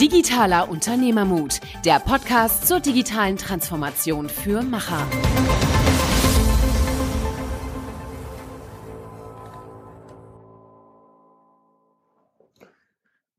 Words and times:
Digitaler 0.00 0.70
Unternehmermut, 0.70 1.60
der 1.84 2.00
Podcast 2.00 2.66
zur 2.66 2.80
digitalen 2.80 3.36
Transformation 3.36 4.30
für 4.30 4.62
Macher. 4.62 5.06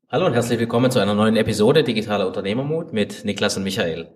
Hallo 0.07 0.27
und 0.27 0.33
herzlich 0.33 0.59
willkommen 0.59 0.91
zu 0.91 0.99
einer 0.99 1.15
neuen 1.15 1.35
Episode 1.35 1.83
Digitaler 1.83 2.27
Unternehmermut 2.27 2.93
mit 2.93 3.25
Niklas 3.25 3.57
und 3.57 3.63
Michael. 3.63 4.11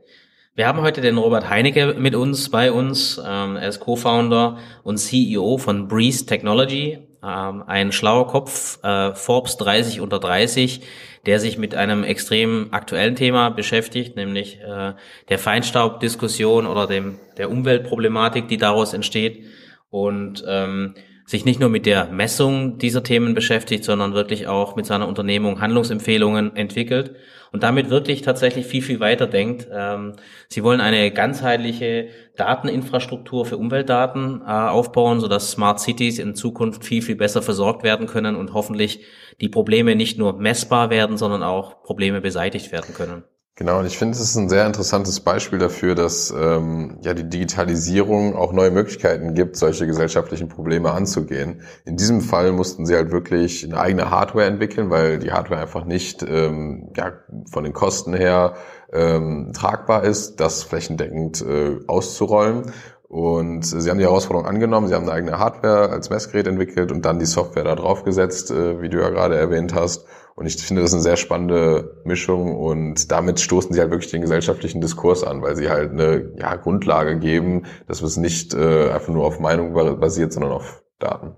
Wir 0.53 0.67
haben 0.67 0.81
heute 0.81 1.01
den 1.01 1.17
Robert 1.17 1.49
Heinecke 1.49 1.95
mit 1.97 2.13
uns, 2.13 2.49
bei 2.49 2.71
uns. 2.71 3.19
Ähm, 3.25 3.55
er 3.55 3.69
ist 3.69 3.79
Co-Founder 3.79 4.59
und 4.83 4.97
CEO 4.97 5.57
von 5.57 5.87
Breeze 5.87 6.27
Technology, 6.27 6.99
ähm, 7.23 7.63
ein 7.65 7.91
schlauer 7.91 8.27
Kopf, 8.27 8.81
äh, 8.83 9.15
Forbes 9.15 9.57
30 9.57 9.99
unter 9.99 10.19
30, 10.19 10.81
der 11.25 11.39
sich 11.39 11.57
mit 11.57 11.75
einem 11.75 12.03
extrem 12.03 12.67
aktuellen 12.71 13.15
Thema 13.15 13.49
beschäftigt, 13.49 14.15
nämlich 14.15 14.59
äh, 14.61 14.93
der 15.29 15.39
Feinstaubdiskussion 15.39 16.67
oder 16.67 16.87
dem 16.87 17.19
der 17.37 17.49
Umweltproblematik, 17.49 18.47
die 18.47 18.57
daraus 18.57 18.93
entsteht. 18.93 19.45
Und 19.89 20.43
ähm, 20.47 20.95
sich 21.25 21.43
nicht 21.43 21.59
nur 21.59 21.69
mit 21.69 21.87
der 21.87 22.05
Messung 22.11 22.77
dieser 22.77 23.01
Themen 23.01 23.33
beschäftigt, 23.33 23.83
sondern 23.83 24.13
wirklich 24.13 24.47
auch 24.47 24.75
mit 24.75 24.85
seiner 24.85 25.07
Unternehmung 25.07 25.59
Handlungsempfehlungen 25.59 26.55
entwickelt 26.55 27.15
und 27.51 27.63
damit 27.63 27.89
wirklich 27.89 28.21
tatsächlich 28.21 28.67
viel, 28.67 28.83
viel 28.83 28.99
weiter 28.99 29.25
denkt. 29.25 29.67
Ähm, 29.71 30.13
sie 30.49 30.63
wollen 30.63 30.81
eine 30.81 31.09
ganzheitliche 31.11 32.09
Dateninfrastruktur 32.35 33.45
für 33.45 33.57
Umweltdaten 33.57 34.41
äh, 34.41 34.51
aufbauen, 34.51 35.19
sodass 35.19 35.51
Smart 35.51 35.79
Cities 35.79 36.19
in 36.19 36.35
Zukunft 36.35 36.85
viel, 36.85 37.01
viel 37.01 37.15
besser 37.15 37.41
versorgt 37.41 37.83
werden 37.83 38.05
können 38.05 38.35
und 38.35 38.53
hoffentlich 38.53 39.03
die 39.41 39.49
Probleme 39.49 39.95
nicht 39.95 40.19
nur 40.19 40.33
messbar 40.33 40.91
werden, 40.91 41.17
sondern 41.17 41.41
auch 41.41 41.81
Probleme 41.81 42.21
beseitigt 42.21 42.71
werden 42.71 42.93
können. 42.93 43.23
Genau, 43.57 43.79
und 43.79 43.85
ich 43.85 43.97
finde, 43.97 44.15
es 44.15 44.19
ist 44.19 44.35
ein 44.35 44.49
sehr 44.49 44.67
interessantes 44.67 45.21
Beispiel 45.21 45.59
dafür, 45.59 45.95
dass 45.95 46.29
ähm, 46.37 46.97
ja 47.01 47.13
die 47.13 47.29
Digitalisierung 47.29 48.35
auch 48.35 48.51
neue 48.51 48.69
Möglichkeiten 48.69 49.33
gibt, 49.33 49.55
solche 49.55 49.87
gesellschaftlichen 49.87 50.49
Probleme 50.49 50.91
anzugehen. 50.91 51.61
In 51.85 51.95
diesem 51.95 52.19
Fall 52.19 52.51
mussten 52.51 52.85
sie 52.85 52.95
halt 52.95 53.11
wirklich 53.11 53.63
eine 53.63 53.79
eigene 53.79 54.09
Hardware 54.09 54.45
entwickeln, 54.45 54.89
weil 54.89 55.19
die 55.19 55.31
Hardware 55.31 55.61
einfach 55.61 55.85
nicht 55.85 56.21
ähm, 56.21 56.91
ja, 56.97 57.13
von 57.49 57.63
den 57.63 57.71
Kosten 57.71 58.13
her 58.13 58.55
ähm, 58.91 59.53
tragbar 59.53 60.03
ist, 60.03 60.41
das 60.41 60.63
flächendeckend 60.63 61.41
äh, 61.41 61.77
auszurollen. 61.87 62.73
Und 63.15 63.61
sie 63.61 63.89
haben 63.89 63.97
die 63.97 64.03
Herausforderung 64.03 64.45
angenommen, 64.45 64.89
sie 64.89 64.93
haben 64.93 65.03
eine 65.03 65.13
eigene 65.13 65.39
Hardware 65.39 65.89
als 65.89 66.09
Messgerät 66.09 66.47
entwickelt 66.47 66.91
und 66.91 67.05
dann 67.05 67.17
die 67.17 67.25
Software 67.25 67.63
da 67.63 67.73
drauf 67.73 68.03
gesetzt, 68.03 68.51
äh, 68.51 68.81
wie 68.81 68.89
du 68.89 68.99
ja 68.99 69.09
gerade 69.09 69.37
erwähnt 69.37 69.73
hast. 69.73 70.05
Und 70.35 70.47
ich 70.47 70.57
finde, 70.57 70.81
das 70.81 70.89
ist 70.89 70.95
eine 70.95 71.03
sehr 71.03 71.15
spannende 71.15 72.01
Mischung 72.03 72.53
und 72.53 73.09
damit 73.13 73.39
stoßen 73.39 73.71
sie 73.71 73.79
halt 73.79 73.91
wirklich 73.91 74.11
den 74.11 74.19
gesellschaftlichen 74.19 74.81
Diskurs 74.81 75.23
an, 75.23 75.41
weil 75.41 75.55
sie 75.55 75.69
halt 75.69 75.91
eine 75.91 76.33
ja, 76.35 76.57
Grundlage 76.57 77.17
geben, 77.17 77.67
dass 77.87 78.01
es 78.01 78.17
nicht 78.17 78.53
äh, 78.53 78.89
einfach 78.89 79.13
nur 79.13 79.23
auf 79.23 79.39
Meinung 79.39 79.71
basiert, 79.97 80.33
sondern 80.33 80.51
auf 80.51 80.83
Daten. 80.99 81.37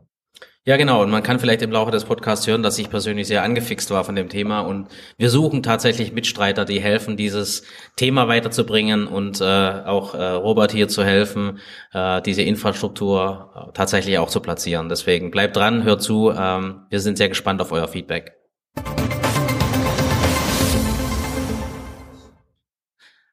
Ja, 0.68 0.76
genau. 0.76 1.02
Und 1.02 1.10
man 1.10 1.24
kann 1.24 1.40
vielleicht 1.40 1.62
im 1.62 1.72
Laufe 1.72 1.92
des 1.92 2.04
Podcasts 2.04 2.46
hören, 2.46 2.62
dass 2.62 2.78
ich 2.78 2.90
persönlich 2.90 3.28
sehr 3.28 3.42
angefixt 3.42 3.90
war 3.90 4.04
von 4.04 4.18
dem 4.18 4.28
Thema. 4.28 4.60
Und 4.60 4.90
wir 5.18 5.30
suchen 5.30 5.64
tatsächlich 5.64 6.12
Mitstreiter, 6.12 6.66
die 6.66 6.82
helfen, 6.82 7.16
dieses 7.16 7.64
Thema 7.96 8.28
weiterzubringen 8.28 9.08
und 9.08 9.40
äh, 9.40 9.46
auch 9.46 10.14
äh, 10.14 10.22
Robert 10.22 10.74
hier 10.74 10.90
zu 10.90 11.06
helfen, 11.06 11.60
äh, 11.94 12.22
diese 12.22 12.42
Infrastruktur 12.42 13.54
äh, 13.56 13.72
tatsächlich 13.74 14.18
auch 14.18 14.28
zu 14.28 14.42
platzieren. 14.42 14.90
Deswegen 14.90 15.32
bleibt 15.32 15.56
dran, 15.56 15.86
hört 15.86 16.02
zu. 16.02 16.34
Ähm, 16.38 16.82
wir 16.90 17.00
sind 17.00 17.18
sehr 17.18 17.30
gespannt 17.30 17.62
auf 17.62 17.72
euer 17.72 17.88
Feedback. 17.88 18.34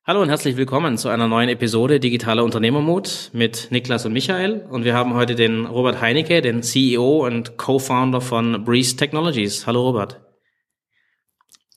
Hallo 0.06 0.20
und 0.20 0.28
herzlich 0.28 0.58
willkommen 0.58 0.98
zu 0.98 1.08
einer 1.08 1.28
neuen 1.28 1.48
Episode 1.48 1.98
Digitaler 1.98 2.44
Unternehmermut 2.44 3.30
mit 3.32 3.68
Niklas 3.70 4.04
und 4.04 4.12
Michael. 4.12 4.66
Und 4.68 4.84
wir 4.84 4.92
haben 4.92 5.14
heute 5.14 5.34
den 5.34 5.64
Robert 5.64 6.02
Heinecke, 6.02 6.42
den 6.42 6.62
CEO 6.62 7.24
und 7.24 7.56
Co-Founder 7.56 8.20
von 8.20 8.66
Breeze 8.66 8.96
Technologies. 8.96 9.66
Hallo 9.66 9.80
Robert. 9.80 10.20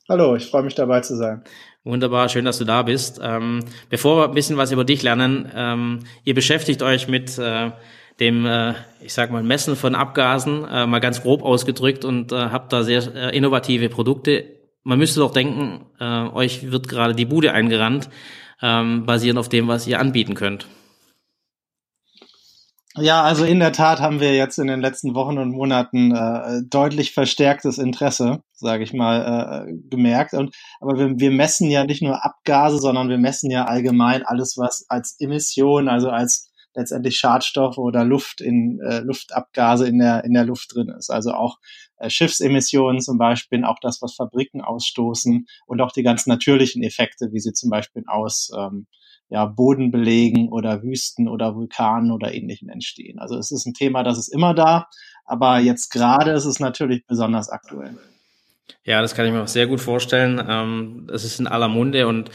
Hallo, 0.10 0.36
ich 0.36 0.48
freue 0.48 0.64
mich 0.64 0.76
dabei 0.76 1.00
zu 1.00 1.16
sein. 1.16 1.46
Wunderbar, 1.86 2.28
schön, 2.28 2.44
dass 2.44 2.58
du 2.58 2.66
da 2.66 2.82
bist. 2.82 3.18
Ähm, 3.24 3.64
bevor 3.90 4.18
wir 4.18 4.26
ein 4.26 4.34
bisschen 4.34 4.58
was 4.58 4.74
über 4.74 4.84
dich 4.84 5.04
lernen, 5.04 5.50
ähm, 5.56 6.00
ihr 6.26 6.34
beschäftigt 6.34 6.84
euch 6.84 7.08
mit 7.08 7.40
äh, 7.40 7.72
dem, 8.20 8.46
äh, 8.46 8.74
ich 9.00 9.14
sag 9.14 9.32
mal, 9.32 9.42
Messen 9.42 9.78
von 9.78 9.96
Abgasen, 9.96 10.66
äh, 10.66 10.86
mal 10.86 11.00
ganz 11.00 11.24
grob 11.24 11.44
ausgedrückt 11.44 12.04
und 12.04 12.34
äh, 12.34 12.36
habt 12.36 12.74
da 12.74 12.84
sehr 12.84 13.04
äh, 13.16 13.38
innovative 13.38 13.88
Produkte 13.88 14.57
man 14.88 15.00
müsste 15.00 15.20
doch 15.20 15.34
denken, 15.34 15.86
äh, 16.00 16.30
euch 16.30 16.72
wird 16.72 16.88
gerade 16.88 17.14
die 17.14 17.26
Bude 17.26 17.52
eingerannt, 17.52 18.10
ähm, 18.62 19.06
basierend 19.06 19.38
auf 19.38 19.50
dem, 19.50 19.68
was 19.68 19.86
ihr 19.86 20.00
anbieten 20.00 20.34
könnt. 20.34 20.66
Ja, 22.96 23.22
also 23.22 23.44
in 23.44 23.60
der 23.60 23.74
Tat 23.74 24.00
haben 24.00 24.22
wir 24.22 24.34
jetzt 24.34 24.58
in 24.58 24.68
den 24.68 24.80
letzten 24.80 25.14
Wochen 25.14 25.38
und 25.38 25.52
Monaten 25.52 26.16
äh, 26.16 26.62
deutlich 26.68 27.14
verstärktes 27.14 27.78
Interesse, 27.78 28.42
sage 28.54 28.84
ich 28.86 28.94
mal, 28.94 29.68
äh, 29.68 29.74
gemerkt. 29.90 30.34
Und 30.34 30.56
aber 30.80 30.98
wir, 30.98 31.20
wir 31.20 31.32
messen 31.32 31.70
ja 31.70 31.84
nicht 31.84 32.02
nur 32.02 32.24
Abgase, 32.26 32.80
sondern 32.80 33.10
wir 33.10 33.18
messen 33.18 33.52
ja 33.52 33.66
allgemein 33.66 34.24
alles, 34.24 34.56
was 34.58 34.86
als 34.88 35.18
Emission, 35.20 35.90
also 35.90 36.10
als 36.10 36.50
letztendlich 36.74 37.18
Schadstoffe 37.18 37.78
oder 37.78 38.06
Luft 38.06 38.40
in 38.40 38.80
äh, 38.80 39.00
Luftabgase 39.00 39.86
in 39.88 40.00
der 40.00 40.24
in 40.24 40.34
der 40.34 40.46
Luft 40.46 40.74
drin 40.74 40.90
ist. 40.98 41.10
Also 41.10 41.34
auch 41.34 41.58
Schiffsemissionen 42.08 43.02
zum 43.02 43.18
Beispiel, 43.18 43.64
auch 43.64 43.78
das, 43.82 44.02
was 44.02 44.16
Fabriken 44.16 44.62
ausstoßen 44.62 45.46
und 45.66 45.82
auch 45.82 45.92
die 45.92 46.04
ganz 46.04 46.28
natürlichen 46.28 46.84
Effekte, 46.84 47.30
wie 47.32 47.40
sie 47.40 47.54
zum 47.54 47.70
Beispiel 47.70 48.04
aus 48.08 48.52
ähm, 48.58 48.88
ja, 49.30 49.46
Bodenbelegen 49.46 50.50
oder 50.50 50.84
Wüsten 50.84 51.28
oder 51.28 51.56
Vulkanen 51.56 52.12
oder 52.12 52.34
ähnlichen 52.34 52.70
entstehen. 52.70 53.20
Also 53.20 53.38
es 53.38 53.52
ist 53.52 53.66
ein 53.66 53.74
Thema, 53.74 54.04
das 54.04 54.18
ist 54.18 54.30
immer 54.30 54.54
da, 54.54 54.88
aber 55.26 55.60
jetzt 55.60 55.90
gerade 55.90 56.32
ist 56.32 56.46
es 56.46 56.60
natürlich 56.60 57.06
besonders 57.08 57.50
aktuell. 57.50 57.98
Ja, 58.84 59.02
das 59.02 59.16
kann 59.16 59.26
ich 59.26 59.32
mir 59.32 59.44
auch 59.44 59.48
sehr 59.48 59.68
gut 59.68 59.82
vorstellen. 59.82 60.44
Ähm, 60.48 61.08
es 61.14 61.24
ist 61.24 61.40
in 61.40 61.48
aller 61.48 61.68
Munde 61.68 62.08
und 62.08 62.32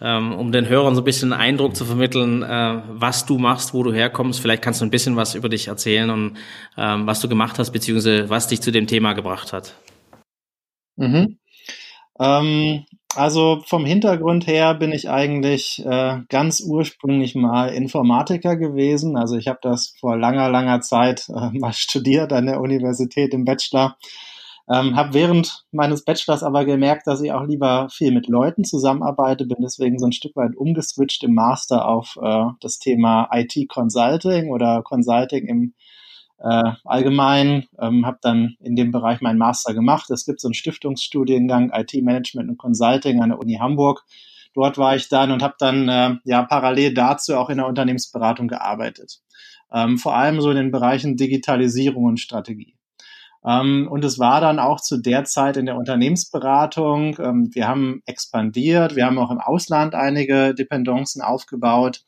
ähm, 0.00 0.32
um 0.32 0.52
den 0.52 0.68
Hörern 0.68 0.94
so 0.94 1.00
ein 1.00 1.04
bisschen 1.04 1.32
einen 1.32 1.40
Eindruck 1.40 1.74
zu 1.74 1.84
vermitteln, 1.84 2.42
äh, 2.42 2.82
was 2.88 3.24
du 3.24 3.38
machst, 3.38 3.72
wo 3.72 3.82
du 3.82 3.92
herkommst. 3.92 4.40
Vielleicht 4.40 4.62
kannst 4.62 4.80
du 4.80 4.84
ein 4.84 4.90
bisschen 4.90 5.16
was 5.16 5.34
über 5.34 5.48
dich 5.48 5.68
erzählen 5.68 6.10
und 6.10 6.36
ähm, 6.76 7.06
was 7.06 7.20
du 7.20 7.28
gemacht 7.28 7.58
hast, 7.58 7.70
beziehungsweise 7.72 8.28
was 8.28 8.48
dich 8.48 8.60
zu 8.60 8.72
dem 8.72 8.86
Thema 8.86 9.14
gebracht 9.14 9.52
hat. 9.52 9.74
Mhm. 10.96 11.38
Ähm, 12.20 12.84
also 13.14 13.62
vom 13.66 13.86
Hintergrund 13.86 14.46
her 14.46 14.74
bin 14.74 14.92
ich 14.92 15.08
eigentlich 15.08 15.82
äh, 15.86 16.18
ganz 16.28 16.60
ursprünglich 16.60 17.34
mal 17.34 17.68
Informatiker 17.68 18.56
gewesen. 18.56 19.16
Also 19.16 19.36
ich 19.36 19.48
habe 19.48 19.58
das 19.62 19.94
vor 19.98 20.18
langer, 20.18 20.50
langer 20.50 20.82
Zeit 20.82 21.28
äh, 21.30 21.58
mal 21.58 21.72
studiert 21.74 22.32
an 22.32 22.46
der 22.46 22.60
Universität 22.60 23.32
im 23.32 23.46
Bachelor 23.46 23.96
ähm, 24.68 24.96
habe 24.96 25.14
während 25.14 25.64
meines 25.70 26.04
Bachelors 26.04 26.42
aber 26.42 26.64
gemerkt, 26.64 27.06
dass 27.06 27.22
ich 27.22 27.32
auch 27.32 27.44
lieber 27.44 27.88
viel 27.90 28.12
mit 28.12 28.26
Leuten 28.26 28.64
zusammenarbeite, 28.64 29.46
bin 29.46 29.58
deswegen 29.62 29.98
so 29.98 30.06
ein 30.06 30.12
Stück 30.12 30.34
weit 30.34 30.56
umgeswitcht 30.56 31.22
im 31.22 31.34
Master 31.34 31.86
auf 31.86 32.18
äh, 32.20 32.46
das 32.60 32.78
Thema 32.78 33.28
IT 33.32 33.68
Consulting 33.68 34.50
oder 34.50 34.82
Consulting 34.82 35.46
im 35.46 35.74
äh, 36.38 36.72
Allgemeinen. 36.84 37.68
Ähm, 37.80 38.06
habe 38.06 38.18
dann 38.22 38.56
in 38.60 38.74
dem 38.74 38.90
Bereich 38.90 39.20
meinen 39.20 39.38
Master 39.38 39.72
gemacht. 39.72 40.10
Es 40.10 40.24
gibt 40.24 40.40
so 40.40 40.48
einen 40.48 40.54
Stiftungsstudiengang 40.54 41.70
IT 41.72 41.94
Management 42.02 42.50
und 42.50 42.58
Consulting 42.58 43.22
an 43.22 43.30
der 43.30 43.38
Uni 43.38 43.58
Hamburg. 43.60 44.04
Dort 44.54 44.78
war 44.78 44.96
ich 44.96 45.08
dann 45.08 45.30
und 45.30 45.42
habe 45.42 45.54
dann 45.58 45.88
äh, 45.88 46.16
ja 46.24 46.42
parallel 46.42 46.94
dazu 46.94 47.36
auch 47.36 47.50
in 47.50 47.58
der 47.58 47.66
Unternehmensberatung 47.66 48.48
gearbeitet. 48.48 49.20
Ähm, 49.72 49.98
vor 49.98 50.16
allem 50.16 50.40
so 50.40 50.50
in 50.50 50.56
den 50.56 50.70
Bereichen 50.70 51.16
Digitalisierung 51.16 52.04
und 52.04 52.20
Strategie. 52.20 52.75
Ähm, 53.46 53.86
und 53.88 54.04
es 54.04 54.18
war 54.18 54.40
dann 54.40 54.58
auch 54.58 54.80
zu 54.80 54.98
der 54.98 55.24
Zeit 55.24 55.56
in 55.56 55.66
der 55.66 55.76
Unternehmensberatung. 55.76 57.16
Ähm, 57.20 57.50
wir 57.52 57.68
haben 57.68 58.02
expandiert, 58.04 58.96
wir 58.96 59.06
haben 59.06 59.18
auch 59.18 59.30
im 59.30 59.40
Ausland 59.40 59.94
einige 59.94 60.54
Dependancen 60.54 61.22
aufgebaut, 61.22 62.02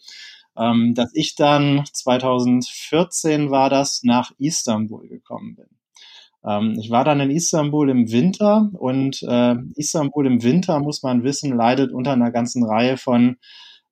ähm, 0.56 0.94
dass 0.94 1.10
ich 1.14 1.36
dann 1.36 1.84
2014 1.92 3.50
war 3.50 3.70
das 3.70 4.02
nach 4.02 4.32
Istanbul 4.38 5.08
gekommen 5.08 5.56
bin. 5.56 5.66
Ich 6.78 6.88
war 6.88 7.04
dann 7.04 7.18
in 7.20 7.30
Istanbul 7.30 7.90
im 7.90 8.10
Winter 8.12 8.70
und 8.72 9.22
äh, 9.24 9.56
Istanbul 9.74 10.24
im 10.24 10.42
Winter, 10.42 10.78
muss 10.78 11.02
man 11.02 11.24
wissen, 11.24 11.54
leidet 11.54 11.92
unter 11.92 12.12
einer 12.12 12.30
ganzen 12.30 12.64
Reihe 12.64 12.96
von 12.96 13.36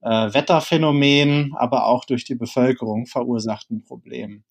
äh, 0.01 0.33
Wetterphänomenen, 0.33 1.55
aber 1.57 1.87
auch 1.87 2.05
durch 2.05 2.25
die 2.25 2.37
Bevölkerung 2.37 3.07
verursachten 3.07 3.83
Problemen. 3.85 4.45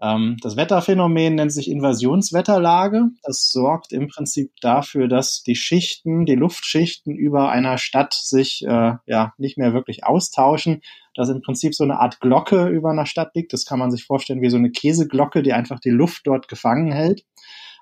Ähm, 0.00 0.36
das 0.42 0.56
Wetterphänomen 0.56 1.34
nennt 1.34 1.52
sich 1.52 1.70
Invasionswetterlage. 1.70 3.08
Das 3.22 3.48
sorgt 3.48 3.92
im 3.92 4.08
Prinzip 4.08 4.52
dafür, 4.60 5.08
dass 5.08 5.42
die 5.42 5.56
Schichten, 5.56 6.24
die 6.24 6.36
Luftschichten 6.36 7.16
über 7.16 7.50
einer 7.50 7.78
Stadt 7.78 8.14
sich 8.14 8.64
äh, 8.64 8.94
ja 9.06 9.34
nicht 9.38 9.58
mehr 9.58 9.72
wirklich 9.74 10.04
austauschen. 10.04 10.82
Dass 11.14 11.28
im 11.30 11.40
Prinzip 11.40 11.74
so 11.74 11.82
eine 11.82 11.98
Art 11.98 12.20
Glocke 12.20 12.68
über 12.68 12.90
einer 12.90 13.06
Stadt 13.06 13.34
liegt. 13.34 13.52
Das 13.52 13.64
kann 13.64 13.80
man 13.80 13.90
sich 13.90 14.04
vorstellen 14.04 14.40
wie 14.40 14.50
so 14.50 14.56
eine 14.56 14.70
Käseglocke, 14.70 15.42
die 15.42 15.52
einfach 15.52 15.80
die 15.80 15.90
Luft 15.90 16.26
dort 16.26 16.46
gefangen 16.46 16.92
hält. 16.92 17.24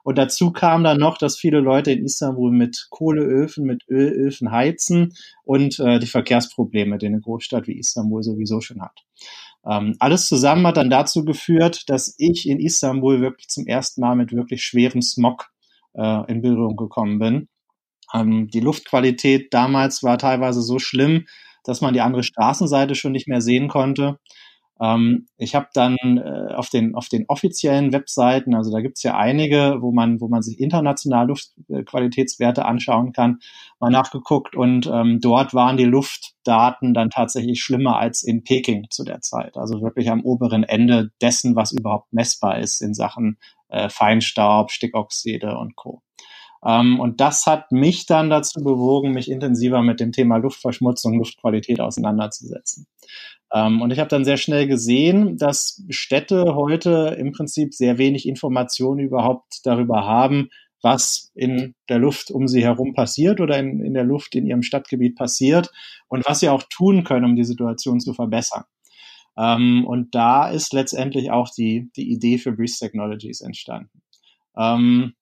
Und 0.06 0.18
dazu 0.18 0.52
kam 0.52 0.84
dann 0.84 1.00
noch, 1.00 1.18
dass 1.18 1.36
viele 1.36 1.58
Leute 1.58 1.90
in 1.90 2.04
Istanbul 2.04 2.52
mit 2.52 2.86
Kohleöfen, 2.90 3.64
mit 3.64 3.82
Ölöfen 3.88 4.52
heizen 4.52 5.14
und 5.42 5.80
äh, 5.80 5.98
die 5.98 6.06
Verkehrsprobleme, 6.06 6.96
die 6.96 7.06
eine 7.06 7.20
Großstadt 7.20 7.66
wie 7.66 7.76
Istanbul 7.76 8.22
sowieso 8.22 8.60
schon 8.60 8.80
hat. 8.82 9.04
Ähm, 9.68 9.96
alles 9.98 10.26
zusammen 10.26 10.66
hat 10.66 10.76
dann 10.76 10.90
dazu 10.90 11.24
geführt, 11.24 11.84
dass 11.88 12.14
ich 12.18 12.48
in 12.48 12.60
Istanbul 12.60 13.20
wirklich 13.20 13.48
zum 13.48 13.66
ersten 13.66 14.00
Mal 14.00 14.14
mit 14.14 14.32
wirklich 14.32 14.62
schwerem 14.62 15.02
Smog 15.02 15.48
äh, 15.94 16.30
in 16.30 16.42
Berührung 16.42 16.76
gekommen 16.76 17.18
bin. 17.18 17.48
Ähm, 18.14 18.48
die 18.48 18.60
Luftqualität 18.60 19.52
damals 19.52 20.02
war 20.02 20.18
teilweise 20.18 20.62
so 20.62 20.78
schlimm, 20.78 21.26
dass 21.64 21.80
man 21.80 21.94
die 21.94 22.00
andere 22.00 22.22
Straßenseite 22.22 22.94
schon 22.94 23.12
nicht 23.12 23.26
mehr 23.26 23.40
sehen 23.40 23.68
konnte. 23.68 24.18
Ähm, 24.80 25.26
ich 25.38 25.54
habe 25.54 25.68
dann 25.72 25.96
äh, 26.02 26.54
auf, 26.54 26.68
den, 26.68 26.94
auf 26.94 27.08
den 27.08 27.24
offiziellen 27.28 27.92
Webseiten, 27.92 28.54
also 28.54 28.70
da 28.70 28.80
gibt's 28.80 29.02
ja 29.02 29.16
einige, 29.16 29.78
wo 29.80 29.92
man, 29.92 30.20
wo 30.20 30.28
man 30.28 30.42
sich 30.42 30.60
international 30.60 31.28
Luftqualitätswerte 31.28 32.64
anschauen 32.64 33.12
kann, 33.12 33.38
mal 33.80 33.90
nachgeguckt 33.90 34.54
und 34.54 34.86
ähm, 34.86 35.20
dort 35.20 35.54
waren 35.54 35.76
die 35.76 35.84
Luftdaten 35.84 36.92
dann 36.92 37.10
tatsächlich 37.10 37.62
schlimmer 37.62 37.98
als 37.98 38.22
in 38.22 38.44
Peking 38.44 38.86
zu 38.90 39.04
der 39.04 39.20
Zeit. 39.20 39.56
Also 39.56 39.80
wirklich 39.80 40.10
am 40.10 40.22
oberen 40.22 40.64
Ende 40.64 41.10
dessen, 41.22 41.56
was 41.56 41.72
überhaupt 41.72 42.12
messbar 42.12 42.58
ist 42.58 42.82
in 42.82 42.92
Sachen 42.92 43.38
äh, 43.68 43.88
Feinstaub, 43.88 44.70
Stickoxide 44.70 45.56
und 45.56 45.74
Co. 45.76 46.02
Ähm, 46.66 46.98
und 46.98 47.20
das 47.20 47.46
hat 47.46 47.70
mich 47.70 48.06
dann 48.06 48.28
dazu 48.28 48.60
bewogen, 48.60 49.12
mich 49.12 49.30
intensiver 49.30 49.82
mit 49.82 50.00
dem 50.00 50.12
Thema 50.12 50.38
Luftverschmutzung, 50.38 51.18
Luftqualität 51.18 51.80
auseinanderzusetzen. 51.80 52.86
Ähm, 53.52 53.80
und 53.80 53.92
ich 53.92 54.00
habe 54.00 54.08
dann 54.08 54.24
sehr 54.24 54.36
schnell 54.36 54.66
gesehen, 54.66 55.36
dass 55.36 55.84
Städte 55.90 56.56
heute 56.56 57.16
im 57.18 57.32
Prinzip 57.32 57.72
sehr 57.72 57.98
wenig 57.98 58.26
Informationen 58.26 59.00
überhaupt 59.00 59.60
darüber 59.64 60.04
haben, 60.06 60.48
was 60.82 61.30
in 61.34 61.74
der 61.88 61.98
Luft 61.98 62.30
um 62.30 62.48
sie 62.48 62.64
herum 62.64 62.94
passiert 62.94 63.40
oder 63.40 63.58
in, 63.58 63.84
in 63.84 63.94
der 63.94 64.04
Luft 64.04 64.34
in 64.34 64.46
ihrem 64.46 64.62
Stadtgebiet 64.62 65.16
passiert 65.16 65.70
und 66.08 66.26
was 66.26 66.40
sie 66.40 66.48
auch 66.48 66.64
tun 66.64 67.04
können, 67.04 67.24
um 67.24 67.36
die 67.36 67.44
Situation 67.44 68.00
zu 68.00 68.12
verbessern. 68.12 68.64
Ähm, 69.38 69.84
und 69.86 70.14
da 70.14 70.48
ist 70.48 70.72
letztendlich 70.72 71.30
auch 71.30 71.50
die, 71.50 71.90
die 71.96 72.10
Idee 72.10 72.38
für 72.38 72.52
Breeze 72.52 72.78
Technologies 72.78 73.40
entstanden. 73.40 74.02
Ähm, 74.56 75.14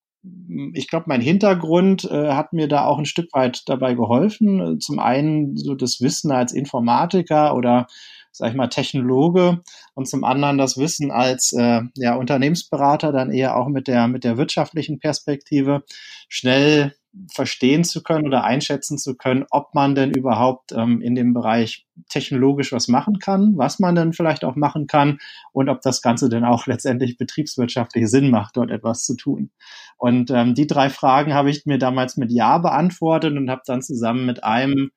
ich 0.73 0.89
glaube, 0.89 1.07
mein 1.09 1.21
Hintergrund 1.21 2.05
äh, 2.05 2.33
hat 2.33 2.53
mir 2.53 2.69
da 2.69 2.85
auch 2.85 2.99
ein 2.99 3.07
Stück 3.07 3.33
weit 3.33 3.63
dabei 3.67 3.95
geholfen. 3.95 4.81
Zum 4.81 4.99
einen 4.99 5.57
so 5.57 5.75
das 5.75 6.01
Wissen 6.01 6.31
als 6.33 6.53
Informatiker 6.53 7.55
oder 7.57 7.87
sag 8.33 8.51
ich 8.51 8.57
mal 8.57 8.69
Technologe 8.69 9.63
und 9.95 10.09
zum 10.09 10.25
anderen 10.25 10.59
das 10.59 10.77
Wissen 10.77 11.11
als 11.13 11.53
äh, 11.53 11.83
ja, 11.97 12.17
Unternehmensberater 12.17 13.13
dann 13.13 13.31
eher 13.31 13.57
auch 13.57 13.69
mit 13.69 13.87
der 13.87 14.09
mit 14.09 14.25
der 14.25 14.37
wirtschaftlichen 14.37 14.99
Perspektive 14.99 15.85
schnell 16.29 16.95
verstehen 17.33 17.85
zu 17.85 18.03
können 18.03 18.27
oder 18.27 18.45
einschätzen 18.45 18.99
zu 18.99 19.15
können, 19.15 19.45
ob 19.51 19.75
man 19.75 19.95
denn 19.95 20.11
überhaupt 20.11 20.73
ähm, 20.73 21.01
in 21.01 21.15
dem 21.15 21.33
Bereich 21.33 21.87
technologisch 22.09 22.73
was 22.73 22.89
machen 22.89 23.19
kann, 23.19 23.57
was 23.57 23.79
man 23.79 23.95
dann 23.95 24.13
vielleicht 24.13 24.45
auch 24.45 24.57
machen 24.57 24.87
kann 24.87 25.19
und 25.53 25.69
ob 25.69 25.81
das 25.83 26.03
Ganze 26.03 26.29
dann 26.29 26.45
auch 26.45 26.67
letztendlich 26.69 27.17
betriebswirtschaftlich 27.17 28.09
Sinn 28.09 28.31
macht, 28.31 28.57
dort 28.57 28.71
etwas 28.71 29.05
zu 29.05 29.17
tun. 29.17 29.51
Und 29.97 30.31
ähm, 30.31 30.55
die 30.55 30.67
drei 30.67 30.91
Fragen 30.91 31.35
habe 31.35 31.51
ich 31.51 31.67
mir 31.67 31.79
damals 31.79 32.17
mit 32.17 32.33
Ja 32.33 32.59
beantwortet 32.59 33.37
und 33.37 33.51
habe 33.51 33.63
dann 33.67 33.83
zusammen 33.83 34.27
mit 34.27 34.43
einem 34.43 34.91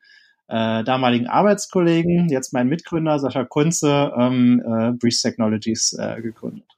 äh, 0.47 0.83
damaligen 0.83 1.27
Arbeitskollegen, 1.27 2.29
jetzt 2.29 2.53
mein 2.53 2.67
Mitgründer 2.67 3.19
Sascha 3.19 3.43
Kunze, 3.43 4.13
ähm, 4.17 4.61
äh, 4.65 4.91
Breeze 4.93 5.21
Technologies 5.21 5.93
äh, 5.93 6.21
gegründet. 6.21 6.76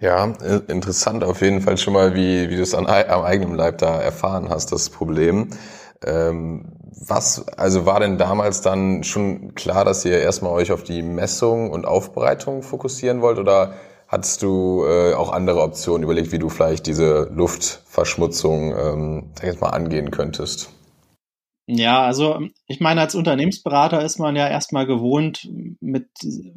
Ja, 0.00 0.32
äh, 0.42 0.60
interessant 0.68 1.22
auf 1.24 1.40
jeden 1.42 1.60
Fall 1.60 1.78
schon 1.78 1.92
mal, 1.92 2.14
wie, 2.14 2.50
wie 2.50 2.56
du 2.56 2.62
es 2.62 2.74
am 2.74 2.86
eigenen 2.86 3.54
Leib 3.54 3.78
da 3.78 4.00
erfahren 4.00 4.48
hast, 4.48 4.72
das 4.72 4.90
Problem. 4.90 5.50
Ähm, 6.04 6.72
was, 7.06 7.46
also 7.56 7.86
war 7.86 8.00
denn 8.00 8.18
damals 8.18 8.60
dann 8.60 9.04
schon 9.04 9.54
klar, 9.54 9.84
dass 9.84 10.04
ihr 10.04 10.20
erstmal 10.20 10.52
euch 10.52 10.72
auf 10.72 10.82
die 10.82 11.02
Messung 11.02 11.70
und 11.70 11.84
Aufbereitung 11.86 12.62
fokussieren 12.62 13.22
wollt 13.22 13.38
oder 13.38 13.74
hattest 14.08 14.42
du 14.42 14.84
äh, 14.84 15.14
auch 15.14 15.32
andere 15.32 15.62
Optionen 15.62 16.02
überlegt, 16.02 16.32
wie 16.32 16.38
du 16.38 16.48
vielleicht 16.48 16.86
diese 16.86 17.30
Luftverschmutzung, 17.32 18.74
ähm, 18.76 19.24
sag 19.34 19.44
ich 19.44 19.52
jetzt 19.52 19.60
mal, 19.60 19.70
angehen 19.70 20.10
könntest? 20.10 20.70
Ja, 21.66 22.02
also 22.02 22.40
ich 22.66 22.80
meine, 22.80 23.00
als 23.00 23.14
Unternehmensberater 23.14 24.04
ist 24.04 24.18
man 24.18 24.34
ja 24.34 24.48
erstmal 24.48 24.84
gewohnt, 24.84 25.48
mit 25.80 26.08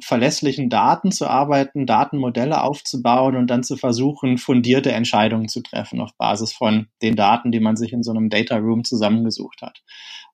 verlässlichen 0.04 0.70
Daten 0.72 1.12
zu 1.12 1.28
arbeiten, 1.28 1.86
Datenmodelle 1.86 2.64
aufzubauen 2.64 3.36
und 3.36 3.48
dann 3.48 3.62
zu 3.64 3.78
versuchen, 3.78 4.40
fundierte 4.40 4.92
Entscheidungen 4.92 5.48
zu 5.48 5.62
treffen 5.62 6.02
auf 6.02 6.18
Basis 6.18 6.54
von 6.54 6.88
den 7.04 7.16
Daten, 7.16 7.52
die 7.52 7.60
man 7.60 7.76
sich 7.76 7.94
in 7.94 8.02
so 8.02 8.12
einem 8.12 8.30
Data 8.30 8.58
Room 8.58 8.84
zusammengesucht 8.84 9.62
hat. 9.62 9.84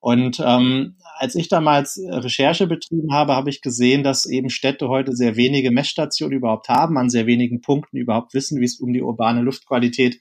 Und 0.00 0.42
ähm, 0.44 0.96
als 1.18 1.34
ich 1.34 1.48
damals 1.48 2.00
Recherche 2.08 2.66
betrieben 2.66 3.12
habe, 3.12 3.34
habe 3.34 3.50
ich 3.50 3.60
gesehen, 3.60 4.02
dass 4.02 4.24
eben 4.24 4.48
Städte 4.48 4.88
heute 4.88 5.12
sehr 5.14 5.36
wenige 5.36 5.70
Messstationen 5.70 6.36
überhaupt 6.38 6.70
haben, 6.70 6.96
an 6.96 7.10
sehr 7.10 7.26
wenigen 7.26 7.60
Punkten 7.60 7.98
überhaupt 7.98 8.32
wissen, 8.32 8.58
wie 8.58 8.64
es 8.64 8.80
um 8.80 8.94
die 8.94 9.02
urbane 9.02 9.42
Luftqualität 9.42 10.18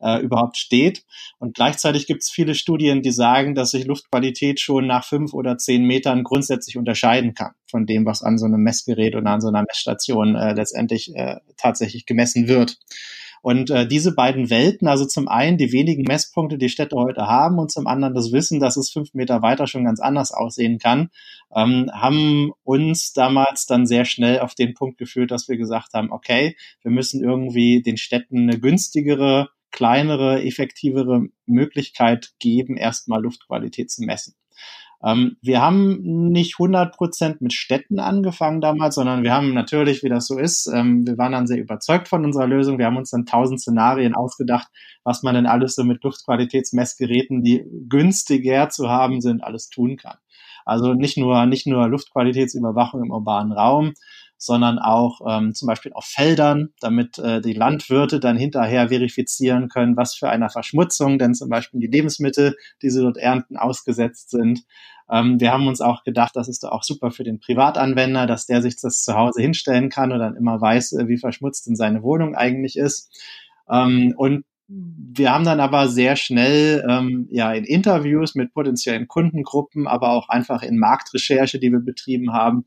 äh, 0.00 0.20
überhaupt 0.20 0.56
steht. 0.56 1.04
Und 1.38 1.54
gleichzeitig 1.54 2.06
gibt 2.06 2.22
es 2.22 2.30
viele 2.30 2.54
Studien, 2.54 3.02
die 3.02 3.10
sagen, 3.10 3.54
dass 3.54 3.70
sich 3.70 3.86
Luftqualität 3.86 4.60
schon 4.60 4.86
nach 4.86 5.04
fünf 5.04 5.32
oder 5.34 5.58
zehn 5.58 5.84
Metern 5.84 6.24
grundsätzlich 6.24 6.76
unterscheiden 6.76 7.34
kann 7.34 7.52
von 7.66 7.86
dem, 7.86 8.06
was 8.06 8.22
an 8.22 8.38
so 8.38 8.46
einem 8.46 8.62
Messgerät 8.62 9.16
oder 9.16 9.30
an 9.30 9.40
so 9.40 9.48
einer 9.48 9.64
Messstation 9.66 10.36
äh, 10.36 10.52
letztendlich 10.54 11.14
äh, 11.14 11.36
tatsächlich 11.56 12.06
gemessen 12.06 12.48
wird. 12.48 12.78
Und 13.44 13.68
äh, 13.68 13.86
diese 13.86 14.14
beiden 14.14 14.48
Welten, 14.48 14.88
also 14.88 15.04
zum 15.04 15.28
einen 15.28 15.58
die 15.58 15.70
wenigen 15.70 16.04
Messpunkte, 16.04 16.56
die 16.56 16.70
Städte 16.70 16.96
heute 16.96 17.26
haben 17.26 17.58
und 17.58 17.70
zum 17.70 17.86
anderen 17.86 18.14
das 18.14 18.32
Wissen, 18.32 18.58
dass 18.58 18.78
es 18.78 18.88
fünf 18.88 19.12
Meter 19.12 19.42
weiter 19.42 19.66
schon 19.66 19.84
ganz 19.84 20.00
anders 20.00 20.32
aussehen 20.32 20.78
kann, 20.78 21.10
ähm, 21.54 21.90
haben 21.92 22.52
uns 22.62 23.12
damals 23.12 23.66
dann 23.66 23.84
sehr 23.84 24.06
schnell 24.06 24.38
auf 24.38 24.54
den 24.54 24.72
Punkt 24.72 24.96
geführt, 24.96 25.30
dass 25.30 25.46
wir 25.46 25.58
gesagt 25.58 25.92
haben, 25.92 26.10
okay, 26.10 26.56
wir 26.80 26.90
müssen 26.90 27.22
irgendwie 27.22 27.82
den 27.82 27.98
Städten 27.98 28.48
eine 28.48 28.58
günstigere 28.58 29.50
kleinere, 29.74 30.44
effektivere 30.44 31.26
Möglichkeit 31.46 32.30
geben, 32.38 32.76
erstmal 32.76 33.20
Luftqualität 33.20 33.90
zu 33.90 34.04
messen. 34.04 34.34
Ähm, 35.04 35.36
wir 35.42 35.60
haben 35.60 35.98
nicht 36.30 36.54
100 36.60 36.96
Prozent 36.96 37.40
mit 37.40 37.52
Städten 37.52 37.98
angefangen 37.98 38.60
damals, 38.60 38.94
sondern 38.94 39.24
wir 39.24 39.34
haben 39.34 39.52
natürlich, 39.52 40.04
wie 40.04 40.08
das 40.08 40.28
so 40.28 40.38
ist, 40.38 40.70
ähm, 40.72 41.04
wir 41.04 41.18
waren 41.18 41.32
dann 41.32 41.48
sehr 41.48 41.58
überzeugt 41.58 42.06
von 42.06 42.24
unserer 42.24 42.46
Lösung. 42.46 42.78
Wir 42.78 42.86
haben 42.86 42.96
uns 42.96 43.10
dann 43.10 43.26
tausend 43.26 43.60
Szenarien 43.60 44.14
ausgedacht, 44.14 44.68
was 45.02 45.24
man 45.24 45.34
denn 45.34 45.46
alles 45.46 45.74
so 45.74 45.82
mit 45.82 46.04
Luftqualitätsmessgeräten, 46.04 47.42
die 47.42 47.64
günstiger 47.88 48.68
zu 48.68 48.88
haben 48.88 49.20
sind, 49.20 49.42
alles 49.42 49.68
tun 49.70 49.96
kann. 49.96 50.18
Also 50.64 50.94
nicht 50.94 51.18
nur, 51.18 51.46
nicht 51.46 51.66
nur 51.66 51.88
Luftqualitätsüberwachung 51.88 53.02
im 53.02 53.10
urbanen 53.10 53.52
Raum, 53.52 53.94
sondern 54.44 54.78
auch 54.78 55.20
ähm, 55.26 55.54
zum 55.54 55.66
Beispiel 55.66 55.92
auf 55.92 56.04
Feldern, 56.04 56.70
damit 56.80 57.18
äh, 57.18 57.40
die 57.40 57.52
Landwirte 57.52 58.20
dann 58.20 58.36
hinterher 58.36 58.88
verifizieren 58.88 59.68
können, 59.68 59.96
was 59.96 60.14
für 60.14 60.28
eine 60.28 60.50
Verschmutzung 60.50 61.18
denn 61.18 61.34
zum 61.34 61.48
Beispiel 61.48 61.80
die 61.80 61.86
Lebensmittel, 61.86 62.56
die 62.82 62.90
sie 62.90 63.00
dort 63.00 63.16
ernten, 63.16 63.56
ausgesetzt 63.56 64.30
sind. 64.30 64.64
Ähm, 65.10 65.40
wir 65.40 65.52
haben 65.52 65.66
uns 65.66 65.80
auch 65.80 66.04
gedacht, 66.04 66.34
das 66.34 66.48
ist 66.48 66.64
auch 66.64 66.82
super 66.82 67.10
für 67.10 67.24
den 67.24 67.40
Privatanwender, 67.40 68.26
dass 68.26 68.46
der 68.46 68.62
sich 68.62 68.76
das 68.80 69.02
zu 69.02 69.14
Hause 69.14 69.42
hinstellen 69.42 69.90
kann 69.90 70.12
und 70.12 70.18
dann 70.18 70.36
immer 70.36 70.60
weiß, 70.60 70.92
äh, 70.92 71.08
wie 71.08 71.18
verschmutzt 71.18 71.66
denn 71.66 71.76
seine 71.76 72.02
Wohnung 72.02 72.34
eigentlich 72.34 72.76
ist. 72.76 73.10
Ähm, 73.70 74.14
und 74.16 74.44
wir 74.66 75.30
haben 75.30 75.44
dann 75.44 75.60
aber 75.60 75.88
sehr 75.88 76.16
schnell 76.16 76.84
ähm, 76.88 77.28
ja 77.30 77.52
in 77.52 77.64
Interviews 77.64 78.34
mit 78.34 78.54
potenziellen 78.54 79.08
Kundengruppen, 79.08 79.86
aber 79.86 80.10
auch 80.10 80.28
einfach 80.30 80.62
in 80.62 80.78
Marktrecherche, 80.78 81.58
die 81.58 81.70
wir 81.70 81.80
betrieben 81.80 82.32
haben, 82.32 82.64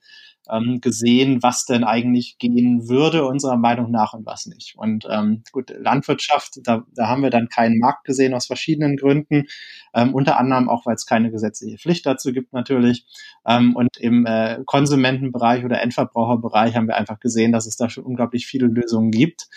ähm, 0.49 0.79
gesehen, 0.81 1.41
was 1.43 1.65
denn 1.65 1.83
eigentlich 1.83 2.37
gehen 2.37 2.87
würde, 2.89 3.25
unserer 3.25 3.57
Meinung 3.57 3.91
nach 3.91 4.13
und 4.13 4.25
was 4.25 4.45
nicht. 4.45 4.75
Und 4.77 5.07
ähm, 5.09 5.43
gut, 5.51 5.71
Landwirtschaft, 5.77 6.59
da, 6.63 6.83
da 6.95 7.07
haben 7.07 7.23
wir 7.23 7.29
dann 7.29 7.49
keinen 7.49 7.79
Markt 7.79 8.05
gesehen 8.05 8.33
aus 8.33 8.47
verschiedenen 8.47 8.97
Gründen, 8.97 9.45
ähm, 9.93 10.13
unter 10.13 10.39
anderem 10.39 10.69
auch, 10.69 10.85
weil 10.85 10.95
es 10.95 11.05
keine 11.05 11.31
gesetzliche 11.31 11.77
Pflicht 11.77 12.05
dazu 12.05 12.31
gibt 12.31 12.53
natürlich. 12.53 13.05
Ähm, 13.45 13.75
und 13.75 13.97
im 13.97 14.25
äh, 14.25 14.59
Konsumentenbereich 14.65 15.65
oder 15.65 15.81
Endverbraucherbereich 15.81 16.75
haben 16.75 16.87
wir 16.87 16.97
einfach 16.97 17.19
gesehen, 17.19 17.51
dass 17.51 17.67
es 17.67 17.77
da 17.77 17.89
schon 17.89 18.05
unglaublich 18.05 18.45
viele 18.47 18.67
Lösungen 18.67 19.11
gibt, 19.11 19.47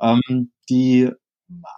ähm, 0.00 0.52
die 0.68 1.10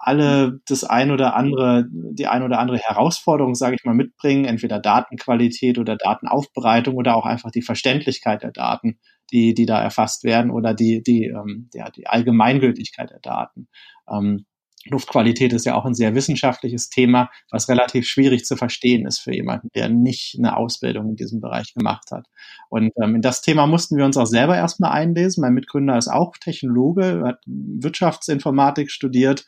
alle 0.01 0.59
das 0.67 0.83
ein 0.83 1.11
oder 1.11 1.35
andere, 1.35 1.85
die 1.91 2.27
ein 2.27 2.43
oder 2.43 2.59
andere 2.59 2.79
Herausforderung, 2.79 3.55
sage 3.55 3.75
ich 3.75 3.85
mal, 3.85 3.93
mitbringen, 3.93 4.45
entweder 4.45 4.79
Datenqualität 4.79 5.77
oder 5.77 5.95
Datenaufbereitung 5.95 6.95
oder 6.95 7.15
auch 7.15 7.25
einfach 7.25 7.51
die 7.51 7.61
Verständlichkeit 7.61 8.43
der 8.43 8.51
Daten, 8.51 8.99
die, 9.31 9.53
die 9.53 9.65
da 9.65 9.81
erfasst 9.81 10.23
werden 10.23 10.51
oder 10.51 10.73
die, 10.73 11.03
die, 11.03 11.25
ähm, 11.25 11.69
ja, 11.73 11.89
die 11.91 12.07
Allgemeingültigkeit 12.07 13.11
der 13.11 13.19
Daten. 13.19 13.67
Ähm, 14.09 14.45
Luftqualität 14.85 15.53
ist 15.53 15.65
ja 15.65 15.75
auch 15.75 15.85
ein 15.85 15.93
sehr 15.93 16.15
wissenschaftliches 16.15 16.89
Thema, 16.89 17.29
was 17.51 17.67
relativ 17.67 18.07
schwierig 18.07 18.45
zu 18.45 18.55
verstehen 18.55 19.05
ist 19.05 19.19
für 19.19 19.33
jemanden, 19.33 19.69
der 19.75 19.89
nicht 19.89 20.35
eine 20.37 20.55
Ausbildung 20.55 21.09
in 21.09 21.15
diesem 21.15 21.41
Bereich 21.41 21.73
gemacht 21.73 22.11
hat. 22.11 22.27
Und 22.69 22.91
ähm, 23.01 23.15
in 23.15 23.21
das 23.21 23.41
Thema 23.41 23.67
mussten 23.67 23.97
wir 23.97 24.05
uns 24.05 24.17
auch 24.17 24.25
selber 24.25 24.55
erstmal 24.55 24.91
einlesen. 24.91 25.41
Mein 25.41 25.53
Mitgründer 25.53 25.97
ist 25.97 26.07
auch 26.07 26.37
Technologe, 26.37 27.23
hat 27.25 27.41
Wirtschaftsinformatik 27.45 28.89
studiert 28.91 29.45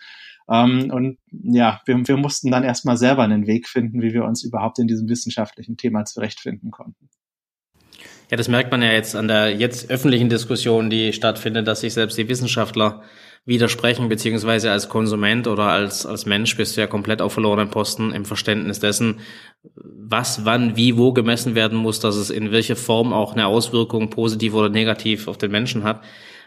Ähm, 0.50 0.92
und 0.92 1.18
ja, 1.32 1.82
wir, 1.86 2.08
wir 2.08 2.18
mussten 2.18 2.52
dann 2.52 2.64
erstmal 2.64 2.98
selber 2.98 3.24
einen 3.24 3.48
Weg 3.48 3.68
finden, 3.68 4.02
wie 4.02 4.14
wir 4.14 4.26
uns 4.26 4.44
überhaupt 4.44 4.80
in 4.80 4.88
diesem 4.88 5.08
wissenschaftlichen 5.08 5.78
Thema 5.78 6.04
zurechtfinden 6.06 6.72
konnten. 6.72 7.10
Ja, 8.32 8.38
das 8.38 8.48
merkt 8.48 8.72
man 8.72 8.82
ja 8.82 8.94
jetzt 8.94 9.14
an 9.14 9.28
der 9.28 9.54
jetzt 9.54 9.92
öffentlichen 9.92 10.30
Diskussion, 10.30 10.90
die 10.90 11.12
stattfindet, 11.12 11.68
dass 11.68 11.82
sich 11.82 11.94
selbst 11.94 12.18
die 12.18 12.30
Wissenschaftler 12.30 13.02
widersprechen, 13.44 14.08
beziehungsweise 14.08 14.72
als 14.72 14.88
Konsument 14.88 15.48
oder 15.48 15.64
als, 15.64 16.06
als 16.06 16.26
Mensch 16.26 16.56
bist 16.56 16.78
du 16.78 16.82
ja 16.82 16.88
komplett 16.88 17.22
auf 17.22 17.34
verlorenen 17.34 17.70
Posten 17.70 18.14
im 18.14 18.24
Verständnis 18.24 18.80
dessen, 18.80 19.20
was, 19.74 20.46
wann, 20.46 20.78
wie, 20.78 20.96
wo 20.96 21.12
gemessen 21.12 21.56
werden 21.56 21.78
muss, 21.78 22.00
dass 22.00 22.16
es 22.16 22.30
in 22.30 22.54
welcher 22.54 22.78
Form 22.78 23.12
auch 23.12 23.34
eine 23.34 23.48
Auswirkung 23.48 24.10
positiv 24.10 24.54
oder 24.54 24.70
negativ 24.70 25.28
auf 25.28 25.38
den 25.38 25.52
Menschen 25.52 25.84
hat. 25.84 26.02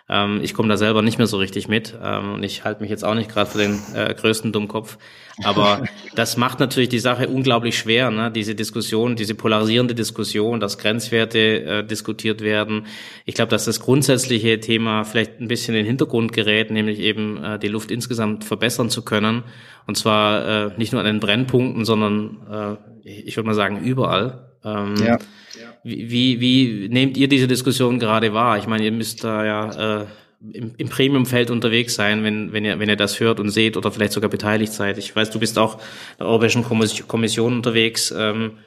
Ähm, 0.08 0.40
ich 0.42 0.52
komme 0.52 0.68
da 0.68 0.76
selber 0.76 1.00
nicht 1.00 1.16
mehr 1.16 1.26
so 1.26 1.38
richtig 1.38 1.66
mit 1.66 1.99
ähm, 2.02 2.34
und 2.34 2.42
ich 2.42 2.64
halte 2.64 2.82
mich 2.82 2.90
jetzt 2.90 3.04
auch 3.04 3.14
nicht 3.14 3.30
gerade 3.30 3.50
für 3.50 3.58
den 3.58 3.80
äh, 3.94 4.12
größten 4.12 4.52
Dummkopf. 4.52 4.99
Aber 5.42 5.84
das 6.14 6.37
macht 6.37 6.61
natürlich 6.61 6.90
die 6.90 6.99
Sache 6.99 7.28
unglaublich 7.28 7.78
schwer, 7.78 8.11
ne? 8.11 8.30
diese 8.30 8.54
Diskussion, 8.54 9.16
diese 9.16 9.34
polarisierende 9.34 9.94
Diskussion, 9.94 10.61
dass 10.61 10.76
Grenzwerte 10.76 11.38
äh, 11.38 11.87
diskutiert 11.87 12.42
werden. 12.42 12.87
Ich 13.25 13.34
glaube, 13.34 13.49
dass 13.49 13.64
das 13.64 13.80
grundsätzliche 13.80 14.61
Thema 14.61 15.04
vielleicht 15.04 15.40
ein 15.40 15.49
bisschen 15.49 15.75
in 15.75 15.80
den 15.80 15.87
Hintergrund 15.87 16.32
gerät, 16.32 16.70
nämlich 16.70 16.99
eben 16.99 17.42
äh, 17.42 17.58
die 17.58 17.68
Luft 17.68 17.90
insgesamt 17.90 18.44
verbessern 18.44 18.90
zu 18.90 19.02
können. 19.02 19.42
Und 19.87 19.96
zwar 19.96 20.66
äh, 20.66 20.70
nicht 20.76 20.92
nur 20.92 21.00
an 21.00 21.06
den 21.06 21.20
Brennpunkten, 21.20 21.87
sondern 21.87 22.78
äh, 23.04 23.08
ich 23.08 23.37
würde 23.37 23.46
mal 23.46 23.54
sagen 23.54 23.82
überall. 23.82 24.50
Ähm, 24.64 24.96
ja. 24.96 25.18
Wie, 25.18 25.74
wie, 25.85 26.41
wie 26.41 26.88
nehmt 26.88 27.17
ihr 27.17 27.29
diese 27.29 27.47
Diskussion 27.47 27.99
gerade 27.99 28.33
wahr? 28.33 28.59
Ich 28.59 28.67
meine, 28.67 28.85
ihr 28.85 28.93
müsst 28.93 29.23
da 29.23 29.45
ja 29.45 30.00
äh, 30.00 30.07
im, 30.53 30.75
im 30.76 30.88
Premiumfeld 30.88 31.50
unterwegs 31.50 31.95
sein, 31.95 32.25
wenn, 32.25 32.53
wenn, 32.53 32.64
ihr, 32.64 32.79
wenn 32.79 32.88
ihr 32.88 32.97
das 32.97 33.21
hört 33.21 33.38
und 33.38 33.50
seht 33.50 33.76
oder 33.76 33.91
vielleicht 33.91 34.12
sogar 34.12 34.31
beteiligt 34.31 34.73
seid. 34.73 34.99
Ich 34.99 35.14
weiß, 35.14 35.31
du 35.31 35.38
bist 35.38 35.59
auch 35.59 35.75
in 35.75 36.19
der 36.21 36.26
Europäischen 36.29 36.64
Kommission 36.64 37.55
unterwegs. 37.55 38.12
Ähm, 38.17 38.59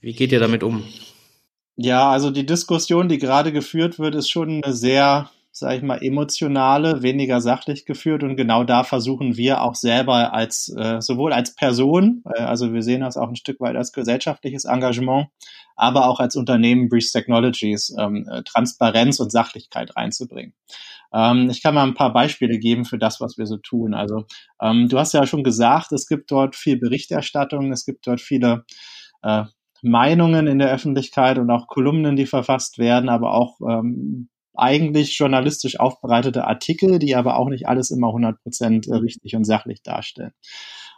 wie 0.00 0.12
geht 0.12 0.30
ihr 0.32 0.40
damit 0.40 0.62
um? 0.62 0.84
Ja, 1.76 2.10
also 2.10 2.30
die 2.30 2.46
Diskussion, 2.46 3.08
die 3.08 3.18
gerade 3.18 3.52
geführt 3.52 3.98
wird, 3.98 4.14
ist 4.14 4.28
schon 4.28 4.62
eine 4.62 4.74
sehr 4.74 5.30
sage 5.58 5.76
ich 5.76 5.82
mal, 5.82 6.02
emotionale, 6.02 7.02
weniger 7.02 7.40
sachlich 7.40 7.84
geführt. 7.84 8.22
Und 8.22 8.36
genau 8.36 8.64
da 8.64 8.84
versuchen 8.84 9.36
wir 9.36 9.62
auch 9.62 9.74
selber 9.74 10.32
als, 10.32 10.72
äh, 10.76 11.00
sowohl 11.00 11.32
als 11.32 11.54
Person, 11.54 12.22
äh, 12.32 12.42
also 12.42 12.72
wir 12.72 12.82
sehen 12.82 13.00
das 13.00 13.16
auch 13.16 13.28
ein 13.28 13.36
Stück 13.36 13.60
weit 13.60 13.76
als 13.76 13.92
gesellschaftliches 13.92 14.64
Engagement, 14.64 15.28
aber 15.78 16.08
auch 16.08 16.20
als 16.20 16.36
Unternehmen 16.36 16.88
Breeze 16.88 17.12
Technologies, 17.12 17.94
ähm, 17.98 18.28
äh, 18.30 18.42
Transparenz 18.42 19.20
und 19.20 19.30
Sachlichkeit 19.30 19.96
reinzubringen. 19.96 20.54
Ähm, 21.12 21.48
ich 21.50 21.62
kann 21.62 21.74
mal 21.74 21.86
ein 21.86 21.94
paar 21.94 22.12
Beispiele 22.12 22.58
geben 22.58 22.84
für 22.84 22.98
das, 22.98 23.20
was 23.20 23.38
wir 23.38 23.46
so 23.46 23.56
tun. 23.56 23.94
Also 23.94 24.26
ähm, 24.60 24.88
du 24.88 24.98
hast 24.98 25.14
ja 25.14 25.24
schon 25.26 25.44
gesagt, 25.44 25.92
es 25.92 26.06
gibt 26.06 26.30
dort 26.30 26.56
viel 26.56 26.78
Berichterstattung, 26.78 27.72
es 27.72 27.86
gibt 27.86 28.06
dort 28.06 28.20
viele 28.20 28.64
äh, 29.22 29.44
Meinungen 29.80 30.48
in 30.48 30.58
der 30.58 30.72
Öffentlichkeit 30.72 31.38
und 31.38 31.50
auch 31.50 31.68
Kolumnen, 31.68 32.16
die 32.16 32.26
verfasst 32.26 32.78
werden, 32.78 33.08
aber 33.08 33.32
auch 33.34 33.60
ähm, 33.60 34.28
eigentlich 34.54 35.16
journalistisch 35.16 35.78
aufbereitete 35.78 36.44
Artikel, 36.44 36.98
die 36.98 37.14
aber 37.14 37.36
auch 37.36 37.48
nicht 37.48 37.68
alles 37.68 37.92
immer 37.92 38.08
100 38.08 38.42
Prozent 38.42 38.88
äh, 38.88 38.96
richtig 38.96 39.36
und 39.36 39.44
sachlich 39.44 39.82
darstellen. 39.82 40.32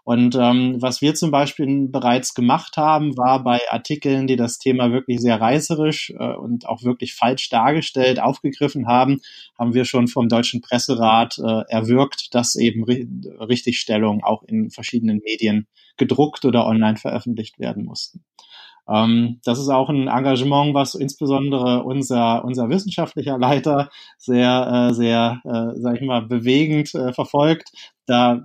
Und 0.05 0.35
ähm, 0.35 0.77
was 0.81 1.01
wir 1.01 1.15
zum 1.15 1.31
Beispiel 1.31 1.89
bereits 1.89 2.35
gemacht 2.35 2.77
haben, 2.77 3.17
war 3.17 3.43
bei 3.43 3.61
Artikeln, 3.71 4.27
die 4.27 4.37
das 4.37 4.59
Thema 4.59 4.93
wirklich 4.93 5.21
sehr 5.21 5.41
reißerisch 5.41 6.11
äh, 6.19 6.35
und 6.35 6.67
auch 6.67 6.83
wirklich 6.83 7.15
falsch 7.15 7.49
dargestellt 7.51 8.21
aufgegriffen 8.21 8.87
haben, 8.87 9.21
haben 9.59 9.75
wir 9.75 9.85
schon 9.85 10.09
vom 10.09 10.29
Deutschen 10.29 10.61
Presserat 10.61 11.39
äh, 11.39 11.63
erwirkt, 11.69 12.35
dass 12.35 12.57
eben 12.57 12.85
Richtigstellungen 12.85 14.23
auch 14.23 14.43
in 14.43 14.71
verschiedenen 14.71 15.21
Medien 15.25 15.67
gedruckt 15.97 16.45
oder 16.45 16.67
online 16.67 16.97
veröffentlicht 16.97 17.59
werden 17.59 17.85
mussten. 17.85 18.25
Ähm, 18.89 19.41
das 19.45 19.59
ist 19.59 19.69
auch 19.69 19.89
ein 19.89 20.09
Engagement, 20.09 20.75
was 20.75 20.95
insbesondere 20.95 21.83
unser, 21.83 22.45
unser 22.45 22.69
wissenschaftlicher 22.69 23.39
Leiter 23.39 23.91
sehr, 24.19 24.91
äh, 24.91 24.95
sehr, 24.95 25.41
äh, 25.45 25.79
sag 25.81 25.97
ich 25.97 26.03
mal, 26.03 26.23
bewegend 26.23 26.95
äh, 26.95 27.13
verfolgt, 27.13 27.73
da 28.07 28.43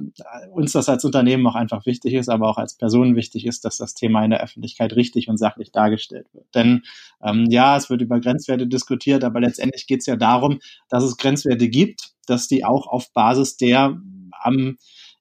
uns 0.52 0.74
das 0.74 0.90
als 0.90 1.04
Unternehmen 1.06 1.48
auch 1.48 1.56
einfach 1.56 1.88
wichtig 1.88 2.14
ist, 2.14 2.30
aber 2.30 2.50
auch 2.50 2.58
als 2.58 2.76
Person 2.76 3.16
wichtig 3.16 3.48
ist, 3.48 3.66
dass 3.66 3.78
das 3.78 3.96
Thema 3.96 4.24
in 4.24 4.30
der 4.30 4.44
Öffentlichkeit 4.44 4.96
richtig 4.96 5.28
und 5.28 5.38
sachlich 5.38 5.72
dargestellt 5.72 6.28
wird. 6.34 6.46
Denn 6.54 6.84
ähm, 7.24 7.48
ja, 7.50 7.76
es 7.76 7.90
wird 7.90 8.02
über 8.02 8.20
Grenzwerte 8.20 8.68
diskutiert, 8.68 9.24
aber 9.24 9.40
letztendlich 9.40 9.88
geht 9.88 10.02
es 10.02 10.06
ja 10.06 10.18
darum, 10.18 10.60
dass 10.90 11.04
es 11.04 11.18
Grenzwerte 11.18 11.68
gibt, 11.68 12.12
dass 12.28 12.48
die 12.48 12.64
auch 12.64 12.86
auf 12.88 13.12
Basis 13.14 13.58
der 13.58 14.00
am 14.44 14.78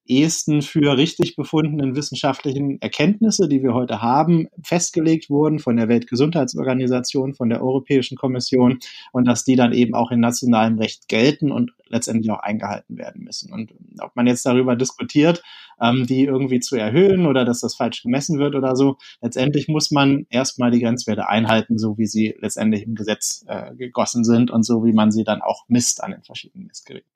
ehesten 0.06 0.62
für 0.62 0.96
richtig 0.96 1.36
befundenen 1.36 1.96
wissenschaftlichen 1.96 2.80
Erkenntnisse, 2.80 3.48
die 3.48 3.62
wir 3.62 3.74
heute 3.74 4.02
haben, 4.02 4.48
festgelegt 4.62 5.30
wurden 5.30 5.58
von 5.58 5.76
der 5.76 5.88
Weltgesundheitsorganisation, 5.88 7.34
von 7.34 7.48
der 7.48 7.62
Europäischen 7.62 8.16
Kommission 8.16 8.78
und 9.12 9.26
dass 9.26 9.44
die 9.44 9.56
dann 9.56 9.72
eben 9.72 9.94
auch 9.94 10.10
in 10.10 10.20
nationalem 10.20 10.78
Recht 10.78 11.08
gelten 11.08 11.50
und 11.50 11.72
letztendlich 11.88 12.30
auch 12.30 12.40
eingehalten 12.40 12.98
werden 12.98 13.24
müssen. 13.24 13.52
Und 13.52 13.72
ob 14.00 14.14
man 14.16 14.26
jetzt 14.26 14.44
darüber 14.44 14.76
diskutiert, 14.76 15.42
ähm, 15.80 16.06
die 16.06 16.24
irgendwie 16.24 16.60
zu 16.60 16.76
erhöhen 16.76 17.26
oder 17.26 17.44
dass 17.44 17.60
das 17.60 17.74
falsch 17.74 18.02
gemessen 18.02 18.38
wird 18.38 18.54
oder 18.54 18.76
so, 18.76 18.96
letztendlich 19.22 19.68
muss 19.68 19.90
man 19.90 20.26
erstmal 20.28 20.70
die 20.70 20.80
Grenzwerte 20.80 21.28
einhalten, 21.28 21.78
so 21.78 21.96
wie 21.96 22.06
sie 22.06 22.34
letztendlich 22.40 22.82
im 22.84 22.94
Gesetz 22.94 23.44
äh, 23.48 23.74
gegossen 23.74 24.24
sind 24.24 24.50
und 24.50 24.64
so 24.64 24.84
wie 24.84 24.92
man 24.92 25.12
sie 25.12 25.24
dann 25.24 25.40
auch 25.40 25.64
misst 25.68 26.02
an 26.02 26.10
den 26.10 26.22
verschiedenen 26.22 26.66
Messgeräten. 26.66 27.08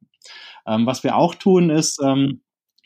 Ähm, 0.67 0.87
was 0.87 1.03
wir 1.05 1.17
auch 1.17 1.35
tun, 1.35 1.71
ist, 1.71 2.01
ähm, 2.03 2.41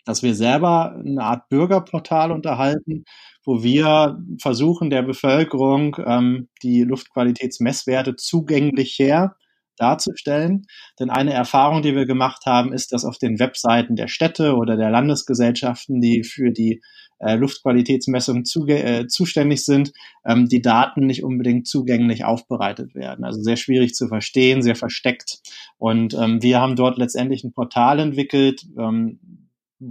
dass 0.05 0.23
wir 0.23 0.35
selber 0.35 0.95
eine 0.95 1.23
Art 1.23 1.49
Bürgerportal 1.49 2.33
unterhalten, 2.33 3.05
wo 3.45 3.63
wir 3.63 4.19
versuchen, 4.41 4.91
der 4.91 5.03
Bevölkerung 5.03 5.97
ähm, 6.05 6.49
die 6.63 6.83
Luftqualitätsmesswerte 6.83 8.17
zugänglicher 8.17 9.37
darzustellen. 9.77 10.67
Denn 11.01 11.11
eine 11.11 11.33
Erfahrung, 11.33 11.83
die 11.83 11.95
wir 11.95 12.07
gemacht 12.07 12.47
haben, 12.47 12.73
ist, 12.73 12.93
dass 12.93 13.05
auf 13.05 13.19
den 13.19 13.39
Webseiten 13.39 13.97
der 13.97 14.09
Städte 14.09 14.55
oder 14.55 14.77
der 14.77 14.91
Landesgesellschaften, 14.91 16.01
die 16.01 16.25
für 16.25 16.51
die 16.51 16.81
äh, 17.19 17.37
Luftqualitätsmessung 17.37 18.45
äh, 18.69 19.07
zuständig 19.07 19.65
sind, 19.65 19.93
ähm, 20.25 20.49
die 20.49 20.61
Daten 20.61 21.07
nicht 21.07 21.25
unbedingt 21.25 21.67
zugänglich 21.67 22.25
aufbereitet 22.25 22.95
werden. 22.95 23.25
Also 23.25 23.41
sehr 23.43 23.57
schwierig 23.57 23.95
zu 23.95 24.09
verstehen, 24.09 24.63
sehr 24.63 24.77
versteckt. 24.77 25.39
Und 25.79 26.15
ähm, 26.15 26.43
wir 26.43 26.61
haben 26.61 26.77
dort 26.77 26.99
letztendlich 26.99 27.45
ein 27.45 27.53
Portal 27.53 28.01
entwickelt, 28.01 28.67
ähm, 28.79 29.42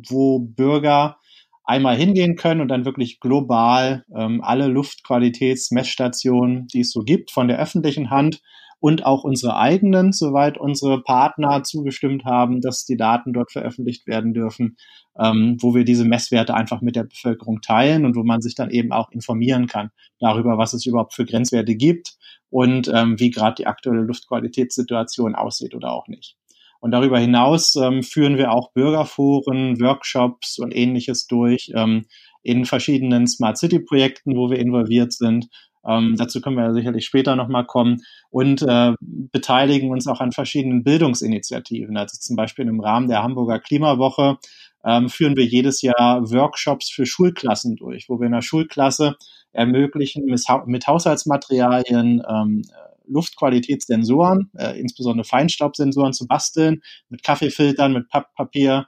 wo 0.10 0.40
Bürger 0.40 1.18
einmal 1.64 1.96
hingehen 1.96 2.36
können 2.36 2.62
und 2.62 2.70
dann 2.70 2.86
wirklich 2.86 3.20
global 3.20 4.04
ähm, 4.16 4.42
alle 4.44 4.68
Luftqualitätsmessstationen, 4.68 6.68
die 6.68 6.82
es 6.82 6.92
so 6.92 7.02
gibt, 7.02 7.32
von 7.32 7.48
der 7.48 7.60
öffentlichen 7.60 8.10
Hand 8.10 8.42
und 8.80 9.06
auch 9.06 9.24
unsere 9.24 9.58
eigenen, 9.58 10.12
soweit 10.12 10.58
unsere 10.58 11.04
Partner 11.04 11.62
zugestimmt 11.64 12.26
haben, 12.26 12.62
dass 12.62 12.84
die 12.84 12.98
Daten 12.98 13.32
dort 13.32 13.52
veröffentlicht 13.52 14.08
werden 14.08 14.34
dürfen, 14.34 14.76
ähm, 15.20 15.58
wo 15.60 15.76
wir 15.76 15.84
diese 15.84 16.04
Messwerte 16.04 16.56
einfach 16.56 16.82
mit 16.82 16.96
der 16.96 17.04
Bevölkerung 17.04 17.62
teilen 17.62 18.06
und 18.06 18.16
wo 18.16 18.24
man 18.24 18.42
sich 18.42 18.56
dann 18.56 18.72
eben 18.72 18.92
auch 18.92 19.12
informieren 19.12 19.68
kann 19.68 19.92
darüber, 20.20 20.58
was 20.58 20.74
es 20.74 20.86
überhaupt 20.86 21.14
für 21.14 21.26
Grenzwerte 21.26 21.76
gibt 21.76 22.16
und 22.50 22.92
ähm, 22.94 23.20
wie 23.20 23.30
gerade 23.30 23.56
die 23.56 23.68
aktuelle 23.68 24.02
Luftqualitätssituation 24.02 25.36
aussieht 25.36 25.76
oder 25.76 25.92
auch 25.92 26.08
nicht. 26.08 26.36
Und 26.82 26.92
darüber 26.92 27.20
hinaus 27.20 27.76
ähm, 27.76 28.04
führen 28.04 28.38
wir 28.38 28.52
auch 28.52 28.74
Bürgerforen, 28.74 29.80
Workshops 29.80 30.60
und 30.60 30.76
ähnliches 30.76 31.28
durch 31.28 31.72
ähm, 31.76 32.06
in 32.44 32.66
verschiedenen 32.66 33.28
Smart 33.28 33.58
City 33.58 33.80
Projekten, 33.80 34.36
wo 34.36 34.50
wir 34.50 34.58
involviert 34.58 35.14
sind. 35.14 35.48
Ähm, 35.88 36.16
dazu 36.18 36.42
können 36.42 36.58
wir 36.58 36.74
sicherlich 36.74 37.06
später 37.06 37.36
nochmal 37.36 37.66
kommen 37.66 38.02
und 38.30 38.64
äh, 38.64 38.94
beteiligen 39.00 39.92
uns 39.92 40.08
auch 40.08 40.22
an 40.22 40.32
verschiedenen 40.32 40.84
Bildungsinitiativen. 40.84 41.98
Also 41.98 42.18
zum 42.20 42.36
Beispiel 42.36 42.68
im 42.68 42.80
Rahmen 42.80 43.08
der 43.08 43.24
Hamburger 43.24 43.60
Klimawoche 43.60 44.38
ähm, 44.84 45.10
führen 45.10 45.36
wir 45.36 45.46
jedes 45.46 45.84
Jahr 45.84 46.32
Workshops 46.32 46.90
für 46.90 47.06
Schulklassen 47.06 47.76
durch, 47.76 48.10
wo 48.10 48.20
wir 48.20 48.26
in 48.26 48.34
der 48.34 48.42
Schulklasse 48.42 49.18
ermöglichen, 49.54 50.26
mit, 50.26 50.44
mit 50.66 50.88
Haushaltsmaterialien 50.88 52.24
ähm, 52.28 52.64
Luftqualitätssensoren, 53.12 54.50
äh, 54.58 54.80
insbesondere 54.80 55.26
Feinstaubsensoren 55.26 56.14
zu 56.14 56.28
basteln, 56.28 56.82
mit 57.10 57.24
Kaffeefiltern, 57.24 57.94
mit 57.94 58.10
Papppapier 58.10 58.88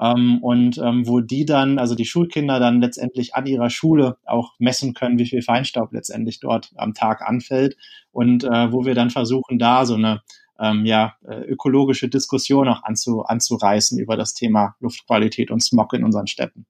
ähm, 0.00 0.42
und 0.42 0.78
ähm, 0.78 1.06
wo 1.06 1.20
die 1.20 1.44
dann, 1.44 1.78
also 1.78 1.94
die 1.94 2.04
Schulkinder 2.04 2.58
dann 2.60 2.80
letztendlich 2.80 3.34
an 3.34 3.46
ihrer 3.46 3.70
Schule 3.70 4.16
auch 4.24 4.52
messen 4.58 4.94
können, 4.94 5.18
wie 5.18 5.26
viel 5.26 5.42
Feinstaub 5.42 5.92
letztendlich 5.92 6.40
dort 6.40 6.70
am 6.76 6.94
Tag 6.94 7.22
anfällt 7.22 7.76
und 8.10 8.44
äh, 8.44 8.72
wo 8.72 8.84
wir 8.84 8.94
dann 8.94 9.10
versuchen, 9.10 9.58
da 9.58 9.86
so 9.86 9.94
eine 9.94 10.22
ähm, 10.60 10.84
ja, 10.84 11.14
äh, 11.26 11.40
ökologische 11.40 12.08
Diskussion 12.08 12.68
auch 12.68 12.82
anzu, 12.84 13.22
anzureißen 13.22 13.98
über 13.98 14.16
das 14.16 14.34
Thema 14.34 14.76
Luftqualität 14.80 15.50
und 15.50 15.62
Smog 15.62 15.92
in 15.94 16.04
unseren 16.04 16.26
Städten. 16.26 16.66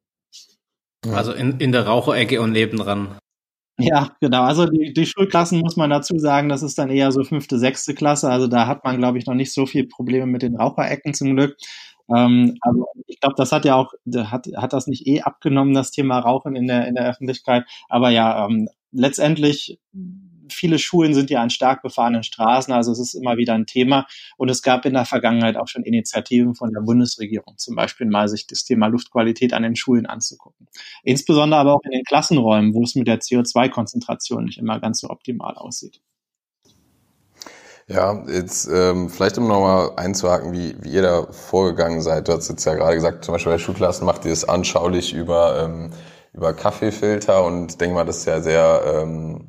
Also 1.12 1.32
in, 1.32 1.58
in 1.60 1.72
der 1.72 1.86
Raucherecke 1.86 2.40
und 2.40 2.52
nebendran. 2.52 3.18
Ja, 3.78 4.14
genau. 4.20 4.42
Also 4.44 4.66
die, 4.66 4.92
die 4.92 5.04
Schulklassen 5.06 5.58
muss 5.58 5.76
man 5.76 5.90
dazu 5.90 6.16
sagen, 6.18 6.48
das 6.48 6.62
ist 6.62 6.78
dann 6.78 6.90
eher 6.90 7.10
so 7.10 7.24
fünfte, 7.24 7.58
sechste 7.58 7.92
Klasse. 7.94 8.30
Also 8.30 8.46
da 8.46 8.66
hat 8.68 8.84
man, 8.84 8.98
glaube 8.98 9.18
ich, 9.18 9.26
noch 9.26 9.34
nicht 9.34 9.52
so 9.52 9.66
viel 9.66 9.86
Probleme 9.88 10.26
mit 10.26 10.42
den 10.42 10.56
Raucherecken 10.56 11.12
zum 11.12 11.34
Glück. 11.34 11.56
Ähm, 12.14 12.56
aber 12.60 12.84
ich 13.06 13.18
glaube, 13.18 13.34
das 13.36 13.50
hat 13.50 13.64
ja 13.64 13.74
auch, 13.74 13.92
hat, 14.14 14.46
hat 14.56 14.72
das 14.72 14.86
nicht 14.86 15.06
eh 15.08 15.22
abgenommen, 15.22 15.74
das 15.74 15.90
Thema 15.90 16.20
Rauchen 16.20 16.54
in 16.54 16.68
der, 16.68 16.86
in 16.86 16.94
der 16.94 17.08
Öffentlichkeit. 17.08 17.64
Aber 17.88 18.10
ja, 18.10 18.46
ähm, 18.46 18.68
letztendlich 18.92 19.80
viele 20.48 20.78
Schulen 20.78 21.14
sind 21.14 21.30
ja 21.30 21.42
an 21.42 21.50
stark 21.50 21.82
befahrenen 21.82 22.22
Straßen, 22.22 22.72
also 22.72 22.92
es 22.92 22.98
ist 22.98 23.14
immer 23.14 23.36
wieder 23.36 23.54
ein 23.54 23.66
Thema. 23.66 24.06
Und 24.36 24.48
es 24.48 24.62
gab 24.62 24.84
in 24.86 24.94
der 24.94 25.04
Vergangenheit 25.04 25.56
auch 25.56 25.68
schon 25.68 25.84
Initiativen 25.84 26.54
von 26.54 26.72
der 26.72 26.80
Bundesregierung, 26.80 27.56
zum 27.58 27.74
Beispiel 27.76 28.06
mal 28.06 28.28
sich 28.28 28.46
das 28.46 28.64
Thema 28.64 28.86
Luftqualität 28.88 29.52
an 29.52 29.62
den 29.62 29.76
Schulen 29.76 30.06
anzugucken. 30.06 30.68
Insbesondere 31.02 31.60
aber 31.60 31.74
auch 31.74 31.84
in 31.84 31.92
den 31.92 32.04
Klassenräumen, 32.04 32.74
wo 32.74 32.82
es 32.82 32.94
mit 32.94 33.06
der 33.06 33.20
CO2-Konzentration 33.20 34.44
nicht 34.44 34.58
immer 34.58 34.80
ganz 34.80 35.00
so 35.00 35.10
optimal 35.10 35.54
aussieht. 35.54 36.00
Ja, 37.86 38.24
jetzt 38.28 38.66
ähm, 38.72 39.10
vielleicht 39.10 39.36
um 39.36 39.46
nochmal 39.46 39.90
einzuhaken, 39.96 40.54
wie, 40.54 40.74
wie 40.80 40.88
ihr 40.90 41.02
da 41.02 41.26
vorgegangen 41.30 42.00
seid. 42.00 42.28
Du 42.28 42.32
hast 42.32 42.48
jetzt 42.48 42.64
ja 42.64 42.74
gerade 42.74 42.94
gesagt, 42.94 43.24
zum 43.24 43.34
Beispiel 43.34 43.52
bei 43.52 43.58
Schulklassen 43.58 44.06
macht 44.06 44.24
ihr 44.24 44.32
es 44.32 44.48
anschaulich 44.48 45.12
über, 45.12 45.62
ähm, 45.62 45.90
über 46.32 46.54
Kaffeefilter 46.54 47.44
und 47.44 47.78
denke 47.82 47.94
mal, 47.94 48.06
das 48.06 48.18
ist 48.18 48.26
ja 48.26 48.40
sehr 48.40 48.82
ähm, 48.86 49.48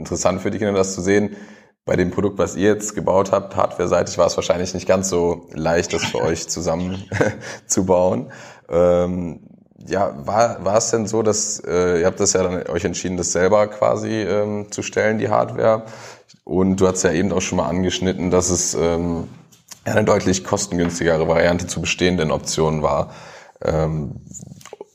interessant 0.00 0.42
für 0.42 0.50
die 0.50 0.58
Kinder, 0.58 0.72
das 0.72 0.94
zu 0.94 1.00
sehen. 1.00 1.36
Bei 1.84 1.96
dem 1.96 2.10
Produkt, 2.10 2.38
was 2.38 2.56
ihr 2.56 2.68
jetzt 2.68 2.94
gebaut 2.94 3.32
habt, 3.32 3.56
hardware-seitig, 3.56 4.18
war 4.18 4.26
es 4.26 4.36
wahrscheinlich 4.36 4.74
nicht 4.74 4.86
ganz 4.86 5.08
so 5.08 5.48
leicht, 5.52 5.92
das 5.92 6.04
für 6.04 6.20
euch 6.22 6.48
zusammen 6.48 7.04
zu 7.66 7.86
bauen. 7.86 8.32
Ähm, 8.68 9.40
ja, 9.86 10.14
war, 10.26 10.64
war 10.64 10.76
es 10.76 10.90
denn 10.90 11.06
so, 11.06 11.22
dass 11.22 11.58
äh, 11.66 12.00
ihr 12.00 12.06
habt 12.06 12.20
das 12.20 12.34
ja 12.34 12.42
dann 12.42 12.66
euch 12.66 12.84
entschieden, 12.84 13.16
das 13.16 13.32
selber 13.32 13.66
quasi 13.68 14.10
ähm, 14.22 14.70
zu 14.70 14.82
stellen, 14.82 15.18
die 15.18 15.30
Hardware? 15.30 15.84
Und 16.44 16.76
du 16.76 16.86
hast 16.86 17.02
ja 17.02 17.12
eben 17.12 17.32
auch 17.32 17.40
schon 17.40 17.56
mal 17.56 17.68
angeschnitten, 17.68 18.30
dass 18.30 18.50
es 18.50 18.74
ähm, 18.74 19.28
eine 19.84 20.04
deutlich 20.04 20.44
kostengünstigere 20.44 21.26
Variante 21.28 21.66
zu 21.66 21.80
bestehenden 21.80 22.30
Optionen 22.30 22.82
war. 22.82 23.12
Ähm, 23.64 24.20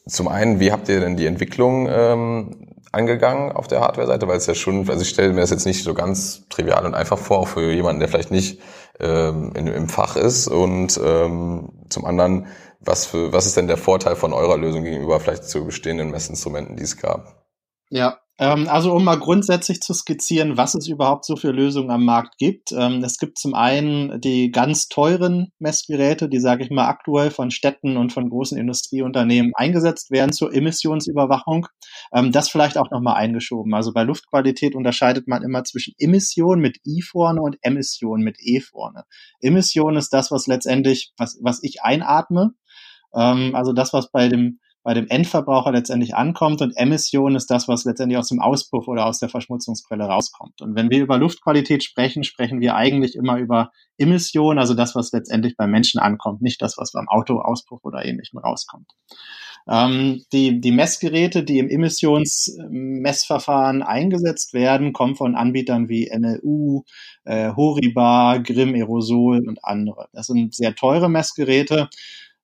zum 0.07 0.27
einen, 0.27 0.59
wie 0.59 0.71
habt 0.71 0.87
ihr 0.87 0.99
denn 0.99 1.17
die 1.17 1.25
Entwicklung 1.25 1.87
ähm, 1.89 2.64
angegangen 2.95 3.51
auf 3.51 3.67
der 3.67 3.81
Hardware-Seite? 3.81 4.27
Weil 4.27 4.37
es 4.37 4.47
ja 4.47 4.55
schon, 4.55 4.89
also 4.89 5.01
ich 5.01 5.09
stelle 5.09 5.33
mir 5.33 5.41
das 5.41 5.51
jetzt 5.51 5.65
nicht 5.65 5.83
so 5.83 5.93
ganz 5.93 6.47
trivial 6.49 6.85
und 6.85 6.95
einfach 6.95 7.17
vor, 7.17 7.45
für 7.45 7.71
jemanden, 7.71 7.99
der 7.99 8.09
vielleicht 8.09 8.31
nicht 8.31 8.61
ähm, 8.99 9.51
in, 9.55 9.67
im 9.67 9.89
Fach 9.89 10.15
ist. 10.15 10.47
Und 10.47 10.99
ähm, 11.03 11.85
zum 11.89 12.05
anderen, 12.05 12.47
was, 12.79 13.05
für, 13.05 13.31
was 13.33 13.45
ist 13.45 13.57
denn 13.57 13.67
der 13.67 13.77
Vorteil 13.77 14.15
von 14.15 14.33
eurer 14.33 14.57
Lösung 14.57 14.83
gegenüber 14.83 15.19
vielleicht 15.19 15.43
zu 15.45 15.65
bestehenden 15.65 16.11
Messinstrumenten, 16.11 16.75
die 16.75 16.83
es 16.83 16.97
gab? 16.97 17.45
Ja, 17.89 18.19
also 18.67 18.91
um 18.93 19.05
mal 19.05 19.17
grundsätzlich 19.17 19.79
zu 19.79 19.93
skizzieren, 19.93 20.57
was 20.57 20.75
es 20.75 20.89
überhaupt 20.89 21.23
so 21.23 21.37
für 21.37 21.51
Lösungen 21.51 21.89
am 21.89 22.03
Markt 22.03 22.37
gibt. 22.37 22.73
Ähm, 22.73 23.01
es 23.01 23.17
gibt 23.17 23.37
zum 23.37 23.53
einen 23.53 24.19
die 24.19 24.51
ganz 24.51 24.89
teuren 24.89 25.53
Messgeräte, 25.57 26.27
die, 26.27 26.41
sage 26.41 26.65
ich 26.65 26.69
mal, 26.69 26.87
aktuell 26.87 27.31
von 27.31 27.49
Städten 27.49 27.95
und 27.95 28.11
von 28.11 28.29
großen 28.29 28.57
Industrieunternehmen 28.57 29.53
eingesetzt 29.55 30.11
werden 30.11 30.33
zur 30.33 30.53
Emissionsüberwachung. 30.53 31.67
Ähm, 32.13 32.33
das 32.33 32.49
vielleicht 32.49 32.77
auch 32.77 32.91
nochmal 32.91 33.15
eingeschoben. 33.15 33.73
Also 33.73 33.93
bei 33.93 34.03
Luftqualität 34.03 34.75
unterscheidet 34.75 35.29
man 35.29 35.41
immer 35.41 35.63
zwischen 35.63 35.93
Emission 35.97 36.59
mit 36.59 36.79
I 36.85 37.01
vorne 37.01 37.41
und 37.41 37.57
Emission 37.61 38.19
mit 38.19 38.35
E 38.41 38.59
vorne. 38.59 39.05
Emission 39.39 39.95
ist 39.95 40.09
das, 40.09 40.29
was 40.31 40.45
letztendlich, 40.45 41.13
was, 41.17 41.39
was 41.41 41.63
ich 41.63 41.83
einatme. 41.83 42.51
also 43.11 43.71
das, 43.71 43.93
was 43.93 44.11
bei 44.11 44.27
dem 44.27 44.59
bei 44.85 44.93
dem 44.93 45.07
Endverbraucher 45.07 45.71
letztendlich 45.71 46.13
ankommt 46.13 46.61
und 46.61 46.77
Emission 46.77 47.35
ist 47.35 47.47
das, 47.47 47.67
was 47.67 47.85
letztendlich 47.85 48.19
aus 48.19 48.29
dem 48.29 48.39
Auspuff 48.39 48.87
oder 48.87 49.07
aus 49.07 49.17
der 49.17 49.29
Verschmutzungsquelle 49.29 50.03
rauskommt. 50.03 50.61
Und 50.61 50.75
wenn 50.75 50.91
wir 50.91 51.01
über 51.01 51.17
Luftqualität 51.17 51.83
sprechen, 51.83 52.23
sprechen 52.23 52.59
wir 52.59 52.75
eigentlich 52.75 53.15
immer 53.15 53.39
über 53.39 53.71
Emission, 53.97 54.59
also 54.59 54.75
das, 54.75 54.93
was 54.93 55.11
letztendlich 55.11 55.57
beim 55.57 55.71
Menschen 55.71 55.99
ankommt, 55.99 56.43
nicht 56.43 56.61
das, 56.61 56.77
was 56.77 56.91
beim 56.91 57.07
Autoauspuff 57.07 57.83
oder 57.83 58.05
ähnlichem 58.05 58.37
rauskommt. 58.37 58.91
Ähm, 59.67 60.23
die, 60.31 60.61
die 60.61 60.71
Messgeräte, 60.71 61.43
die 61.43 61.57
im 61.57 61.67
Emissionsmessverfahren 61.67 63.81
eingesetzt 63.81 64.53
werden, 64.53 64.93
kommen 64.93 65.15
von 65.15 65.35
Anbietern 65.35 65.89
wie 65.89 66.11
NLU, 66.15 66.83
äh, 67.23 67.55
Horiba, 67.55 68.37
Grimm 68.37 68.75
Aerosol 68.75 69.47
und 69.47 69.57
andere. 69.63 70.09
Das 70.13 70.27
sind 70.27 70.53
sehr 70.53 70.75
teure 70.75 71.09
Messgeräte 71.09 71.89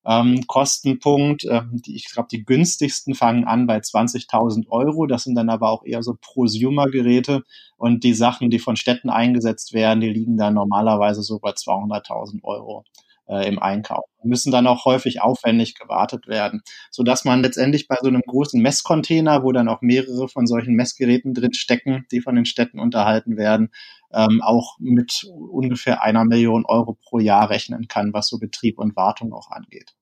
ähm, 0.04 0.46
Kostenpunkt. 0.46 1.44
Ähm, 1.44 1.80
die, 1.84 1.94
ich 1.94 2.12
glaube, 2.12 2.28
die 2.30 2.44
günstigsten 2.44 3.14
fangen 3.14 3.44
an 3.44 3.66
bei 3.66 3.78
20.000 3.78 4.68
Euro. 4.68 5.06
Das 5.06 5.24
sind 5.24 5.34
dann 5.34 5.50
aber 5.50 5.70
auch 5.70 5.84
eher 5.84 6.02
so 6.02 6.16
Prosumer-Geräte. 6.20 7.42
Und 7.76 8.04
die 8.04 8.14
Sachen, 8.14 8.50
die 8.50 8.58
von 8.58 8.76
Städten 8.76 9.10
eingesetzt 9.10 9.72
werden, 9.72 10.00
die 10.00 10.10
liegen 10.10 10.36
dann 10.36 10.54
normalerweise 10.54 11.22
so 11.22 11.38
bei 11.38 11.50
200.000 11.50 12.42
Euro 12.44 12.84
äh, 13.28 13.46
im 13.48 13.58
Einkauf. 13.58 14.04
Müssen 14.24 14.52
dann 14.52 14.66
auch 14.66 14.84
häufig 14.84 15.20
aufwendig 15.20 15.74
gewartet 15.74 16.26
werden, 16.26 16.62
so 16.90 17.02
dass 17.02 17.24
man 17.24 17.42
letztendlich 17.42 17.88
bei 17.88 17.96
so 18.00 18.08
einem 18.08 18.22
großen 18.22 18.60
Messcontainer, 18.60 19.42
wo 19.42 19.52
dann 19.52 19.68
auch 19.68 19.80
mehrere 19.80 20.28
von 20.28 20.46
solchen 20.46 20.74
Messgeräten 20.74 21.34
drin 21.34 21.54
stecken, 21.54 22.06
die 22.12 22.20
von 22.20 22.36
den 22.36 22.46
Städten 22.46 22.78
unterhalten 22.78 23.36
werden, 23.36 23.70
ähm, 24.12 24.40
auch 24.42 24.76
mit 24.78 25.24
ungefähr 25.28 26.02
einer 26.02 26.24
Million 26.24 26.64
Euro 26.66 26.96
pro 27.02 27.18
Jahr 27.18 27.50
rechnen 27.50 27.88
kann, 27.88 28.12
was 28.12 28.28
so 28.28 28.38
Betrieb 28.38 28.78
und 28.78 28.96
Wartung 28.96 29.32
auch 29.32 29.50
angeht. 29.50 29.94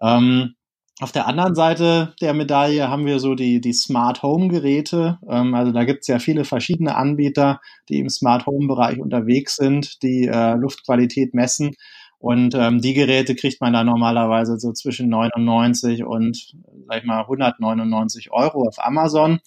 Ähm, 0.00 0.54
auf 1.00 1.12
der 1.12 1.28
anderen 1.28 1.54
Seite 1.54 2.14
der 2.20 2.34
Medaille 2.34 2.88
haben 2.88 3.06
wir 3.06 3.20
so 3.20 3.36
die, 3.36 3.60
die 3.60 3.72
Smart 3.72 4.22
Home 4.24 4.48
Geräte. 4.48 5.18
Ähm, 5.28 5.54
also 5.54 5.70
da 5.70 5.84
gibt 5.84 6.00
es 6.00 6.08
ja 6.08 6.18
viele 6.18 6.44
verschiedene 6.44 6.96
Anbieter, 6.96 7.60
die 7.88 8.00
im 8.00 8.08
Smart 8.08 8.46
Home 8.46 8.66
Bereich 8.66 8.98
unterwegs 8.98 9.54
sind, 9.56 10.02
die 10.02 10.26
äh, 10.26 10.54
Luftqualität 10.54 11.34
messen. 11.34 11.76
Und 12.18 12.54
ähm, 12.54 12.80
die 12.80 12.94
Geräte 12.94 13.34
kriegt 13.36 13.60
man 13.60 13.72
da 13.72 13.84
normalerweise 13.84 14.58
so 14.58 14.72
zwischen 14.72 15.08
99 15.08 16.04
und, 16.04 16.52
sag 16.88 16.98
ich 16.98 17.04
mal, 17.04 17.20
199 17.20 18.32
Euro 18.32 18.66
auf 18.66 18.84
Amazon. 18.84 19.38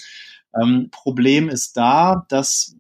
Ähm, 0.60 0.89
Problem 0.91 1.49
ist 1.49 1.75
da, 1.75 2.25
dass 2.29 2.75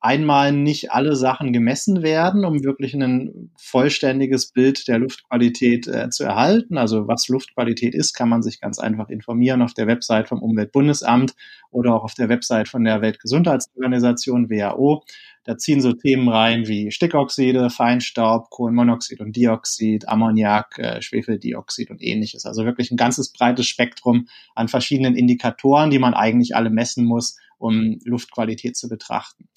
einmal 0.00 0.52
nicht 0.52 0.92
alle 0.92 1.16
Sachen 1.16 1.52
gemessen 1.52 2.02
werden, 2.02 2.44
um 2.44 2.62
wirklich 2.62 2.94
ein 2.94 3.50
vollständiges 3.56 4.52
Bild 4.52 4.86
der 4.86 5.00
Luftqualität 5.00 5.88
äh, 5.88 6.08
zu 6.10 6.24
erhalten. 6.24 6.78
Also 6.78 7.08
was 7.08 7.28
Luftqualität 7.28 7.94
ist, 7.94 8.12
kann 8.12 8.28
man 8.28 8.42
sich 8.42 8.60
ganz 8.60 8.78
einfach 8.78 9.08
informieren 9.08 9.62
auf 9.62 9.74
der 9.74 9.88
Website 9.88 10.28
vom 10.28 10.40
Umweltbundesamt 10.40 11.34
oder 11.70 11.94
auch 11.94 12.04
auf 12.04 12.14
der 12.14 12.28
Website 12.28 12.68
von 12.68 12.84
der 12.84 13.02
Weltgesundheitsorganisation 13.02 14.50
WHO. 14.50 15.02
Da 15.42 15.56
ziehen 15.56 15.80
so 15.80 15.92
Themen 15.94 16.28
rein 16.28 16.68
wie 16.68 16.90
Stickoxide, 16.90 17.70
Feinstaub, 17.70 18.50
Kohlenmonoxid 18.50 19.20
und 19.20 19.34
Dioxid, 19.34 20.06
Ammoniak, 20.06 20.78
äh, 20.78 21.02
Schwefeldioxid 21.02 21.90
und 21.90 22.02
ähnliches. 22.02 22.44
Also 22.44 22.64
wirklich 22.64 22.90
ein 22.90 22.96
ganzes 22.96 23.32
breites 23.32 23.66
Spektrum 23.66 24.28
an 24.54 24.68
verschiedenen 24.68 25.16
Indikatoren, 25.16 25.90
die 25.90 25.98
man 25.98 26.14
eigentlich 26.14 26.54
alle 26.54 26.70
messen 26.70 27.04
muss, 27.04 27.38
um 27.56 27.98
Luftqualität 28.04 28.76
zu 28.76 28.88
betrachten. 28.88 29.48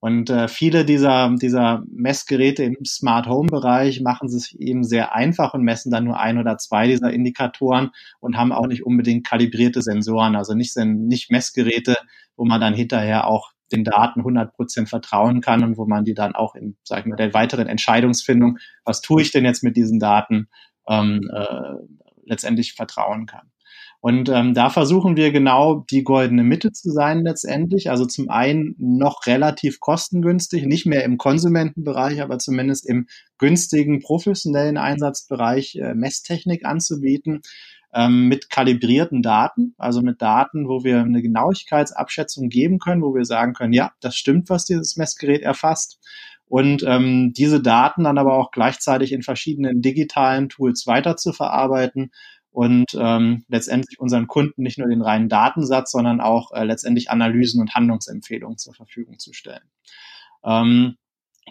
Und 0.00 0.30
äh, 0.30 0.46
viele 0.46 0.84
dieser, 0.84 1.34
dieser 1.34 1.82
Messgeräte 1.90 2.62
im 2.62 2.76
Smart 2.86 3.26
Home 3.26 3.48
Bereich 3.48 4.00
machen 4.00 4.28
sich 4.28 4.58
eben 4.60 4.84
sehr 4.84 5.14
einfach 5.14 5.54
und 5.54 5.62
messen 5.62 5.90
dann 5.90 6.04
nur 6.04 6.20
ein 6.20 6.38
oder 6.38 6.56
zwei 6.56 6.86
dieser 6.86 7.12
Indikatoren 7.12 7.90
und 8.20 8.36
haben 8.36 8.52
auch 8.52 8.68
nicht 8.68 8.86
unbedingt 8.86 9.26
kalibrierte 9.26 9.82
Sensoren, 9.82 10.36
also 10.36 10.54
nicht, 10.54 10.76
nicht 10.76 11.30
Messgeräte, 11.32 11.96
wo 12.36 12.44
man 12.44 12.60
dann 12.60 12.74
hinterher 12.74 13.26
auch 13.26 13.50
den 13.72 13.84
Daten 13.84 14.20
100 14.20 14.54
Prozent 14.54 14.88
vertrauen 14.88 15.40
kann 15.40 15.64
und 15.64 15.76
wo 15.76 15.86
man 15.86 16.04
die 16.04 16.14
dann 16.14 16.34
auch 16.34 16.54
in, 16.54 16.76
sag 16.84 17.00
ich 17.00 17.06
mal, 17.06 17.16
der 17.16 17.34
weiteren 17.34 17.66
Entscheidungsfindung, 17.66 18.58
was 18.84 19.00
tue 19.00 19.22
ich 19.22 19.32
denn 19.32 19.44
jetzt 19.44 19.64
mit 19.64 19.76
diesen 19.76 19.98
Daten, 19.98 20.48
ähm, 20.88 21.20
äh, 21.32 21.74
letztendlich 22.24 22.74
vertrauen 22.74 23.26
kann. 23.26 23.50
Und 24.00 24.28
ähm, 24.28 24.54
da 24.54 24.70
versuchen 24.70 25.16
wir 25.16 25.32
genau 25.32 25.84
die 25.90 26.04
goldene 26.04 26.44
Mitte 26.44 26.70
zu 26.70 26.90
sein 26.90 27.24
letztendlich. 27.24 27.90
Also 27.90 28.06
zum 28.06 28.28
einen 28.30 28.76
noch 28.78 29.26
relativ 29.26 29.80
kostengünstig, 29.80 30.66
nicht 30.66 30.86
mehr 30.86 31.04
im 31.04 31.18
Konsumentenbereich, 31.18 32.22
aber 32.22 32.38
zumindest 32.38 32.88
im 32.88 33.08
günstigen 33.38 34.00
professionellen 34.00 34.76
Einsatzbereich 34.76 35.76
äh, 35.76 35.94
Messtechnik 35.94 36.64
anzubieten 36.64 37.40
ähm, 37.92 38.28
mit 38.28 38.50
kalibrierten 38.50 39.22
Daten, 39.22 39.74
also 39.78 40.00
mit 40.00 40.22
Daten, 40.22 40.68
wo 40.68 40.84
wir 40.84 41.00
eine 41.00 41.22
Genauigkeitsabschätzung 41.22 42.48
geben 42.48 42.78
können, 42.78 43.02
wo 43.02 43.14
wir 43.14 43.24
sagen 43.24 43.52
können, 43.52 43.72
ja, 43.72 43.92
das 44.00 44.14
stimmt, 44.14 44.48
was 44.48 44.64
dieses 44.64 44.96
Messgerät 44.96 45.42
erfasst 45.42 45.98
und 46.46 46.82
ähm, 46.86 47.32
diese 47.36 47.60
Daten 47.60 48.04
dann 48.04 48.18
aber 48.18 48.34
auch 48.34 48.50
gleichzeitig 48.50 49.12
in 49.12 49.22
verschiedenen 49.22 49.82
digitalen 49.82 50.48
Tools 50.48 50.86
weiter 50.86 51.16
zu 51.16 51.32
verarbeiten 51.32 52.10
und 52.50 52.86
ähm, 52.98 53.44
letztendlich 53.48 53.98
unseren 54.00 54.26
Kunden 54.26 54.62
nicht 54.62 54.78
nur 54.78 54.88
den 54.88 55.02
reinen 55.02 55.28
Datensatz, 55.28 55.92
sondern 55.92 56.20
auch 56.20 56.52
äh, 56.52 56.64
letztendlich 56.64 57.10
Analysen 57.10 57.60
und 57.60 57.74
Handlungsempfehlungen 57.74 58.58
zur 58.58 58.74
Verfügung 58.74 59.18
zu 59.18 59.32
stellen. 59.32 59.70
Ähm, 60.44 60.96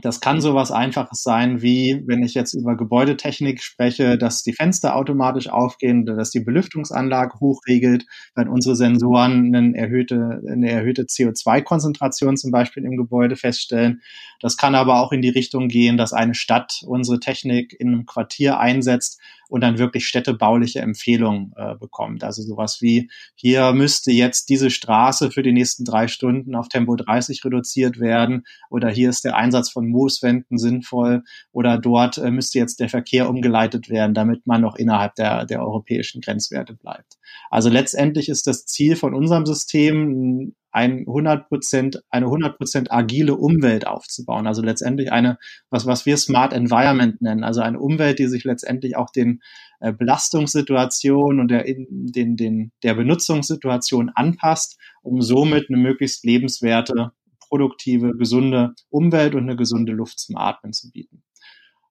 Das 0.03 0.19
kann 0.21 0.41
sowas 0.41 0.71
Einfaches 0.71 1.23
sein, 1.23 1.63
wie 1.63 2.03
wenn 2.05 2.21
ich 2.21 2.35
jetzt 2.35 2.53
über 2.53 2.77
Gebäudetechnik 2.77 3.63
spreche, 3.63 4.17
dass 4.19 4.43
die 4.43 4.53
Fenster 4.53 4.95
automatisch 4.95 5.49
aufgehen, 5.49 6.05
dass 6.05 6.29
die 6.29 6.39
Belüftungsanlage 6.41 7.39
hochregelt, 7.39 8.05
wenn 8.35 8.47
unsere 8.47 8.75
Sensoren 8.75 9.55
eine 9.55 9.75
erhöhte, 9.75 10.39
eine 10.47 10.69
erhöhte 10.69 11.05
CO2-Konzentration 11.05 12.37
zum 12.37 12.51
Beispiel 12.51 12.85
im 12.85 12.95
Gebäude 12.95 13.35
feststellen. 13.35 14.01
Das 14.39 14.55
kann 14.55 14.75
aber 14.75 15.01
auch 15.01 15.11
in 15.11 15.23
die 15.23 15.29
Richtung 15.29 15.67
gehen, 15.67 15.97
dass 15.97 16.13
eine 16.13 16.35
Stadt 16.35 16.83
unsere 16.85 17.19
Technik 17.19 17.75
in 17.79 17.87
einem 17.87 18.05
Quartier 18.05 18.59
einsetzt 18.59 19.19
und 19.49 19.61
dann 19.61 19.77
wirklich 19.77 20.05
städtebauliche 20.05 20.79
Empfehlungen 20.79 21.53
äh, 21.55 21.75
bekommt. 21.75 22.23
Also 22.23 22.41
sowas 22.41 22.77
wie, 22.81 23.09
hier 23.35 23.73
müsste 23.73 24.11
jetzt 24.11 24.49
diese 24.49 24.69
Straße 24.69 25.31
für 25.31 25.43
die 25.43 25.53
nächsten 25.53 25.85
drei 25.85 26.07
Stunden 26.07 26.55
auf 26.55 26.67
Tempo 26.67 26.95
30 26.95 27.43
reduziert 27.45 27.99
werden 27.99 28.43
oder 28.69 28.89
hier 28.89 29.09
ist 29.09 29.23
der 29.23 29.35
Einsatz 29.35 29.69
von 29.69 29.87
Mooswänden 29.87 30.57
sinnvoll 30.57 31.23
oder 31.51 31.77
dort 31.77 32.17
äh, 32.17 32.31
müsste 32.31 32.59
jetzt 32.59 32.79
der 32.79 32.89
Verkehr 32.89 33.29
umgeleitet 33.29 33.89
werden, 33.89 34.13
damit 34.13 34.45
man 34.45 34.61
noch 34.61 34.75
innerhalb 34.75 35.15
der, 35.15 35.45
der 35.45 35.61
europäischen 35.61 36.21
Grenzwerte 36.21 36.73
bleibt. 36.73 37.17
Also 37.49 37.69
letztendlich 37.69 38.29
ist 38.29 38.47
das 38.47 38.65
Ziel 38.65 38.95
von 38.95 39.13
unserem 39.13 39.45
System, 39.45 40.55
ein 40.71 41.05
100%, 41.05 41.99
eine 42.09 42.25
100% 42.27 42.87
agile 42.89 43.35
Umwelt 43.35 43.87
aufzubauen. 43.87 44.47
Also 44.47 44.61
letztendlich 44.61 45.11
eine, 45.11 45.37
was, 45.69 45.85
was 45.85 46.05
wir 46.05 46.17
Smart 46.17 46.53
Environment 46.53 47.21
nennen. 47.21 47.43
Also 47.43 47.61
eine 47.61 47.79
Umwelt, 47.79 48.19
die 48.19 48.27
sich 48.27 48.43
letztendlich 48.43 48.95
auch 48.95 49.09
den 49.09 49.41
äh, 49.79 49.93
Belastungssituationen 49.93 51.39
und 51.39 51.49
der, 51.49 51.63
den, 51.63 52.35
den, 52.35 52.71
der 52.83 52.93
Benutzungssituation 52.95 54.11
anpasst, 54.13 54.77
um 55.01 55.21
somit 55.21 55.69
eine 55.69 55.77
möglichst 55.77 56.25
lebenswerte, 56.25 57.11
produktive, 57.39 58.15
gesunde 58.17 58.73
Umwelt 58.89 59.35
und 59.35 59.43
eine 59.43 59.55
gesunde 59.55 59.93
Luft 59.93 60.19
zum 60.19 60.35
Atmen 60.37 60.73
zu 60.73 60.91
bieten. 60.91 61.23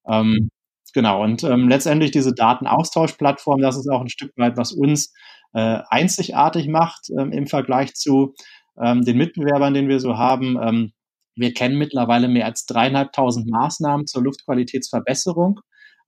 Ähm, 0.08 0.50
genau. 0.92 1.22
Und 1.22 1.44
ähm, 1.44 1.68
letztendlich 1.68 2.10
diese 2.10 2.34
Datenaustauschplattform, 2.34 3.60
das 3.60 3.76
ist 3.76 3.88
auch 3.88 4.00
ein 4.00 4.08
Stück 4.08 4.32
weit, 4.36 4.56
was 4.56 4.72
uns 4.72 5.12
äh, 5.54 5.80
einzigartig 5.88 6.68
macht 6.68 7.08
ähm, 7.18 7.32
im 7.32 7.46
Vergleich 7.46 7.94
zu 7.94 8.34
ähm, 8.82 9.02
den 9.04 9.18
Mitbewerbern, 9.18 9.74
den 9.74 9.88
wir 9.88 10.00
so 10.00 10.16
haben. 10.16 10.58
Ähm, 10.60 10.92
wir 11.36 11.52
kennen 11.52 11.78
mittlerweile 11.78 12.28
mehr 12.28 12.46
als 12.46 12.64
dreieinhalbtausend 12.66 13.48
Maßnahmen 13.48 14.06
zur 14.06 14.22
Luftqualitätsverbesserung. 14.22 15.60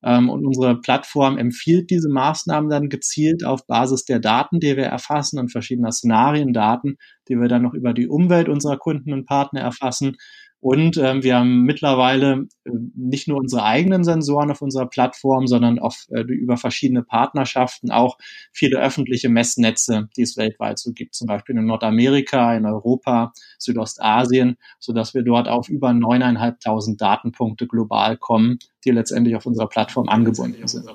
Ähm, 0.03 0.29
und 0.29 0.45
unsere 0.45 0.79
Plattform 0.79 1.37
empfiehlt 1.37 1.89
diese 1.89 2.09
Maßnahmen 2.09 2.69
dann 2.69 2.89
gezielt 2.89 3.45
auf 3.45 3.67
Basis 3.67 4.05
der 4.05 4.19
Daten, 4.19 4.59
die 4.59 4.77
wir 4.77 4.85
erfassen 4.85 5.39
und 5.39 5.51
verschiedener 5.51 5.91
Szenariendaten, 5.91 6.97
die 7.27 7.35
wir 7.35 7.49
dann 7.49 7.63
noch 7.63 7.73
über 7.73 7.93
die 7.93 8.07
Umwelt 8.07 8.47
unserer 8.47 8.77
Kunden 8.77 9.13
und 9.13 9.25
Partner 9.25 9.61
erfassen 9.61 10.15
und 10.61 10.97
ähm, 10.97 11.23
wir 11.23 11.37
haben 11.37 11.63
mittlerweile 11.63 12.47
äh, 12.65 12.71
nicht 12.95 13.27
nur 13.29 13.37
unsere 13.37 13.63
eigenen 13.63 14.03
Sensoren 14.03 14.51
auf 14.51 14.61
unserer 14.61 14.87
Plattform, 14.87 15.47
sondern 15.47 15.79
auf, 15.79 16.05
äh, 16.09 16.21
über 16.21 16.57
verschiedene 16.57 17.01
Partnerschaften 17.01 17.91
auch 17.91 18.17
viele 18.51 18.79
öffentliche 18.79 19.29
Messnetze, 19.29 20.09
die 20.17 20.23
es 20.23 20.35
weltweit 20.35 20.77
so 20.77 20.91
gibt, 20.91 21.15
zum 21.15 21.27
Beispiel 21.27 21.57
in 21.57 21.65
Nordamerika, 21.65 22.55
in 22.55 22.65
Europa, 22.65 23.31
Südostasien, 23.57 24.57
so 24.79 24.91
dass 24.91 25.13
wir 25.13 25.23
dort 25.23 25.47
auf 25.47 25.69
über 25.69 25.93
neuneinhalbtausend 25.93 26.99
Datenpunkte 26.99 27.65
global 27.65 28.17
kommen, 28.17 28.59
die 28.83 28.91
letztendlich 28.91 29.37
auf 29.37 29.45
unserer 29.45 29.69
Plattform 29.69 30.09
angebunden 30.09 30.67
sind. 30.67 30.85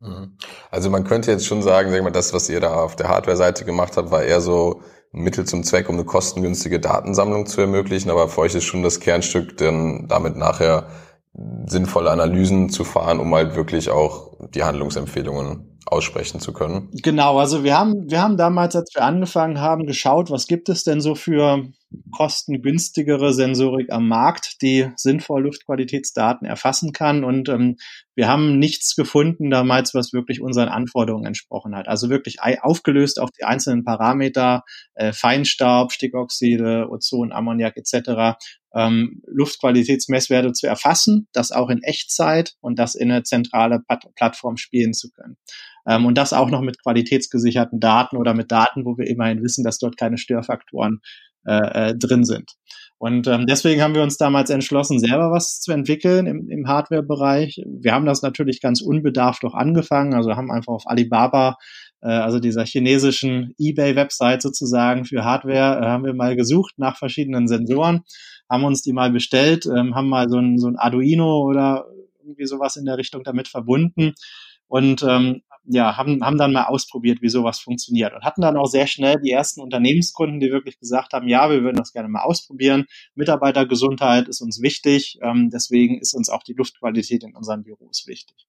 Mhm. 0.00 0.36
Also 0.70 0.88
man 0.88 1.04
könnte 1.04 1.30
jetzt 1.30 1.46
schon 1.46 1.60
sagen, 1.60 1.90
sag 1.90 2.02
mal, 2.02 2.10
das, 2.10 2.32
was 2.32 2.48
ihr 2.48 2.60
da 2.60 2.74
auf 2.74 2.96
der 2.96 3.08
Hardware-Seite 3.08 3.66
gemacht 3.66 3.98
habt, 3.98 4.10
war 4.10 4.22
eher 4.22 4.40
so 4.40 4.80
Mittel 5.14 5.44
zum 5.44 5.62
Zweck, 5.62 5.88
um 5.88 5.94
eine 5.94 6.04
kostengünstige 6.04 6.80
Datensammlung 6.80 7.46
zu 7.46 7.60
ermöglichen. 7.60 8.10
Aber 8.10 8.28
für 8.28 8.42
euch 8.42 8.54
ist 8.54 8.64
schon 8.64 8.82
das 8.82 9.00
Kernstück, 9.00 9.56
denn 9.56 10.06
damit 10.08 10.36
nachher 10.36 10.88
sinnvolle 11.66 12.10
Analysen 12.10 12.68
zu 12.68 12.84
fahren, 12.84 13.18
um 13.18 13.34
halt 13.34 13.56
wirklich 13.56 13.90
auch 13.90 14.36
die 14.54 14.62
Handlungsempfehlungen 14.62 15.78
aussprechen 15.86 16.40
zu 16.40 16.52
können. 16.52 16.90
Genau, 17.02 17.38
also 17.38 17.64
wir 17.64 17.78
haben, 17.78 18.10
wir 18.10 18.22
haben 18.22 18.36
damals, 18.36 18.74
als 18.76 18.94
wir 18.94 19.02
angefangen 19.02 19.60
haben, 19.60 19.86
geschaut, 19.86 20.30
was 20.30 20.46
gibt 20.46 20.68
es 20.68 20.84
denn 20.84 21.00
so 21.00 21.14
für 21.14 21.64
kostengünstigere 22.12 23.32
Sensorik 23.32 23.92
am 23.92 24.08
Markt, 24.08 24.62
die 24.62 24.90
sinnvoll 24.96 25.42
Luftqualitätsdaten 25.42 26.46
erfassen 26.46 26.92
kann. 26.92 27.24
Und 27.24 27.48
ähm, 27.48 27.76
wir 28.14 28.28
haben 28.28 28.58
nichts 28.58 28.94
gefunden 28.94 29.50
damals, 29.50 29.94
was 29.94 30.12
wirklich 30.12 30.40
unseren 30.40 30.68
Anforderungen 30.68 31.26
entsprochen 31.26 31.74
hat. 31.74 31.88
Also 31.88 32.10
wirklich 32.10 32.38
aufgelöst 32.62 33.20
auf 33.20 33.30
die 33.30 33.44
einzelnen 33.44 33.84
Parameter, 33.84 34.62
äh, 34.94 35.12
Feinstaub, 35.12 35.92
Stickoxide, 35.92 36.88
Ozon, 36.90 37.32
Ammoniak 37.32 37.76
etc. 37.76 38.38
Ähm, 38.74 39.22
Luftqualitätsmesswerte 39.26 40.52
zu 40.52 40.66
erfassen, 40.66 41.28
das 41.32 41.52
auch 41.52 41.70
in 41.70 41.82
Echtzeit 41.82 42.54
und 42.60 42.78
das 42.78 42.94
in 42.94 43.10
eine 43.10 43.22
zentrale 43.22 43.82
Plattform 44.14 44.56
spielen 44.56 44.94
zu 44.94 45.10
können. 45.10 45.36
Ähm, 45.86 46.06
und 46.06 46.16
das 46.16 46.32
auch 46.32 46.50
noch 46.50 46.60
mit 46.60 46.82
qualitätsgesicherten 46.82 47.80
Daten 47.80 48.16
oder 48.16 48.34
mit 48.34 48.50
Daten, 48.50 48.84
wo 48.84 48.96
wir 48.96 49.06
immerhin 49.06 49.42
wissen, 49.42 49.64
dass 49.64 49.78
dort 49.78 49.96
keine 49.96 50.18
Störfaktoren 50.18 51.00
äh, 51.46 51.90
äh, 51.90 51.94
drin 51.96 52.24
sind. 52.24 52.52
Und 52.98 53.26
ähm, 53.26 53.46
deswegen 53.46 53.82
haben 53.82 53.94
wir 53.94 54.02
uns 54.02 54.16
damals 54.16 54.50
entschlossen, 54.50 54.98
selber 54.98 55.30
was 55.30 55.60
zu 55.60 55.72
entwickeln 55.72 56.26
im, 56.26 56.48
im 56.48 56.68
Hardware-Bereich. 56.68 57.60
Wir 57.66 57.92
haben 57.92 58.06
das 58.06 58.22
natürlich 58.22 58.60
ganz 58.60 58.80
unbedarft 58.80 59.44
auch 59.44 59.54
angefangen, 59.54 60.14
also 60.14 60.36
haben 60.36 60.50
einfach 60.50 60.72
auf 60.72 60.86
Alibaba, 60.86 61.56
äh, 62.00 62.08
also 62.08 62.38
dieser 62.38 62.64
chinesischen 62.64 63.52
eBay-Website 63.58 64.42
sozusagen 64.42 65.04
für 65.04 65.24
Hardware, 65.24 65.80
äh, 65.82 65.86
haben 65.86 66.04
wir 66.04 66.14
mal 66.14 66.36
gesucht 66.36 66.74
nach 66.78 66.96
verschiedenen 66.96 67.48
Sensoren, 67.48 68.02
haben 68.48 68.64
uns 68.64 68.82
die 68.82 68.92
mal 68.92 69.10
bestellt, 69.10 69.66
ähm, 69.66 69.94
haben 69.94 70.08
mal 70.08 70.28
so 70.30 70.38
ein, 70.38 70.58
so 70.58 70.68
ein 70.68 70.76
Arduino 70.76 71.42
oder 71.42 71.86
irgendwie 72.22 72.46
sowas 72.46 72.76
in 72.76 72.86
der 72.86 72.96
Richtung 72.96 73.22
damit 73.22 73.48
verbunden 73.48 74.14
und 74.66 75.02
ähm, 75.02 75.42
ja, 75.66 75.96
haben, 75.96 76.22
haben 76.22 76.36
dann 76.36 76.52
mal 76.52 76.64
ausprobiert, 76.64 77.22
wie 77.22 77.28
sowas 77.28 77.58
funktioniert 77.58 78.12
und 78.12 78.22
hatten 78.22 78.42
dann 78.42 78.56
auch 78.56 78.66
sehr 78.66 78.86
schnell 78.86 79.16
die 79.20 79.30
ersten 79.30 79.60
Unternehmenskunden, 79.60 80.40
die 80.40 80.50
wirklich 80.50 80.78
gesagt 80.78 81.12
haben, 81.12 81.28
ja, 81.28 81.50
wir 81.50 81.62
würden 81.62 81.76
das 81.76 81.92
gerne 81.92 82.08
mal 82.08 82.22
ausprobieren. 82.22 82.84
Mitarbeitergesundheit 83.14 84.28
ist 84.28 84.40
uns 84.40 84.60
wichtig, 84.60 85.18
ähm, 85.22 85.50
deswegen 85.50 86.00
ist 86.00 86.14
uns 86.14 86.28
auch 86.28 86.42
die 86.42 86.52
Luftqualität 86.52 87.24
in 87.24 87.34
unseren 87.34 87.64
Büros 87.64 88.06
wichtig. 88.06 88.46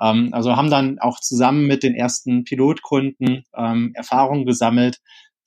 Ähm, 0.00 0.30
also 0.32 0.56
haben 0.56 0.70
dann 0.70 0.98
auch 0.98 1.20
zusammen 1.20 1.66
mit 1.66 1.82
den 1.82 1.94
ersten 1.94 2.44
Pilotkunden 2.44 3.44
ähm, 3.56 3.92
Erfahrungen 3.94 4.44
gesammelt, 4.44 5.00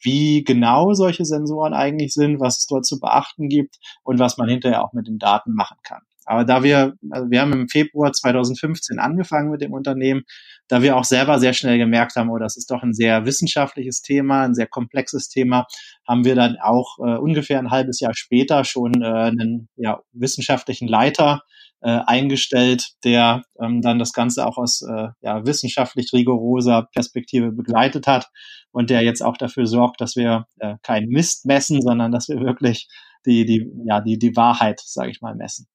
wie 0.03 0.43
genau 0.43 0.93
solche 0.93 1.25
Sensoren 1.25 1.73
eigentlich 1.73 2.13
sind, 2.13 2.39
was 2.39 2.59
es 2.59 2.65
dort 2.65 2.85
zu 2.85 2.99
beachten 2.99 3.49
gibt 3.49 3.77
und 4.03 4.17
was 4.17 4.37
man 4.37 4.49
hinterher 4.49 4.83
auch 4.83 4.93
mit 4.93 5.07
den 5.07 5.19
Daten 5.19 5.53
machen 5.53 5.77
kann. 5.83 6.01
Aber 6.25 6.45
da 6.45 6.63
wir, 6.63 6.93
also 7.09 7.29
wir 7.29 7.41
haben 7.41 7.53
im 7.53 7.67
Februar 7.67 8.13
2015 8.13 8.99
angefangen 8.99 9.51
mit 9.51 9.61
dem 9.61 9.73
Unternehmen, 9.73 10.23
da 10.71 10.81
wir 10.81 10.95
auch 10.95 11.03
selber 11.03 11.37
sehr 11.37 11.51
schnell 11.51 11.77
gemerkt 11.77 12.15
haben, 12.15 12.29
oh, 12.29 12.37
das 12.37 12.55
ist 12.55 12.71
doch 12.71 12.81
ein 12.81 12.93
sehr 12.93 13.25
wissenschaftliches 13.25 14.01
Thema, 14.01 14.43
ein 14.43 14.55
sehr 14.55 14.67
komplexes 14.67 15.27
Thema, 15.27 15.67
haben 16.07 16.23
wir 16.23 16.33
dann 16.33 16.55
auch 16.63 16.97
äh, 16.99 17.17
ungefähr 17.17 17.59
ein 17.59 17.71
halbes 17.71 17.99
Jahr 17.99 18.13
später 18.13 18.63
schon 18.63 19.01
äh, 19.01 19.05
einen 19.05 19.67
ja, 19.75 19.99
wissenschaftlichen 20.13 20.87
Leiter 20.87 21.41
äh, 21.81 21.99
eingestellt, 22.05 22.91
der 23.03 23.43
ähm, 23.61 23.81
dann 23.81 23.99
das 23.99 24.13
Ganze 24.13 24.47
auch 24.47 24.57
aus 24.57 24.81
äh, 24.81 25.09
ja, 25.19 25.45
wissenschaftlich 25.45 26.13
rigoroser 26.13 26.87
Perspektive 26.93 27.51
begleitet 27.51 28.07
hat 28.07 28.29
und 28.71 28.89
der 28.89 29.01
jetzt 29.01 29.21
auch 29.21 29.35
dafür 29.35 29.65
sorgt, 29.65 29.99
dass 29.99 30.15
wir 30.15 30.45
äh, 30.59 30.75
keinen 30.83 31.09
Mist 31.09 31.45
messen, 31.45 31.81
sondern 31.81 32.13
dass 32.13 32.29
wir 32.29 32.39
wirklich 32.39 32.87
die, 33.25 33.45
die, 33.45 33.69
ja, 33.85 33.99
die, 33.99 34.17
die 34.17 34.37
Wahrheit, 34.37 34.79
sage 34.79 35.11
ich 35.11 35.19
mal, 35.19 35.35
messen. 35.35 35.67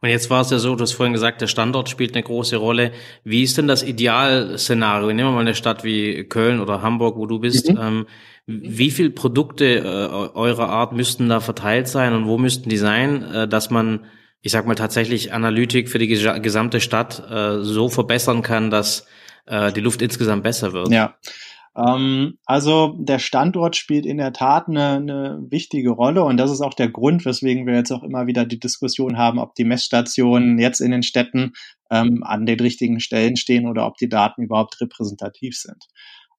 Und 0.00 0.08
jetzt 0.08 0.30
war 0.30 0.42
es 0.42 0.50
ja 0.50 0.58
so, 0.58 0.76
du 0.76 0.82
hast 0.82 0.92
vorhin 0.92 1.12
gesagt, 1.12 1.40
der 1.40 1.46
Standort 1.46 1.88
spielt 1.88 2.14
eine 2.14 2.22
große 2.22 2.56
Rolle. 2.56 2.92
Wie 3.24 3.42
ist 3.42 3.58
denn 3.58 3.66
das 3.66 3.82
Idealszenario? 3.82 5.08
Nehmen 5.08 5.28
wir 5.28 5.32
mal 5.32 5.40
eine 5.40 5.54
Stadt 5.54 5.84
wie 5.84 6.24
Köln 6.24 6.60
oder 6.60 6.82
Hamburg, 6.82 7.16
wo 7.16 7.26
du 7.26 7.38
bist. 7.38 7.70
Mhm. 7.70 7.78
Ähm, 7.80 8.06
wie 8.46 8.90
viel 8.90 9.10
Produkte 9.10 9.78
äh, 9.78 9.80
eurer 9.82 10.68
Art 10.68 10.92
müssten 10.92 11.28
da 11.28 11.40
verteilt 11.40 11.88
sein 11.88 12.14
und 12.14 12.26
wo 12.26 12.38
müssten 12.38 12.68
die 12.68 12.76
sein, 12.76 13.22
äh, 13.24 13.48
dass 13.48 13.70
man, 13.70 14.04
ich 14.40 14.52
sag 14.52 14.66
mal, 14.66 14.76
tatsächlich 14.76 15.32
Analytik 15.32 15.88
für 15.88 15.98
die 15.98 16.06
gesamte 16.06 16.80
Stadt 16.80 17.28
äh, 17.28 17.62
so 17.62 17.88
verbessern 17.88 18.42
kann, 18.42 18.70
dass 18.70 19.06
äh, 19.46 19.72
die 19.72 19.80
Luft 19.80 20.00
insgesamt 20.00 20.44
besser 20.44 20.72
wird? 20.72 20.90
Ja. 20.90 21.16
Ähm, 21.76 22.38
also 22.46 22.96
der 22.98 23.18
Standort 23.18 23.76
spielt 23.76 24.06
in 24.06 24.16
der 24.16 24.32
Tat 24.32 24.68
eine, 24.68 24.92
eine 24.94 25.38
wichtige 25.50 25.90
Rolle 25.90 26.24
und 26.24 26.38
das 26.38 26.50
ist 26.50 26.62
auch 26.62 26.74
der 26.74 26.88
Grund, 26.88 27.24
weswegen 27.26 27.66
wir 27.66 27.74
jetzt 27.74 27.92
auch 27.92 28.02
immer 28.02 28.26
wieder 28.26 28.46
die 28.46 28.58
Diskussion 28.58 29.18
haben, 29.18 29.38
ob 29.38 29.54
die 29.54 29.64
Messstationen 29.64 30.58
jetzt 30.58 30.80
in 30.80 30.90
den 30.90 31.02
Städten 31.02 31.52
ähm, 31.90 32.22
an 32.24 32.46
den 32.46 32.60
richtigen 32.60 33.00
Stellen 33.00 33.36
stehen 33.36 33.66
oder 33.66 33.86
ob 33.86 33.96
die 33.98 34.08
Daten 34.08 34.42
überhaupt 34.42 34.80
repräsentativ 34.80 35.56
sind. 35.56 35.84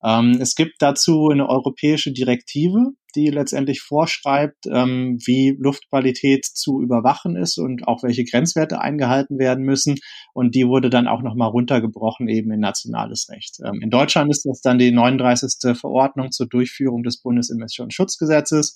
Ähm, 0.03 0.37
es 0.39 0.55
gibt 0.55 0.75
dazu 0.79 1.29
eine 1.29 1.49
europäische 1.49 2.11
Direktive, 2.11 2.91
die 3.15 3.29
letztendlich 3.29 3.81
vorschreibt, 3.81 4.67
ähm, 4.67 5.17
wie 5.25 5.55
Luftqualität 5.59 6.45
zu 6.45 6.81
überwachen 6.81 7.35
ist 7.35 7.57
und 7.57 7.87
auch 7.87 8.03
welche 8.03 8.23
Grenzwerte 8.23 8.79
eingehalten 8.79 9.39
werden 9.39 9.63
müssen. 9.63 9.95
Und 10.33 10.53
die 10.53 10.67
wurde 10.67 10.89
dann 10.89 11.07
auch 11.07 11.23
nochmal 11.23 11.49
runtergebrochen 11.49 12.27
eben 12.27 12.51
in 12.51 12.59
nationales 12.59 13.27
Recht. 13.29 13.57
Ähm, 13.65 13.81
in 13.81 13.89
Deutschland 13.89 14.29
ist 14.29 14.45
das 14.45 14.61
dann 14.61 14.77
die 14.77 14.91
39. 14.91 15.75
Verordnung 15.75 16.31
zur 16.31 16.47
Durchführung 16.47 17.01
des 17.01 17.21
Bundesemissionsschutzgesetzes. 17.21 18.75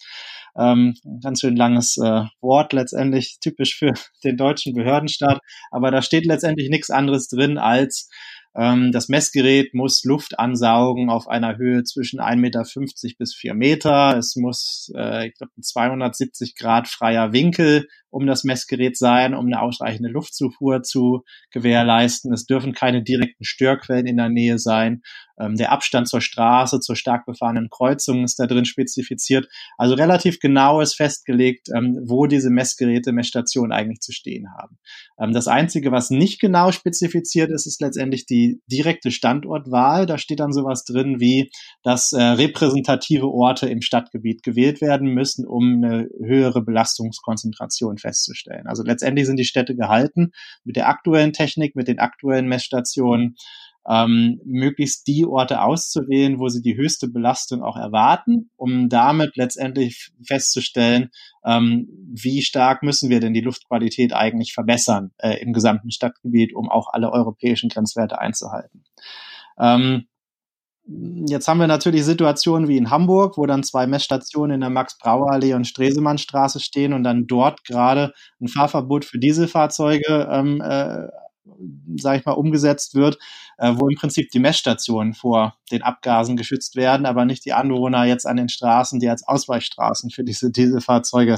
Ähm, 0.58 0.96
ganz 1.22 1.42
schön 1.42 1.56
langes 1.56 1.98
äh, 1.98 2.24
Wort 2.42 2.74
letztendlich, 2.74 3.38
typisch 3.42 3.78
für 3.78 3.94
den 4.24 4.38
deutschen 4.38 4.74
Behördenstaat. 4.74 5.40
Aber 5.70 5.92
da 5.92 6.02
steht 6.02 6.26
letztendlich 6.26 6.70
nichts 6.70 6.90
anderes 6.90 7.28
drin 7.28 7.58
als 7.60 8.10
das 8.92 9.08
Messgerät 9.08 9.74
muss 9.74 10.04
Luft 10.04 10.38
ansaugen 10.38 11.10
auf 11.10 11.28
einer 11.28 11.58
Höhe 11.58 11.84
zwischen 11.84 12.20
1,50 12.20 12.36
Meter 12.38 12.64
bis 13.18 13.34
4 13.34 13.54
Meter. 13.54 14.18
Es 14.18 14.36
muss, 14.36 14.92
äh, 14.96 15.28
ich 15.28 15.36
glaube, 15.36 15.54
ein 15.58 15.64
270 15.64 16.56
Grad 16.56 16.88
freier 16.88 17.32
Winkel 17.32 17.88
um 18.12 18.28
das 18.28 18.44
Messgerät 18.44 18.98
sein, 18.98 19.34
um 19.34 19.48
eine 19.48 19.62
ausreichende 19.62 20.10
Luftzufuhr 20.10 20.84
zu 20.84 21.24
gewährleisten. 21.52 22.32
Es 22.34 22.46
dürfen 22.46 22.74
keine 22.74 23.02
direkten 23.04 23.44
Störquellen 23.44 24.06
in 24.06 24.18
der 24.18 24.30
Nähe 24.30 24.60
sein. 24.60 25.02
Ähm, 25.42 25.56
der 25.56 25.72
Abstand 25.72 26.08
zur 26.08 26.22
Straße, 26.22 26.80
zur 26.80 26.96
stark 26.96 27.26
befahrenen 27.26 27.70
Kreuzung 27.70 28.24
ist 28.24 28.40
da 28.40 28.46
drin 28.46 28.66
spezifiziert. 28.66 29.48
Also 29.78 29.96
relativ 29.96 30.40
genau 30.40 30.82
ist 30.82 30.96
festgelegt, 30.96 31.70
ähm, 31.76 32.00
wo 32.06 32.28
diese 32.28 32.50
Messgeräte, 32.50 33.12
Messstationen 33.12 33.72
eigentlich 33.72 34.02
zu 34.02 34.12
stehen 34.12 34.48
haben. 34.58 34.78
Ähm, 35.20 35.34
das 35.34 35.48
Einzige, 35.48 35.92
was 35.92 36.10
nicht 36.10 36.40
genau 36.40 36.72
spezifiziert 36.72 37.52
ist, 37.52 37.66
ist 37.66 37.82
letztendlich 37.82 38.26
die 38.26 38.62
direkte 38.72 39.12
Standortwahl. 39.12 40.06
Da 40.06 40.18
steht 40.18 40.40
dann 40.40 40.54
sowas 40.54 40.84
drin 40.84 41.20
wie, 41.20 41.50
dass 41.84 42.14
äh, 42.14 42.22
repräsentative 42.22 43.28
Orte 43.28 43.68
im 43.68 43.82
Stadtgebiet 43.82 44.44
gewählt 44.44 44.82
werden 44.82 45.08
müssen, 45.08 45.48
um 45.48 45.84
eine 45.84 46.08
höhere 46.24 46.62
Belastungskonzentration 46.62 47.98
festzustellen. 48.02 48.68
Also 48.68 48.84
letztendlich 48.84 49.26
sind 49.26 49.38
die 49.38 49.46
Städte 49.46 49.76
gehalten, 49.76 50.32
mit 50.64 50.76
der 50.76 50.90
aktuellen 50.90 51.34
Technik, 51.34 51.76
mit 51.76 51.88
den 51.88 52.00
aktuellen 52.00 52.48
Messstationen 52.48 53.36
ähm, 53.88 54.40
möglichst 54.46 55.08
die 55.08 55.26
Orte 55.26 55.62
auszuwählen, 55.62 56.40
wo 56.40 56.50
sie 56.50 56.62
die 56.62 56.76
höchste 56.76 57.08
Belastung 57.08 57.64
auch 57.64 57.78
erwarten, 57.78 58.52
um 58.56 58.90
damit 58.90 59.36
letztendlich 59.38 60.12
festzustellen, 60.24 61.10
ähm, 61.46 61.88
wie 62.14 62.42
stark 62.42 62.84
müssen 62.84 63.10
wir 63.10 63.20
denn 63.20 63.34
die 63.34 63.42
Luftqualität 63.42 64.14
eigentlich 64.14 64.54
verbessern 64.54 65.12
äh, 65.18 65.42
im 65.42 65.54
gesamten 65.54 65.90
Stadtgebiet, 65.90 66.54
um 66.54 66.70
auch 66.70 66.90
alle 66.94 67.12
europäischen 67.12 67.70
Grenzwerte 67.70 68.20
einzuhalten. 68.20 68.84
Ähm, 69.60 70.08
Jetzt 70.86 71.48
haben 71.48 71.60
wir 71.60 71.68
natürlich 71.68 72.04
Situationen 72.04 72.68
wie 72.68 72.78
in 72.78 72.90
Hamburg, 72.90 73.38
wo 73.38 73.46
dann 73.46 73.64
zwei 73.64 73.86
Messstationen 73.86 74.56
in 74.56 74.62
der 74.62 74.72
Max-Brauer-Allee 74.72 75.54
und 75.54 75.68
Stresemannstraße 75.68 76.60
stehen 76.60 76.94
und 76.94 77.04
dann 77.04 77.28
dort 77.28 77.64
gerade 77.64 78.14
ein 78.42 78.48
Fahrverbot 78.48 79.06
für 79.06 79.20
Dieselfahrzeuge, 79.20 80.28
ähm, 80.32 80.60
äh, 80.60 81.08
sage 81.98 82.20
ich 82.20 82.26
mal, 82.26 82.32
umgesetzt 82.32 82.96
wird, 82.96 83.20
äh, 83.60 83.74
wo 83.76 83.88
im 83.88 83.96
Prinzip 83.96 84.32
die 84.32 84.40
Messstationen 84.40 85.14
vor 85.14 85.56
den 85.72 85.84
Abgasen 85.84 86.36
geschützt 86.36 86.76
werden, 86.76 87.06
aber 87.06 87.26
nicht 87.26 87.46
die 87.46 87.54
Anwohner 87.54 88.06
jetzt 88.06 88.26
an 88.26 88.38
den 88.38 88.50
Straßen, 88.50 89.00
die 89.00 89.10
als 89.10 89.28
Ausweichstraßen 89.28 90.10
für 90.10 90.24
diese 90.24 90.52
Dieselfahrzeuge 90.52 91.38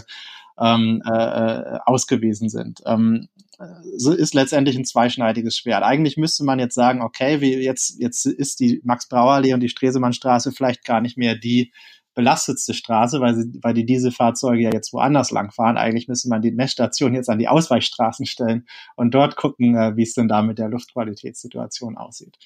ähm, 0.57 1.01
äh, 1.05 1.11
äh 1.11 1.79
ausgewiesen 1.85 2.47
sind. 2.47 2.81
Ähm, 2.85 3.27
ist 3.59 4.33
letztendlich 4.33 4.75
ein 4.75 4.85
zweischneidiges 4.85 5.57
Schwert. 5.57 5.83
Eigentlich 5.83 6.17
müsste 6.17 6.43
man 6.43 6.59
jetzt 6.59 6.75
sagen, 6.75 7.01
okay, 7.01 7.41
wie 7.41 7.55
jetzt, 7.55 7.99
jetzt 7.99 8.25
ist 8.25 8.59
die 8.59 8.81
Max-Brauer-Allee 8.83 9.53
und 9.53 9.59
die 9.59 9.69
Stresemannstraße 9.69 10.51
vielleicht 10.51 10.83
gar 10.83 11.01
nicht 11.01 11.17
mehr 11.17 11.35
die 11.35 11.71
belastetste 12.15 12.73
Straße, 12.73 13.19
weil, 13.19 13.35
sie, 13.35 13.59
weil 13.61 13.73
die 13.73 13.85
Dieselfahrzeuge 13.85 14.61
ja 14.61 14.69
jetzt 14.71 14.93
woanders 14.93 15.31
langfahren. 15.31 15.77
Eigentlich 15.77 16.07
müsste 16.07 16.29
man 16.29 16.41
die 16.41 16.51
Messstation 16.51 17.13
jetzt 17.13 17.29
an 17.29 17.39
die 17.39 17.47
Ausweichstraßen 17.47 18.25
stellen 18.25 18.67
und 18.95 19.13
dort 19.13 19.35
gucken, 19.35 19.75
äh, 19.75 19.95
wie 19.95 20.03
es 20.03 20.13
denn 20.13 20.27
da 20.27 20.41
mit 20.41 20.59
der 20.59 20.69
Luftqualitätssituation 20.69 21.97
aussieht. 21.97 22.37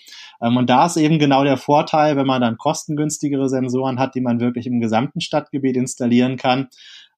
Ähm, 0.41 0.57
und 0.57 0.69
da 0.69 0.85
ist 0.85 0.97
eben 0.97 1.19
genau 1.19 1.43
der 1.43 1.57
Vorteil, 1.57 2.15
wenn 2.15 2.27
man 2.27 2.41
dann 2.41 2.57
kostengünstigere 2.57 3.49
Sensoren 3.49 3.99
hat, 3.99 4.15
die 4.15 4.21
man 4.21 4.39
wirklich 4.39 4.67
im 4.67 4.79
gesamten 4.79 5.21
Stadtgebiet 5.21 5.75
installieren 5.75 6.37
kann. 6.37 6.69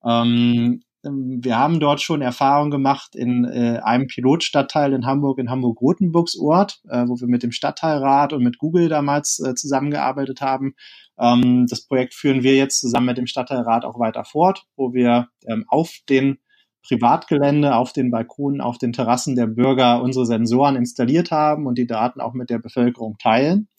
Ähm, 0.04 0.82
wir 1.04 1.58
haben 1.58 1.80
dort 1.80 2.02
schon 2.02 2.22
Erfahrungen 2.22 2.72
gemacht 2.72 3.16
in 3.16 3.46
äh, 3.46 3.80
einem 3.82 4.08
Pilotstadtteil 4.08 4.94
in 4.94 5.06
Hamburg, 5.06 5.40
in 5.40 5.50
Hamburg-Rotenburgsort, 5.50 6.82
äh, 6.90 7.06
wo 7.08 7.20
wir 7.20 7.28
mit 7.28 7.44
dem 7.44 7.52
Stadtteilrat 7.52 8.34
und 8.34 8.44
mit 8.44 8.58
Google 8.58 8.90
damals 8.90 9.40
äh, 9.40 9.56
zusammengearbeitet 9.56 10.42
haben. 10.42 10.76
Ähm, 11.18 11.68
das 11.70 11.86
Projekt 11.86 12.14
führen 12.14 12.44
wir 12.44 12.56
jetzt 12.56 12.82
zusammen 12.82 13.08
mit 13.08 13.18
dem 13.18 13.28
Stadtteilrat 13.28 13.86
auch 13.86 14.00
weiter 14.00 14.26
fort, 14.26 14.66
wo 14.76 14.94
wir 14.94 15.30
ähm, 15.48 15.66
auf 15.70 15.94
den 16.10 16.40
Privatgelände, 16.86 17.76
auf 17.76 17.94
den 17.94 18.12
Balkonen, 18.12 18.62
auf 18.62 18.78
den 18.78 18.94
Terrassen 18.94 19.36
der 19.36 19.48
Bürger 19.48 20.02
unsere 20.02 20.26
Sensoren 20.26 20.76
installiert 20.76 21.32
haben 21.32 21.66
und 21.66 21.78
die 21.78 21.88
Daten 21.88 22.20
auch 22.20 22.34
mit 22.34 22.50
der 22.50 22.60
Bevölkerung 22.60 23.18
teilen. 23.20 23.70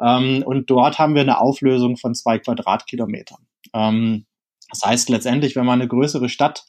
Ähm, 0.00 0.42
und 0.44 0.70
dort 0.70 0.98
haben 0.98 1.14
wir 1.14 1.22
eine 1.22 1.40
Auflösung 1.40 1.96
von 1.96 2.14
zwei 2.14 2.38
Quadratkilometern. 2.38 3.46
Ähm, 3.74 4.26
das 4.70 4.82
heißt 4.84 5.08
letztendlich, 5.08 5.56
wenn 5.56 5.66
man 5.66 5.80
eine 5.80 5.88
größere 5.88 6.28
Stadt 6.28 6.64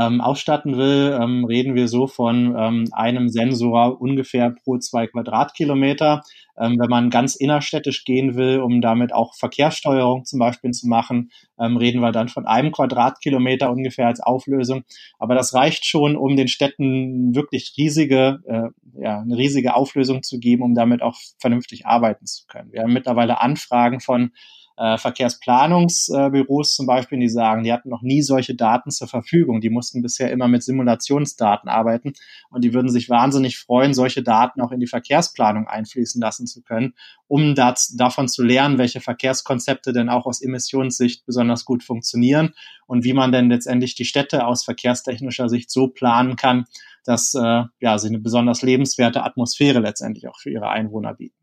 ähm, 0.00 0.20
ausstatten 0.20 0.76
will, 0.76 1.18
ähm, 1.20 1.44
reden 1.44 1.74
wir 1.74 1.88
so 1.88 2.06
von 2.06 2.54
ähm, 2.56 2.88
einem 2.92 3.28
Sensor 3.28 4.00
ungefähr 4.00 4.50
pro 4.50 4.78
zwei 4.78 5.06
Quadratkilometer. 5.06 6.22
Ähm, 6.60 6.76
wenn 6.78 6.90
man 6.90 7.10
ganz 7.10 7.36
innerstädtisch 7.36 8.04
gehen 8.04 8.36
will, 8.36 8.60
um 8.60 8.80
damit 8.80 9.12
auch 9.12 9.34
Verkehrssteuerung 9.36 10.24
zum 10.24 10.38
Beispiel 10.38 10.72
zu 10.72 10.88
machen, 10.88 11.30
ähm, 11.58 11.76
reden 11.76 12.00
wir 12.00 12.12
dann 12.12 12.28
von 12.28 12.46
einem 12.46 12.72
Quadratkilometer 12.72 13.70
ungefähr 13.70 14.06
als 14.06 14.20
Auflösung. 14.20 14.82
Aber 15.18 15.34
das 15.34 15.54
reicht 15.54 15.88
schon, 15.88 16.16
um 16.16 16.36
den 16.36 16.48
Städten 16.48 17.34
wirklich 17.34 17.74
riesige, 17.76 18.40
äh, 18.46 19.02
ja, 19.02 19.20
eine 19.20 19.36
riesige 19.36 19.74
Auflösung 19.74 20.22
zu 20.22 20.38
geben, 20.38 20.62
um 20.62 20.74
damit 20.74 21.02
auch 21.02 21.16
vernünftig 21.38 21.86
arbeiten 21.86 22.26
zu 22.26 22.44
können. 22.46 22.72
Wir 22.72 22.82
haben 22.82 22.92
mittlerweile 22.92 23.40
Anfragen 23.40 24.00
von 24.00 24.32
äh, 24.78 24.96
Verkehrsplanungsbüros 24.96 26.76
zum 26.76 26.86
Beispiel, 26.86 27.18
die 27.18 27.28
sagen, 27.28 27.64
die 27.64 27.72
hatten 27.72 27.88
noch 27.88 28.02
nie 28.02 28.22
solche 28.22 28.54
Daten 28.54 28.92
zur 28.92 29.08
Verfügung. 29.08 29.60
Die 29.60 29.70
mussten 29.70 30.02
bisher 30.02 30.30
immer 30.30 30.46
mit 30.46 30.62
Simulationsdaten 30.62 31.68
arbeiten 31.68 32.12
und 32.50 32.62
die 32.62 32.72
würden 32.72 32.88
sich 32.88 33.10
wahnsinnig 33.10 33.58
freuen, 33.58 33.92
solche 33.92 34.22
Daten 34.22 34.60
auch 34.60 34.70
in 34.70 34.78
die 34.78 34.86
Verkehrsplanung 34.86 35.66
einfließen 35.66 36.20
lassen 36.20 36.46
zu 36.46 36.62
können, 36.62 36.94
um 37.26 37.56
das, 37.56 37.96
davon 37.96 38.28
zu 38.28 38.44
lernen, 38.44 38.78
welche 38.78 39.00
Verkehrskonzepte 39.00 39.92
denn 39.92 40.08
auch 40.08 40.26
aus 40.26 40.40
Emissionssicht 40.40 41.26
besonders 41.26 41.64
gut 41.64 41.82
funktionieren 41.82 42.54
und 42.86 43.02
wie 43.02 43.14
man 43.14 43.32
denn 43.32 43.50
letztendlich 43.50 43.96
die 43.96 44.04
Städte 44.04 44.46
aus 44.46 44.64
verkehrstechnischer 44.64 45.48
Sicht 45.48 45.70
so 45.72 45.88
planen 45.88 46.36
kann, 46.36 46.66
dass 47.04 47.34
äh, 47.34 47.64
ja, 47.80 47.98
sie 47.98 48.08
eine 48.08 48.20
besonders 48.20 48.62
lebenswerte 48.62 49.24
Atmosphäre 49.24 49.80
letztendlich 49.80 50.28
auch 50.28 50.38
für 50.38 50.50
ihre 50.50 50.68
Einwohner 50.68 51.14
bieten. 51.14 51.34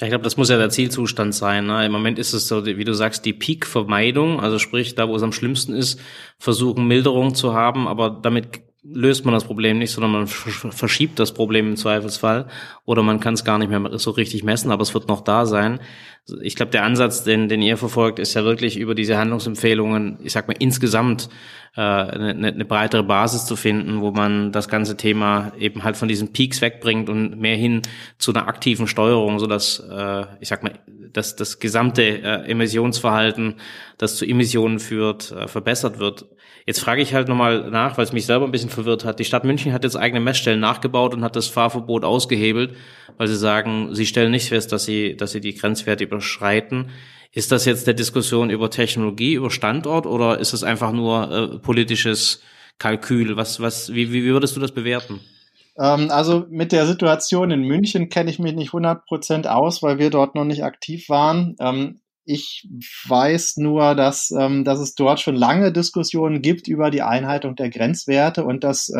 Ja, 0.00 0.06
ich 0.06 0.10
glaube, 0.10 0.22
das 0.24 0.36
muss 0.36 0.48
ja 0.48 0.58
der 0.58 0.70
Zielzustand 0.70 1.34
sein. 1.34 1.66
Ne? 1.66 1.84
Im 1.84 1.90
Moment 1.90 2.18
ist 2.20 2.32
es 2.32 2.46
so, 2.46 2.64
wie 2.64 2.84
du 2.84 2.94
sagst, 2.94 3.24
die 3.24 3.32
Peak-Vermeidung, 3.32 4.40
also 4.40 4.58
sprich, 4.58 4.94
da 4.94 5.08
wo 5.08 5.16
es 5.16 5.22
am 5.22 5.32
schlimmsten 5.32 5.74
ist, 5.74 6.00
versuchen 6.38 6.86
Milderung 6.86 7.34
zu 7.34 7.52
haben, 7.52 7.88
aber 7.88 8.10
damit 8.10 8.62
löst 8.84 9.24
man 9.24 9.34
das 9.34 9.44
Problem 9.44 9.78
nicht, 9.78 9.90
sondern 9.90 10.12
man 10.12 10.26
verschiebt 10.26 11.18
das 11.18 11.32
Problem 11.32 11.70
im 11.70 11.76
Zweifelsfall 11.76 12.46
oder 12.84 13.02
man 13.02 13.18
kann 13.18 13.34
es 13.34 13.44
gar 13.44 13.58
nicht 13.58 13.70
mehr 13.70 13.98
so 13.98 14.12
richtig 14.12 14.44
messen, 14.44 14.70
aber 14.70 14.82
es 14.82 14.94
wird 14.94 15.08
noch 15.08 15.22
da 15.22 15.46
sein. 15.46 15.80
Ich 16.42 16.56
glaube, 16.56 16.72
der 16.72 16.84
Ansatz, 16.84 17.24
den, 17.24 17.48
den 17.48 17.62
ihr 17.62 17.76
verfolgt, 17.76 18.18
ist 18.18 18.34
ja 18.34 18.44
wirklich 18.44 18.78
über 18.78 18.94
diese 18.94 19.16
Handlungsempfehlungen, 19.16 20.18
ich 20.22 20.32
sag 20.32 20.48
mal, 20.48 20.56
insgesamt 20.58 21.28
äh, 21.76 21.80
eine, 21.80 22.48
eine 22.48 22.64
breitere 22.64 23.02
Basis 23.02 23.46
zu 23.46 23.56
finden, 23.56 24.00
wo 24.00 24.10
man 24.10 24.52
das 24.52 24.68
ganze 24.68 24.96
Thema 24.96 25.52
eben 25.58 25.84
halt 25.84 25.96
von 25.96 26.08
diesen 26.08 26.32
Peaks 26.32 26.60
wegbringt 26.60 27.08
und 27.08 27.38
mehr 27.38 27.56
hin 27.56 27.82
zu 28.18 28.32
einer 28.32 28.48
aktiven 28.48 28.86
Steuerung, 28.86 29.38
so 29.38 29.46
dass 29.46 29.80
äh, 29.80 30.24
ich 30.40 30.48
sag 30.48 30.62
mal, 30.62 30.72
dass 31.12 31.36
das 31.36 31.58
gesamte 31.58 32.02
äh, 32.02 32.50
Emissionsverhalten, 32.50 33.54
das 33.96 34.16
zu 34.16 34.26
Emissionen 34.26 34.78
führt, 34.78 35.32
äh, 35.32 35.48
verbessert 35.48 35.98
wird. 35.98 36.26
Jetzt 36.66 36.80
frage 36.80 37.00
ich 37.00 37.14
halt 37.14 37.28
nochmal 37.28 37.70
nach, 37.70 37.96
weil 37.96 38.04
es 38.04 38.12
mich 38.12 38.26
selber 38.26 38.44
ein 38.44 38.50
bisschen 38.50 38.68
verwirrt 38.68 39.06
hat. 39.06 39.18
Die 39.18 39.24
Stadt 39.24 39.44
München 39.44 39.72
hat 39.72 39.84
jetzt 39.84 39.96
eigene 39.96 40.20
Messstellen 40.20 40.60
nachgebaut 40.60 41.14
und 41.14 41.24
hat 41.24 41.34
das 41.34 41.46
Fahrverbot 41.46 42.04
ausgehebelt, 42.04 42.74
weil 43.16 43.26
sie 43.26 43.36
sagen, 43.36 43.94
sie 43.94 44.04
stellen 44.04 44.30
nicht 44.30 44.50
fest, 44.50 44.70
dass 44.70 44.84
sie, 44.84 45.16
dass 45.16 45.32
sie 45.32 45.40
die 45.40 45.54
Grenzwerte 45.54 46.04
überschreiten. 46.18 46.90
Ist 47.32 47.52
das 47.52 47.64
jetzt 47.64 47.86
der 47.86 47.94
Diskussion 47.94 48.50
über 48.50 48.70
Technologie, 48.70 49.34
über 49.34 49.50
Standort 49.50 50.06
oder 50.06 50.38
ist 50.38 50.52
es 50.52 50.64
einfach 50.64 50.92
nur 50.92 51.30
äh, 51.30 51.58
politisches 51.58 52.42
Kalkül? 52.78 53.36
Was, 53.36 53.60
was, 53.60 53.92
wie, 53.92 54.12
wie 54.12 54.24
würdest 54.24 54.56
du 54.56 54.60
das 54.60 54.72
bewerten? 54.72 55.20
Ähm, 55.78 56.10
also 56.10 56.46
mit 56.50 56.72
der 56.72 56.86
Situation 56.86 57.50
in 57.50 57.62
München 57.62 58.08
kenne 58.08 58.30
ich 58.30 58.38
mich 58.38 58.54
nicht 58.54 58.72
100% 58.72 59.46
aus, 59.46 59.82
weil 59.82 59.98
wir 59.98 60.10
dort 60.10 60.34
noch 60.34 60.44
nicht 60.44 60.64
aktiv 60.64 61.08
waren. 61.08 61.54
Ähm, 61.60 62.00
ich 62.24 62.68
weiß 63.06 63.58
nur, 63.58 63.94
dass, 63.94 64.30
ähm, 64.30 64.64
dass 64.64 64.80
es 64.80 64.94
dort 64.94 65.20
schon 65.20 65.36
lange 65.36 65.72
Diskussionen 65.72 66.42
gibt 66.42 66.66
über 66.66 66.90
die 66.90 67.02
Einhaltung 67.02 67.56
der 67.56 67.70
Grenzwerte 67.70 68.44
und 68.44 68.64
dass 68.64 68.90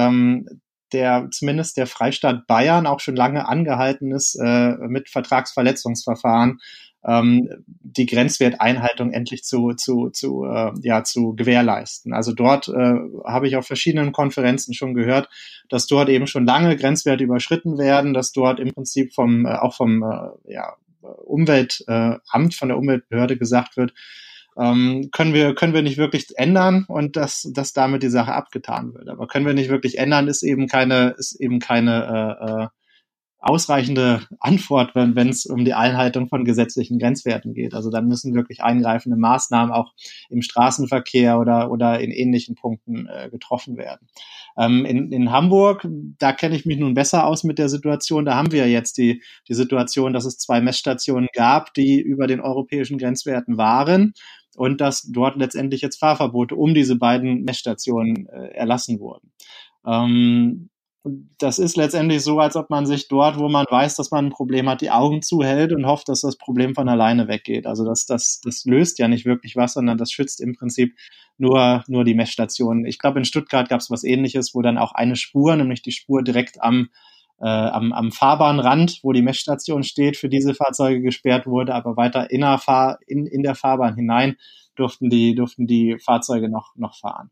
der 0.92 1.28
zumindest 1.30 1.76
der 1.76 1.86
Freistaat 1.86 2.46
Bayern 2.46 2.86
auch 2.86 3.00
schon 3.00 3.16
lange 3.16 3.46
angehalten 3.46 4.12
ist, 4.12 4.36
äh, 4.36 4.76
mit 4.88 5.08
Vertragsverletzungsverfahren 5.08 6.60
ähm, 7.04 7.48
die 7.66 8.06
Grenzwerteinhaltung 8.06 9.12
endlich 9.12 9.44
zu, 9.44 9.72
zu, 9.72 10.10
zu, 10.10 10.44
äh, 10.44 10.72
ja, 10.82 11.04
zu 11.04 11.34
gewährleisten. 11.34 12.12
Also 12.12 12.32
dort 12.32 12.68
äh, 12.68 12.94
habe 13.24 13.48
ich 13.48 13.56
auf 13.56 13.66
verschiedenen 13.66 14.12
Konferenzen 14.12 14.74
schon 14.74 14.94
gehört, 14.94 15.28
dass 15.68 15.86
dort 15.86 16.08
eben 16.08 16.26
schon 16.26 16.44
lange 16.44 16.76
Grenzwerte 16.76 17.24
überschritten 17.24 17.78
werden, 17.78 18.14
dass 18.14 18.32
dort 18.32 18.60
im 18.60 18.72
Prinzip 18.72 19.14
vom, 19.14 19.46
äh, 19.46 19.54
auch 19.54 19.74
vom 19.74 20.02
äh, 20.02 20.52
ja, 20.52 20.74
Umweltamt, 21.00 22.54
von 22.54 22.68
der 22.68 22.76
Umweltbehörde 22.76 23.38
gesagt 23.38 23.76
wird, 23.76 23.94
ähm, 24.58 25.10
können 25.12 25.32
wir 25.32 25.54
können 25.54 25.72
wir 25.72 25.82
nicht 25.82 25.98
wirklich 25.98 26.26
ändern 26.36 26.84
und 26.88 27.16
dass 27.16 27.48
dass 27.54 27.72
damit 27.72 28.02
die 28.02 28.08
Sache 28.08 28.34
abgetan 28.34 28.92
wird. 28.94 29.08
Aber 29.08 29.28
können 29.28 29.46
wir 29.46 29.54
nicht 29.54 29.70
wirklich 29.70 29.98
ändern, 29.98 30.26
ist 30.26 30.42
eben 30.42 30.66
keine 30.66 31.14
ist 31.16 31.40
eben 31.40 31.60
keine 31.60 32.38
äh, 32.40 32.64
äh, 32.64 32.68
ausreichende 33.48 34.20
Antwort, 34.40 34.94
wenn 34.94 35.28
es 35.28 35.46
um 35.46 35.64
die 35.64 35.74
Einhaltung 35.74 36.28
von 36.28 36.44
gesetzlichen 36.44 36.98
Grenzwerten 36.98 37.54
geht. 37.54 37.74
Also 37.74 37.90
dann 37.90 38.06
müssen 38.06 38.34
wirklich 38.34 38.62
eingreifende 38.62 39.16
Maßnahmen 39.16 39.72
auch 39.72 39.94
im 40.28 40.42
Straßenverkehr 40.42 41.38
oder 41.38 41.70
oder 41.70 42.00
in 42.00 42.10
ähnlichen 42.10 42.54
Punkten 42.54 43.06
äh, 43.06 43.30
getroffen 43.30 43.76
werden. 43.76 44.08
Ähm, 44.56 44.84
in, 44.84 45.12
in 45.12 45.32
Hamburg, 45.32 45.88
da 46.18 46.32
kenne 46.32 46.56
ich 46.56 46.66
mich 46.66 46.78
nun 46.78 46.94
besser 46.94 47.26
aus 47.26 47.42
mit 47.42 47.58
der 47.58 47.68
Situation. 47.68 48.24
Da 48.24 48.34
haben 48.34 48.52
wir 48.52 48.68
jetzt 48.68 48.98
die 48.98 49.22
die 49.48 49.54
Situation, 49.54 50.12
dass 50.12 50.26
es 50.26 50.38
zwei 50.38 50.60
Messstationen 50.60 51.28
gab, 51.32 51.72
die 51.74 52.00
über 52.00 52.26
den 52.26 52.40
europäischen 52.40 52.98
Grenzwerten 52.98 53.56
waren 53.56 54.12
und 54.56 54.80
dass 54.80 55.02
dort 55.10 55.36
letztendlich 55.36 55.80
jetzt 55.80 55.98
Fahrverbote 55.98 56.54
um 56.54 56.74
diese 56.74 56.96
beiden 56.96 57.44
Messstationen 57.44 58.28
äh, 58.28 58.48
erlassen 58.48 59.00
wurden. 59.00 59.32
Ähm, 59.86 60.68
das 61.04 61.58
ist 61.58 61.76
letztendlich 61.76 62.22
so, 62.22 62.40
als 62.40 62.56
ob 62.56 62.70
man 62.70 62.84
sich 62.86 63.08
dort, 63.08 63.38
wo 63.38 63.48
man 63.48 63.66
weiß, 63.70 63.96
dass 63.96 64.10
man 64.10 64.26
ein 64.26 64.30
Problem 64.32 64.68
hat, 64.68 64.80
die 64.80 64.90
Augen 64.90 65.22
zuhält 65.22 65.72
und 65.72 65.86
hofft, 65.86 66.08
dass 66.08 66.22
das 66.22 66.36
Problem 66.36 66.74
von 66.74 66.88
alleine 66.88 67.28
weggeht. 67.28 67.66
Also 67.66 67.84
das, 67.84 68.04
das, 68.06 68.40
das 68.42 68.64
löst 68.64 68.98
ja 68.98 69.08
nicht 69.08 69.24
wirklich 69.24 69.56
was, 69.56 69.74
sondern 69.74 69.96
das 69.96 70.10
schützt 70.10 70.40
im 70.40 70.54
Prinzip 70.54 70.96
nur, 71.38 71.84
nur 71.86 72.04
die 72.04 72.14
Messstationen. 72.14 72.84
Ich 72.84 72.98
glaube, 72.98 73.18
in 73.18 73.24
Stuttgart 73.24 73.68
gab 73.68 73.80
es 73.80 73.90
was 73.90 74.04
ähnliches, 74.04 74.54
wo 74.54 74.62
dann 74.62 74.78
auch 74.78 74.92
eine 74.92 75.16
Spur, 75.16 75.54
nämlich 75.54 75.82
die 75.82 75.92
Spur 75.92 76.22
direkt 76.22 76.60
am, 76.60 76.88
äh, 77.40 77.46
am, 77.46 77.92
am 77.92 78.10
Fahrbahnrand, 78.10 78.98
wo 79.02 79.12
die 79.12 79.22
Messstation 79.22 79.84
steht, 79.84 80.16
für 80.16 80.28
diese 80.28 80.54
Fahrzeuge 80.54 81.00
gesperrt 81.00 81.46
wurde, 81.46 81.74
aber 81.74 81.96
weiter 81.96 82.30
in 82.30 82.40
der, 82.40 82.58
Fahr 82.58 82.98
in, 83.06 83.26
in 83.26 83.42
der 83.42 83.54
Fahrbahn 83.54 83.94
hinein 83.94 84.36
durften 84.78 85.10
die, 85.10 85.34
durften 85.34 85.66
die 85.66 85.96
Fahrzeuge 86.04 86.48
noch, 86.48 86.74
noch 86.76 86.96
fahren. 86.96 87.30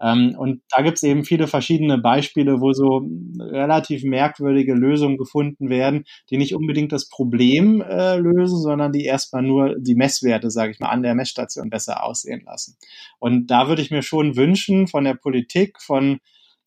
Ähm, 0.00 0.34
und 0.38 0.62
da 0.70 0.82
gibt 0.82 0.96
es 0.96 1.02
eben 1.02 1.24
viele 1.24 1.46
verschiedene 1.46 1.98
Beispiele, 1.98 2.60
wo 2.60 2.72
so 2.72 3.06
relativ 3.38 4.04
merkwürdige 4.04 4.74
Lösungen 4.74 5.16
gefunden 5.16 5.68
werden, 5.68 6.04
die 6.30 6.38
nicht 6.38 6.54
unbedingt 6.54 6.92
das 6.92 7.08
Problem 7.08 7.80
äh, 7.80 8.16
lösen, 8.16 8.60
sondern 8.60 8.92
die 8.92 9.04
erstmal 9.04 9.42
nur 9.42 9.74
die 9.78 9.94
Messwerte, 9.94 10.50
sage 10.50 10.72
ich 10.72 10.80
mal, 10.80 10.88
an 10.88 11.02
der 11.02 11.14
Messstation 11.14 11.70
besser 11.70 12.04
aussehen 12.04 12.42
lassen. 12.44 12.76
Und 13.18 13.48
da 13.48 13.68
würde 13.68 13.82
ich 13.82 13.90
mir 13.90 14.02
schon 14.02 14.36
wünschen 14.36 14.86
von 14.86 15.04
der 15.04 15.14
Politik, 15.14 15.80
von 15.80 16.18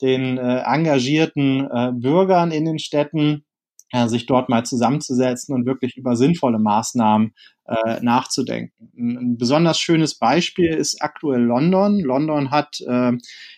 den 0.01 0.37
äh, 0.37 0.61
engagierten 0.61 1.67
äh, 1.69 1.91
Bürgern 1.93 2.51
in 2.51 2.65
den 2.65 2.79
Städten, 2.79 3.45
äh, 3.91 4.07
sich 4.07 4.25
dort 4.25 4.49
mal 4.49 4.65
zusammenzusetzen 4.65 5.53
und 5.55 5.65
wirklich 5.65 5.97
über 5.97 6.15
sinnvolle 6.15 6.59
Maßnahmen 6.59 7.33
äh, 7.69 7.99
nachzudenken. 8.01 8.89
Ein, 8.97 9.17
ein, 9.17 9.37
besonders 9.37 9.79
schönes 9.79 10.15
Beispiel 10.15 10.73
ist 10.73 11.01
aktuell 11.01 11.41
London. 11.41 11.99
London 11.99 12.51
hat 12.51 12.81
äh, 12.81 13.13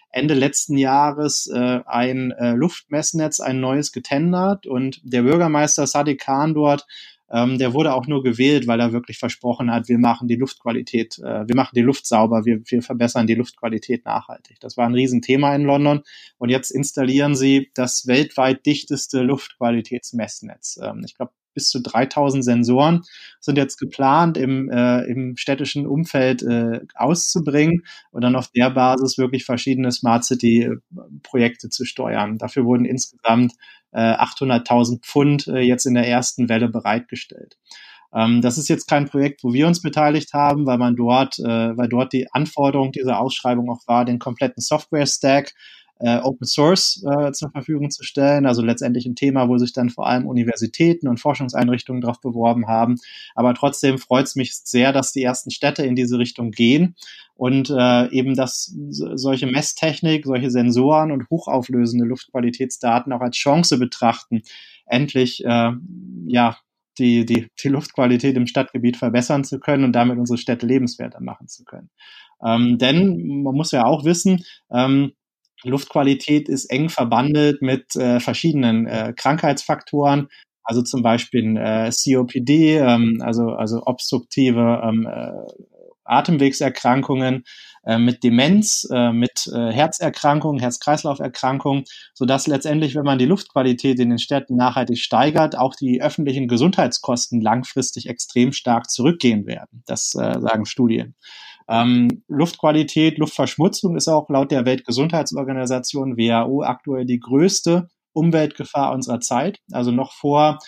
Ende 0.10 0.34
letzten 0.34 0.78
Jahres 0.78 1.48
äh, 1.48 1.80
ein 1.86 2.32
äh, 2.32 2.52
Luftmessnetz, 2.52 3.40
ein 3.40 3.62
neues 3.62 3.92
getendert 3.92 4.68
und 4.68 5.00
der 5.04 5.22
Bürgermeister 5.22 5.88
Sadiq 5.88 6.20
Khan 6.20 6.54
dort 6.54 6.86
ähm, 7.32 7.58
der 7.58 7.74
wurde 7.74 7.94
auch 7.94 8.08
nur 8.08 8.24
gewählt, 8.24 8.68
weil 8.68 8.82
er 8.82 8.92
wirklich 8.92 9.18
versprochen 9.18 9.72
hat, 9.72 9.88
wir 9.88 9.98
machen 9.98 10.28
die 10.28 10.36
Luftqualität, 10.36 11.18
äh, 11.20 11.48
wir 11.48 11.56
machen 11.56 11.72
die 11.76 11.82
Luft 11.82 12.06
sauber, 12.06 12.46
wir, 12.46 12.62
wir 12.66 12.82
verbessern 12.82 13.26
die 13.26 13.36
Luftqualität 13.36 14.04
nachhaltig. 14.06 14.60
Das 14.60 14.76
war 14.76 14.86
ein 14.86 14.94
Riesenthema 14.94 15.56
in 15.56 15.64
London. 15.64 16.02
Und 16.38 16.50
jetzt 16.50 16.72
installieren 16.72 17.36
sie 17.36 17.72
das 17.74 18.06
weltweit 18.06 18.66
dichteste 18.66 19.22
Luftqualitätsmessnetz. 19.22 20.80
Ähm, 20.84 21.04
ich 21.06 21.16
glaube, 21.16 21.32
bis 21.54 21.70
zu 21.70 21.82
3000 21.82 22.44
Sensoren 22.44 23.02
sind 23.40 23.58
jetzt 23.58 23.78
geplant, 23.78 24.38
im, 24.38 24.70
äh, 24.70 25.02
im 25.04 25.38
städtischen 25.38 25.88
Umfeld 25.88 26.44
äh, 26.44 26.82
auszubringen 26.96 27.84
und 28.12 28.22
dann 28.24 28.36
auf 28.36 28.50
der 28.50 28.70
Basis 28.70 29.18
wirklich 29.18 29.46
verschiedene 29.46 29.92
Smart 29.92 30.24
City-Projekte 30.26 31.70
zu 31.70 31.86
steuern. 31.86 32.38
Dafür 32.38 32.66
wurden 32.66 32.86
insgesamt 32.86 33.54
äh, 33.92 34.00
800.000 34.00 35.02
Pfund 35.02 35.48
äh, 35.48 35.60
jetzt 35.60 35.86
in 35.86 35.94
der 35.94 36.08
ersten 36.08 36.50
Welle 36.50 36.70
bereitgestellt. 36.70 37.58
Ähm, 38.14 38.42
das 38.42 38.58
ist 38.58 38.68
jetzt 38.68 38.88
kein 38.88 39.06
Projekt, 39.06 39.44
wo 39.44 39.54
wir 39.54 39.68
uns 39.68 39.82
beteiligt 39.82 40.34
haben, 40.34 40.66
weil 40.66 40.78
man 40.78 40.96
dort, 40.96 41.40
äh, 41.40 41.78
weil 41.78 41.88
dort 41.88 42.14
die 42.14 42.32
Anforderung 42.32 42.92
dieser 42.92 43.20
Ausschreibung 43.20 43.70
auch 43.70 43.88
war, 43.88 44.06
den 44.06 44.20
kompletten 44.20 44.62
Software-Stack 44.62 45.54
äh, 46.02 46.18
Open 46.18 46.46
Source 46.46 47.04
äh, 47.10 47.32
zur 47.32 47.52
Verfügung 47.52 47.92
zu 47.92 48.04
stellen. 48.04 48.46
Also 48.46 48.62
letztendlich 48.62 49.06
ein 49.06 49.16
Thema, 49.16 49.48
wo 49.48 49.58
sich 49.58 49.74
dann 49.74 49.90
vor 49.90 50.08
allem 50.08 50.26
Universitäten 50.26 51.08
und 51.08 51.20
Forschungseinrichtungen 51.20 52.02
darauf 52.02 52.20
beworben 52.20 52.68
haben. 52.68 52.98
Aber 53.36 53.54
trotzdem 53.54 53.98
freut 53.98 54.26
es 54.26 54.36
mich 54.36 54.56
sehr, 54.56 54.94
dass 54.94 55.12
die 55.12 55.24
ersten 55.24 55.52
Städte 55.52 55.84
in 55.84 55.96
diese 55.96 56.18
Richtung 56.18 56.52
gehen 56.52 56.96
und 57.36 57.70
äh, 57.70 58.10
eben, 58.12 58.36
dass 58.36 58.76
solche 58.90 59.48
Messtechnik, 59.48 60.26
solche 60.26 60.52
Sensoren 60.52 61.12
und 61.12 61.30
hochauflösende 61.30 62.06
Luftqualitätsdaten 62.06 63.14
auch 63.14 63.22
als 63.22 63.38
Chance 63.38 63.78
betrachten, 63.78 64.42
endlich 64.86 65.44
äh, 65.46 65.72
ja 66.28 66.58
die, 66.98 67.26
die, 67.26 67.48
die 67.64 67.70
Luftqualität 67.70 68.36
im 68.36 68.48
Stadtgebiet 68.48 68.98
verbessern 68.98 69.44
zu 69.44 69.60
können 69.60 69.84
und 69.84 69.94
damit 69.94 70.18
unsere 70.18 70.38
Städte 70.38 70.66
lebenswerter 70.66 71.22
machen 71.22 71.48
zu 71.48 71.64
können. 71.64 71.90
Ähm, 72.44 72.78
denn 72.78 73.42
man 73.44 73.56
muss 73.56 73.72
ja 73.72 73.86
auch 73.86 74.04
wissen, 74.04 74.44
ähm, 74.72 75.14
Luftqualität 75.64 76.50
ist 76.50 76.66
eng 76.66 76.90
verbandelt 76.90 77.62
mit 77.62 77.96
äh, 77.96 78.20
verschiedenen 78.20 78.88
äh, 78.88 79.14
Krankheitsfaktoren, 79.16 80.28
also 80.64 80.82
zum 80.82 81.02
Beispiel 81.02 81.58
äh, 81.58 81.92
COPD, 81.92 82.78
ähm, 82.78 83.22
also, 83.22 83.50
also 83.50 83.82
obstruktive 83.86 84.82
ähm, 84.84 85.08
äh, 85.08 85.32
Atemwegserkrankungen, 86.04 87.44
äh, 87.84 87.98
mit 87.98 88.24
Demenz, 88.24 88.88
äh, 88.92 89.12
mit 89.12 89.50
Herzerkrankungen, 89.52 90.60
Herz-Kreislauf-Erkrankungen, 90.60 91.84
sodass 92.14 92.48
letztendlich, 92.48 92.96
wenn 92.96 93.06
man 93.06 93.18
die 93.18 93.26
Luftqualität 93.26 94.00
in 94.00 94.10
den 94.10 94.20
Städten 94.20 94.56
nachhaltig 94.56 95.00
steigert, 95.00 95.58
auch 95.58 95.76
die 95.76 96.02
öffentlichen 96.02 96.48
Gesundheitskosten 96.48 97.42
langfristig 97.42 98.08
extrem 98.08 98.52
stark 98.52 98.90
zurückgehen 98.90 99.46
werden. 99.46 99.84
Das 99.86 100.10
sagen 100.10 100.66
Studien. 100.66 101.16
Ähm, 101.72 102.24
Luftqualität, 102.28 103.18
Luftverschmutzung 103.18 103.96
ist 103.96 104.10
auch 104.10 104.30
laut 104.30 104.52
der 104.52 104.66
Weltgesundheitsorganisation 104.66 106.18
WHO 106.18 106.64
aktuell 106.64 107.06
die 107.06 107.20
größte 107.20 107.88
Umweltgefahr 108.12 108.92
unserer 108.94 109.22
Zeit. 109.22 109.60
Also 109.72 109.92
noch 109.92 110.12
vor 110.12 110.60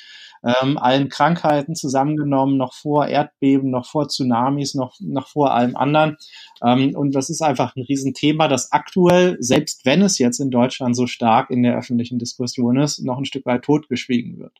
ähm, 0.45 0.77
allen 0.77 1.09
Krankheiten 1.09 1.75
zusammengenommen, 1.75 2.55
noch 2.55 2.73
vor 2.73 3.07
Erdbeben, 3.07 3.69
noch 3.69 3.85
vor 3.85 4.07
Tsunamis, 4.07 4.75
noch, 4.75 4.95
noch 5.01 5.27
vor 5.27 5.53
allem 5.53 5.75
anderen. 5.75 6.15
Ähm, 6.63 6.95
und 6.95 7.13
das 7.13 7.29
ist 7.29 7.41
einfach 7.41 7.75
ein 7.75 7.83
Riesenthema, 7.83 8.47
das 8.47 8.71
aktuell, 8.71 9.35
selbst 9.39 9.85
wenn 9.85 10.01
es 10.01 10.17
jetzt 10.19 10.39
in 10.39 10.51
Deutschland 10.51 10.95
so 10.95 11.05
stark 11.07 11.49
in 11.49 11.63
der 11.63 11.77
öffentlichen 11.77 12.17
Diskussion 12.17 12.77
ist, 12.77 12.99
noch 13.03 13.17
ein 13.17 13.25
Stück 13.25 13.45
weit 13.45 13.63
totgeschwiegen 13.63 14.39
wird. 14.39 14.53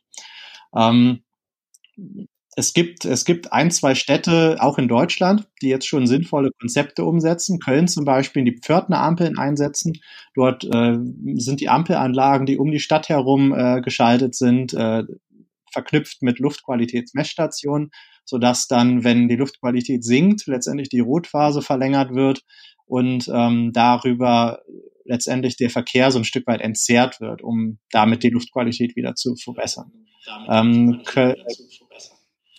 Ähm, 0.76 1.22
es 2.56 2.72
gibt, 2.72 3.04
es 3.04 3.24
gibt 3.24 3.52
ein, 3.52 3.70
zwei 3.70 3.94
Städte, 3.94 4.56
auch 4.60 4.78
in 4.78 4.88
Deutschland, 4.88 5.48
die 5.60 5.68
jetzt 5.68 5.86
schon 5.86 6.06
sinnvolle 6.06 6.50
Konzepte 6.60 7.04
umsetzen. 7.04 7.58
Köln 7.58 7.88
zum 7.88 8.04
Beispiel 8.04 8.44
die 8.44 8.58
Pförtnerampeln 8.58 9.38
einsetzen. 9.38 9.94
Dort 10.34 10.64
äh, 10.64 10.96
sind 11.34 11.60
die 11.60 11.68
Ampelanlagen, 11.68 12.46
die 12.46 12.58
um 12.58 12.70
die 12.70 12.80
Stadt 12.80 13.08
herum 13.08 13.52
äh, 13.52 13.80
geschaltet 13.80 14.34
sind, 14.34 14.72
äh, 14.74 15.02
verknüpft 15.72 16.22
mit 16.22 16.38
Luftqualitätsmessstationen, 16.38 17.90
sodass 18.24 18.68
dann, 18.68 19.04
wenn 19.04 19.28
die 19.28 19.36
Luftqualität 19.36 20.04
sinkt, 20.04 20.46
letztendlich 20.46 20.88
die 20.88 21.00
Rotphase 21.00 21.62
verlängert 21.62 22.14
wird 22.14 22.42
und 22.86 23.28
ähm, 23.32 23.72
darüber 23.72 24.60
letztendlich 25.04 25.56
der 25.56 25.70
Verkehr 25.70 26.10
so 26.10 26.18
ein 26.18 26.24
Stück 26.24 26.46
weit 26.46 26.60
entzerrt 26.60 27.20
wird, 27.20 27.42
um 27.42 27.78
damit 27.90 28.22
die 28.22 28.30
Luftqualität 28.30 28.96
wieder 28.96 29.14
zu 29.14 29.34
verbessern. 29.36 29.92
Ähm, 30.48 31.02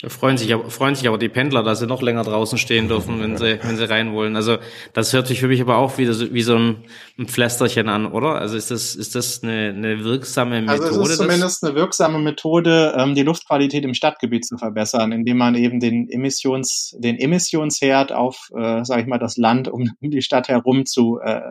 Da 0.02 0.10
freuen 0.10 0.38
sich, 0.38 0.54
freuen 0.68 0.94
sich 0.96 1.08
aber 1.08 1.18
die 1.18 1.30
Pendler, 1.30 1.64
dass 1.64 1.80
sie 1.80 1.88
noch 1.88 2.02
länger 2.02 2.24
draußen 2.24 2.58
stehen 2.58 2.90
dürfen, 2.90 3.22
wenn 3.22 3.38
sie, 3.38 3.60
wenn 3.64 3.78
sie 3.78 3.90
rein 3.90 4.12
wollen. 4.14 4.36
Also 4.36 4.58
das 4.92 5.14
hört 5.14 5.28
sich 5.28 5.40
für 5.40 5.48
mich 5.48 5.62
aber 5.62 5.78
auch 5.78 5.98
wieder 5.98 6.14
so, 6.14 6.34
wie 6.34 6.42
so 6.42 6.56
ein, 6.58 6.84
ein 7.18 7.28
Pflästerchen 7.28 7.88
an, 7.88 8.08
oder? 8.08 8.36
Also 8.36 8.58
ist 8.58 8.72
das, 8.72 8.94
ist 8.94 9.16
das 9.16 9.42
eine, 9.42 9.70
eine 9.70 10.04
wirksame 10.04 10.62
Methode? 10.62 10.86
Also 10.86 11.02
es 11.02 11.10
ist 11.12 11.18
zumindest 11.18 11.64
eine 11.64 11.76
wirksame 11.76 12.20
Methode, 12.20 12.94
ähm, 12.98 13.16
die 13.16 13.24
Luftqualität 13.24 13.86
im 13.86 13.94
Stadtgebiet 13.94 14.46
zu 14.46 14.58
verbessern, 14.58 15.14
indem 15.14 15.38
man 15.38 15.56
eben 15.56 15.80
den 15.80 16.10
Emissions, 16.10 16.94
den 17.00 17.18
Emissionsherd 17.18 18.12
auf, 18.12 18.50
äh, 18.54 18.84
sage 18.84 19.02
ich 19.02 19.08
mal, 19.08 19.18
das 19.18 19.38
Land 19.38 19.70
um, 19.70 19.90
um 20.02 20.10
die 20.12 20.22
Stadt 20.22 20.50
herum 20.50 20.86
zu 20.86 21.20
äh, 21.24 21.42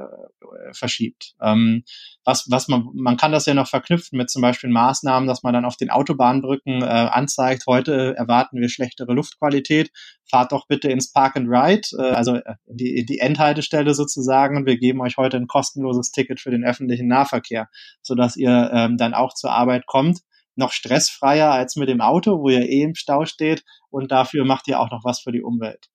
verschiebt. 0.72 1.34
Ähm, 1.40 1.84
was, 2.24 2.46
was 2.50 2.68
man, 2.68 2.88
man 2.94 3.16
kann 3.16 3.32
das 3.32 3.46
ja 3.46 3.54
noch 3.54 3.68
verknüpfen 3.68 4.18
mit 4.18 4.30
zum 4.30 4.42
Beispiel 4.42 4.70
Maßnahmen, 4.70 5.26
dass 5.26 5.42
man 5.42 5.54
dann 5.54 5.64
auf 5.64 5.76
den 5.76 5.90
Autobahnbrücken 5.90 6.82
äh, 6.82 6.84
anzeigt, 6.84 7.64
heute 7.66 8.14
erwarten 8.16 8.60
wir 8.60 8.68
schlechtere 8.68 9.12
Luftqualität, 9.12 9.90
fahrt 10.34 10.50
doch 10.50 10.66
bitte 10.66 10.90
ins 10.90 11.12
Park 11.12 11.36
and 11.36 11.48
Ride, 11.48 11.86
äh, 11.96 12.10
also 12.12 12.34
äh, 12.34 12.54
die, 12.66 13.06
die 13.06 13.20
Endhaltestelle 13.20 13.94
sozusagen 13.94 14.56
und 14.56 14.66
wir 14.66 14.76
geben 14.76 15.00
euch 15.00 15.16
heute 15.16 15.36
ein 15.36 15.46
kostenloses 15.46 16.10
Ticket 16.10 16.40
für 16.40 16.50
den 16.50 16.64
öffentlichen 16.64 17.06
Nahverkehr, 17.06 17.68
sodass 18.02 18.36
ihr 18.36 18.70
ähm, 18.74 18.96
dann 18.96 19.14
auch 19.14 19.32
zur 19.34 19.52
Arbeit 19.52 19.86
kommt 19.86 20.22
noch 20.56 20.72
stressfreier 20.72 21.50
als 21.50 21.76
mit 21.76 21.88
dem 21.88 22.00
Auto, 22.00 22.40
wo 22.40 22.48
ihr 22.48 22.68
eh 22.68 22.82
im 22.82 22.94
Stau 22.94 23.24
steht 23.24 23.64
und 23.90 24.10
dafür 24.10 24.44
macht 24.44 24.68
ihr 24.68 24.80
auch 24.80 24.90
noch 24.90 25.04
was 25.04 25.20
für 25.20 25.32
die 25.32 25.42
Umwelt. 25.42 25.88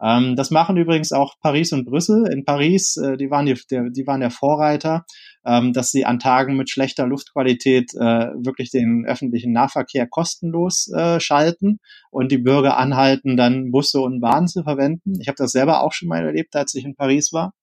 Ähm, 0.00 0.36
das 0.36 0.50
machen 0.50 0.76
übrigens 0.76 1.12
auch 1.12 1.34
Paris 1.40 1.72
und 1.72 1.86
Brüssel. 1.86 2.28
In 2.30 2.44
Paris, 2.44 2.96
äh, 2.96 3.16
die, 3.16 3.30
waren 3.30 3.46
die, 3.46 3.54
die 3.54 4.06
waren 4.06 4.20
der 4.20 4.30
Vorreiter, 4.30 5.04
ähm, 5.44 5.72
dass 5.72 5.90
sie 5.90 6.04
an 6.04 6.18
Tagen 6.18 6.56
mit 6.56 6.70
schlechter 6.70 7.06
Luftqualität 7.06 7.94
äh, 7.94 8.28
wirklich 8.36 8.70
den 8.70 9.04
öffentlichen 9.06 9.52
Nahverkehr 9.52 10.06
kostenlos 10.06 10.90
äh, 10.92 11.18
schalten 11.20 11.78
und 12.10 12.30
die 12.30 12.38
Bürger 12.38 12.76
anhalten, 12.76 13.36
dann 13.36 13.70
Busse 13.70 14.00
und 14.00 14.20
Bahnen 14.20 14.48
zu 14.48 14.62
verwenden. 14.62 15.18
Ich 15.20 15.28
habe 15.28 15.36
das 15.36 15.52
selber 15.52 15.82
auch 15.82 15.92
schon 15.92 16.08
mal 16.08 16.24
erlebt, 16.24 16.54
als 16.56 16.74
ich 16.74 16.84
in 16.84 16.94
Paris 16.94 17.32
war. 17.32 17.54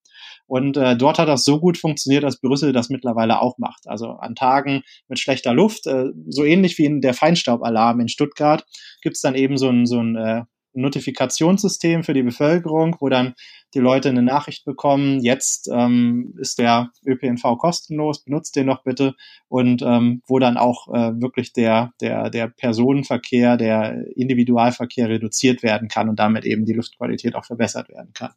Und 0.46 0.78
äh, 0.78 0.96
dort 0.96 1.20
hat 1.20 1.28
das 1.28 1.46
so 1.46 1.60
gut 1.60 1.78
funktioniert, 1.78 2.24
dass 2.24 2.40
Brüssel 2.40 2.74
das 2.74 2.90
mittlerweile 2.90 3.42
auch 3.42 3.58
macht. 3.58 3.88
Also 3.88 4.10
an 4.12 4.36
Tagen 4.36 4.84
mit 5.08 5.20
schlechter 5.20 5.54
Luft, 5.54 5.88
äh, 5.88 6.08
so 6.28 6.44
ähnlich 6.44 6.78
wie 6.78 6.86
in 6.86 7.02
der 7.02 7.14
Feinstaubalarm 7.14 8.00
in 8.00 8.08
Stuttgart, 8.08 8.66
gibt's 9.02 9.22
dann 9.22 9.36
eben 9.36 9.58
so 9.58 9.70
ein, 9.70 9.86
so 9.86 10.00
ein 10.00 10.16
äh, 10.16 10.44
Notifikationssystem 10.74 12.04
für 12.04 12.14
die 12.14 12.24
Bevölkerung, 12.24 12.96
wo 13.00 13.10
dann 13.10 13.36
die 13.74 13.80
Leute 13.80 14.10
eine 14.10 14.22
Nachricht 14.22 14.66
bekommen, 14.66 15.20
jetzt 15.22 15.70
ähm, 15.72 16.36
ist 16.40 16.60
der 16.60 16.92
ÖPNV 17.06 17.58
kostenlos, 17.58 18.24
benutzt 18.24 18.56
den 18.56 18.68
doch 18.68 18.84
bitte 18.84 19.16
und 19.48 19.82
ähm, 19.82 20.22
wo 20.28 20.40
dann 20.40 20.58
auch 20.58 20.88
äh, 20.94 21.20
wirklich 21.22 21.54
der, 21.54 21.92
der, 22.02 22.30
der 22.30 22.48
Personenverkehr, 22.48 23.58
der 23.58 24.06
Individualverkehr 24.16 25.10
reduziert 25.10 25.64
werden 25.64 25.88
kann 25.88 26.10
und 26.10 26.20
damit 26.20 26.46
eben 26.46 26.66
die 26.66 26.74
Luftqualität 26.74 27.36
auch 27.36 27.46
verbessert 27.46 27.90
werden 27.90 28.12
kann. 28.14 28.32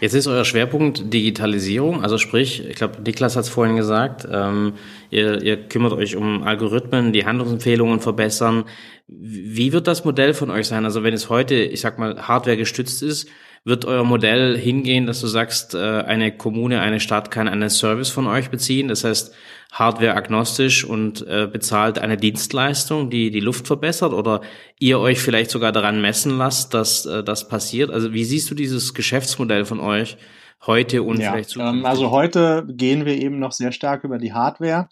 Jetzt 0.00 0.12
ist 0.12 0.26
euer 0.26 0.44
Schwerpunkt 0.44 1.12
Digitalisierung, 1.14 2.02
also 2.02 2.18
sprich, 2.18 2.62
ich 2.68 2.76
glaube, 2.76 3.00
Niklas 3.00 3.34
hat 3.34 3.44
es 3.44 3.48
vorhin 3.48 3.76
gesagt, 3.76 4.28
ähm, 4.30 4.74
ihr, 5.10 5.40
ihr 5.42 5.56
kümmert 5.56 5.94
euch 5.94 6.16
um 6.16 6.42
Algorithmen, 6.42 7.14
die 7.14 7.24
Handlungsempfehlungen 7.24 8.00
verbessern. 8.00 8.64
Wie 9.08 9.72
wird 9.72 9.86
das 9.86 10.04
Modell 10.04 10.34
von 10.34 10.50
euch 10.50 10.66
sein? 10.66 10.84
Also 10.84 11.02
wenn 11.02 11.14
es 11.14 11.30
heute, 11.30 11.54
ich 11.54 11.80
sag 11.80 11.98
mal, 11.98 12.28
Hardware 12.28 12.58
gestützt 12.58 13.02
ist, 13.02 13.30
wird 13.66 13.84
euer 13.84 14.04
Modell 14.04 14.56
hingehen, 14.56 15.06
dass 15.06 15.20
du 15.20 15.26
sagst, 15.26 15.74
äh, 15.74 15.78
eine 15.78 16.34
Kommune, 16.34 16.80
eine 16.80 17.00
Stadt 17.00 17.32
kann 17.32 17.48
einen 17.48 17.68
Service 17.68 18.10
von 18.10 18.28
euch 18.28 18.48
beziehen, 18.48 18.86
das 18.86 19.02
heißt 19.02 19.34
hardware-agnostisch 19.72 20.84
und 20.84 21.26
äh, 21.26 21.48
bezahlt 21.52 21.98
eine 21.98 22.16
Dienstleistung, 22.16 23.10
die 23.10 23.32
die 23.32 23.40
Luft 23.40 23.66
verbessert 23.66 24.12
oder 24.12 24.40
ihr 24.78 25.00
euch 25.00 25.20
vielleicht 25.20 25.50
sogar 25.50 25.72
daran 25.72 26.00
messen 26.00 26.38
lasst, 26.38 26.74
dass 26.74 27.06
äh, 27.06 27.24
das 27.24 27.48
passiert? 27.48 27.90
Also 27.90 28.12
wie 28.12 28.24
siehst 28.24 28.48
du 28.50 28.54
dieses 28.54 28.94
Geschäftsmodell 28.94 29.64
von 29.64 29.80
euch 29.80 30.16
heute 30.64 31.02
und 31.02 31.18
ja, 31.18 31.32
vielleicht 31.32 31.50
zukünftig? 31.50 31.80
Ähm, 31.80 31.86
also 31.86 32.12
heute 32.12 32.64
gehen 32.68 33.04
wir 33.04 33.14
eben 33.14 33.40
noch 33.40 33.52
sehr 33.52 33.72
stark 33.72 34.04
über 34.04 34.18
die 34.18 34.32
Hardware. 34.32 34.88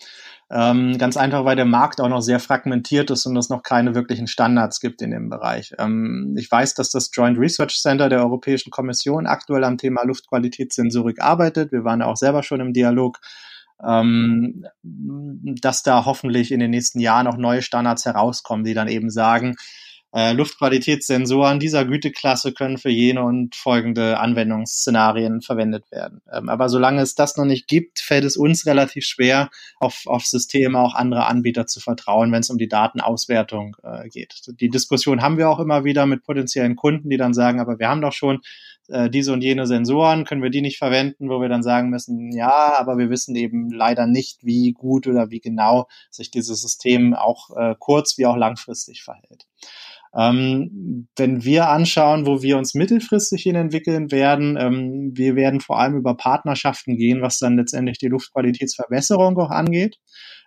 Ähm, 0.56 0.98
ganz 0.98 1.16
einfach, 1.16 1.44
weil 1.44 1.56
der 1.56 1.64
Markt 1.64 2.00
auch 2.00 2.08
noch 2.08 2.20
sehr 2.20 2.38
fragmentiert 2.38 3.10
ist 3.10 3.26
und 3.26 3.36
es 3.36 3.48
noch 3.48 3.64
keine 3.64 3.96
wirklichen 3.96 4.28
Standards 4.28 4.78
gibt 4.78 5.02
in 5.02 5.10
dem 5.10 5.28
Bereich. 5.28 5.74
Ähm, 5.78 6.36
ich 6.38 6.48
weiß, 6.48 6.74
dass 6.74 6.90
das 6.90 7.10
Joint 7.12 7.38
Research 7.38 7.80
Center 7.80 8.08
der 8.08 8.20
Europäischen 8.20 8.70
Kommission 8.70 9.26
aktuell 9.26 9.64
am 9.64 9.78
Thema 9.78 10.04
Luftqualitätssensorik 10.04 11.20
arbeitet. 11.20 11.72
Wir 11.72 11.82
waren 11.82 12.02
auch 12.02 12.16
selber 12.16 12.44
schon 12.44 12.60
im 12.60 12.72
Dialog 12.72 13.18
ähm, 13.84 14.64
dass 14.82 15.82
da 15.82 16.04
hoffentlich 16.04 16.52
in 16.52 16.60
den 16.60 16.70
nächsten 16.70 17.00
Jahren 17.00 17.26
auch 17.26 17.36
neue 17.36 17.60
Standards 17.60 18.04
herauskommen, 18.04 18.64
die 18.64 18.74
dann 18.74 18.88
eben 18.88 19.10
sagen, 19.10 19.56
äh, 20.14 20.32
Luftqualitätssensoren 20.32 21.58
dieser 21.58 21.84
Güteklasse 21.84 22.52
können 22.52 22.78
für 22.78 22.90
jene 22.90 23.24
und 23.24 23.56
folgende 23.56 24.18
Anwendungsszenarien 24.20 25.42
verwendet 25.42 25.90
werden. 25.90 26.22
Ähm, 26.32 26.48
aber 26.48 26.68
solange 26.68 27.02
es 27.02 27.16
das 27.16 27.36
noch 27.36 27.44
nicht 27.44 27.66
gibt, 27.66 27.98
fällt 27.98 28.24
es 28.24 28.36
uns 28.36 28.64
relativ 28.64 29.04
schwer, 29.04 29.50
auf, 29.80 30.02
auf 30.06 30.24
Systeme 30.24 30.78
auch 30.78 30.94
anderer 30.94 31.26
Anbieter 31.26 31.66
zu 31.66 31.80
vertrauen, 31.80 32.30
wenn 32.30 32.40
es 32.40 32.50
um 32.50 32.58
die 32.58 32.68
Datenauswertung 32.68 33.76
äh, 33.82 34.08
geht. 34.08 34.42
Die 34.60 34.70
Diskussion 34.70 35.20
haben 35.20 35.36
wir 35.36 35.50
auch 35.50 35.58
immer 35.58 35.84
wieder 35.84 36.06
mit 36.06 36.22
potenziellen 36.22 36.76
Kunden, 36.76 37.10
die 37.10 37.16
dann 37.16 37.34
sagen, 37.34 37.60
aber 37.60 37.80
wir 37.80 37.88
haben 37.88 38.00
doch 38.00 38.12
schon 38.12 38.40
äh, 38.88 39.10
diese 39.10 39.32
und 39.32 39.42
jene 39.42 39.66
Sensoren, 39.66 40.24
können 40.24 40.42
wir 40.42 40.50
die 40.50 40.60
nicht 40.60 40.78
verwenden, 40.78 41.28
wo 41.28 41.40
wir 41.40 41.48
dann 41.48 41.62
sagen 41.62 41.90
müssen, 41.90 42.30
ja, 42.32 42.74
aber 42.78 42.98
wir 42.98 43.10
wissen 43.10 43.34
eben 43.34 43.70
leider 43.70 44.06
nicht, 44.06 44.44
wie 44.44 44.72
gut 44.72 45.06
oder 45.06 45.30
wie 45.30 45.40
genau 45.40 45.88
sich 46.10 46.30
dieses 46.30 46.60
System 46.60 47.14
auch 47.14 47.50
äh, 47.56 47.74
kurz- 47.78 48.16
wie 48.18 48.26
auch 48.26 48.36
langfristig 48.36 49.02
verhält. 49.02 49.46
Ähm, 50.16 51.08
wenn 51.16 51.44
wir 51.44 51.68
anschauen, 51.68 52.26
wo 52.26 52.42
wir 52.42 52.56
uns 52.56 52.74
mittelfristig 52.74 53.42
hin 53.42 53.56
entwickeln 53.56 54.12
werden, 54.12 54.56
ähm, 54.58 55.12
wir 55.14 55.34
werden 55.34 55.60
vor 55.60 55.80
allem 55.80 55.96
über 55.96 56.16
Partnerschaften 56.16 56.96
gehen, 56.96 57.20
was 57.20 57.38
dann 57.38 57.56
letztendlich 57.56 57.98
die 57.98 58.08
Luftqualitätsverbesserung 58.08 59.36
auch 59.38 59.50
angeht. 59.50 59.98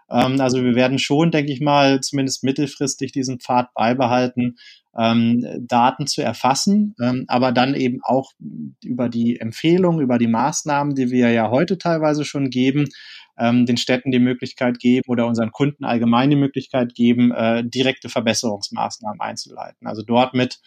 Ähm, 0.10 0.40
also 0.40 0.64
wir 0.64 0.76
werden 0.76 1.00
schon, 1.00 1.32
denke 1.32 1.52
ich 1.52 1.60
mal, 1.60 2.00
zumindest 2.00 2.44
mittelfristig 2.44 3.12
diesen 3.12 3.40
Pfad 3.40 3.74
beibehalten, 3.74 4.56
ähm, 4.98 5.46
Daten 5.60 6.08
zu 6.08 6.22
erfassen, 6.22 6.96
ähm, 7.02 7.26
aber 7.28 7.52
dann 7.52 7.76
eben 7.76 8.00
auch 8.04 8.32
über 8.84 9.10
die 9.10 9.40
Empfehlungen, 9.40 10.02
über 10.02 10.18
die 10.18 10.28
Maßnahmen, 10.28 10.96
die 10.96 11.12
wir 11.12 11.30
ja 11.32 11.50
heute 11.52 11.78
teilweise 11.78 12.26
schon 12.26 12.50
geben, 12.50 12.86
ähm, 13.38 13.66
den 13.66 13.78
Städten 13.78 14.12
die 14.12 14.20
Möglichkeit 14.20 14.80
geben 14.80 15.06
oder 15.08 15.26
unseren 15.28 15.52
Kunden 15.52 15.86
allgemein 15.86 16.30
die 16.30 16.36
Möglichkeit 16.36 16.96
geben, 16.96 17.32
äh, 17.32 17.64
direkte 17.64 18.10
Verbesserungsmaßnahmen 18.10 19.22
einzuleiten. 19.22 19.88
Also 19.88 20.02
dort 20.02 20.34
mit 20.34 20.60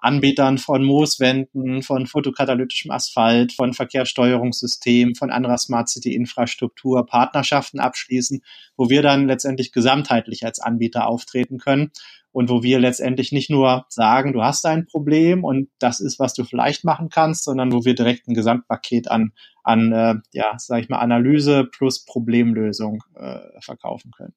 Anbietern 0.00 0.58
von 0.58 0.84
Mooswänden, 0.84 1.82
von 1.82 2.06
fotokatalytischem 2.06 2.90
Asphalt, 2.90 3.52
von 3.52 3.74
Verkehrssteuerungssystemen, 3.74 5.16
von 5.16 5.30
anderer 5.30 5.58
Smart 5.58 5.88
City 5.88 6.14
Infrastruktur 6.14 7.04
Partnerschaften 7.04 7.80
abschließen, 7.80 8.42
wo 8.76 8.88
wir 8.88 9.02
dann 9.02 9.26
letztendlich 9.26 9.72
gesamtheitlich 9.72 10.44
als 10.44 10.60
Anbieter 10.60 11.06
auftreten 11.06 11.58
können 11.58 11.90
und 12.38 12.48
wo 12.50 12.62
wir 12.62 12.78
letztendlich 12.78 13.32
nicht 13.32 13.50
nur 13.50 13.84
sagen, 13.88 14.32
du 14.32 14.44
hast 14.44 14.64
ein 14.64 14.86
Problem 14.86 15.42
und 15.42 15.70
das 15.80 15.98
ist, 15.98 16.20
was 16.20 16.34
du 16.34 16.44
vielleicht 16.44 16.84
machen 16.84 17.08
kannst, 17.08 17.42
sondern 17.42 17.72
wo 17.72 17.84
wir 17.84 17.96
direkt 17.96 18.28
ein 18.28 18.34
Gesamtpaket 18.34 19.10
an, 19.10 19.32
an 19.64 19.90
äh, 19.90 20.14
ja, 20.32 20.54
sag 20.56 20.80
ich 20.80 20.88
mal, 20.88 21.00
Analyse 21.00 21.64
plus 21.64 22.04
Problemlösung 22.04 23.02
äh, 23.16 23.40
verkaufen 23.60 24.12
können. 24.16 24.34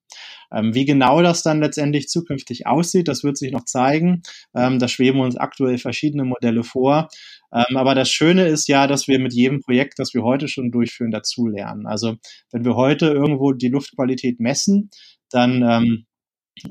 Ähm, 0.52 0.74
wie 0.74 0.84
genau 0.84 1.22
das 1.22 1.44
dann 1.44 1.60
letztendlich 1.60 2.08
zukünftig 2.08 2.66
aussieht, 2.66 3.06
das 3.06 3.22
wird 3.22 3.38
sich 3.38 3.52
noch 3.52 3.66
zeigen. 3.66 4.22
Ähm, 4.52 4.80
da 4.80 4.88
schweben 4.88 5.20
uns 5.20 5.36
aktuell 5.36 5.78
verschiedene 5.78 6.24
Modelle 6.24 6.64
vor. 6.64 7.06
Ähm, 7.54 7.76
aber 7.76 7.94
das 7.94 8.10
Schöne 8.10 8.48
ist 8.48 8.66
ja, 8.66 8.88
dass 8.88 9.06
wir 9.06 9.20
mit 9.20 9.32
jedem 9.32 9.60
Projekt, 9.60 10.00
das 10.00 10.12
wir 10.12 10.24
heute 10.24 10.48
schon 10.48 10.72
durchführen, 10.72 11.12
dazulernen. 11.12 11.86
Also 11.86 12.16
wenn 12.50 12.64
wir 12.64 12.74
heute 12.74 13.06
irgendwo 13.06 13.52
die 13.52 13.68
Luftqualität 13.68 14.40
messen, 14.40 14.90
dann 15.30 15.62
ähm, 15.62 16.06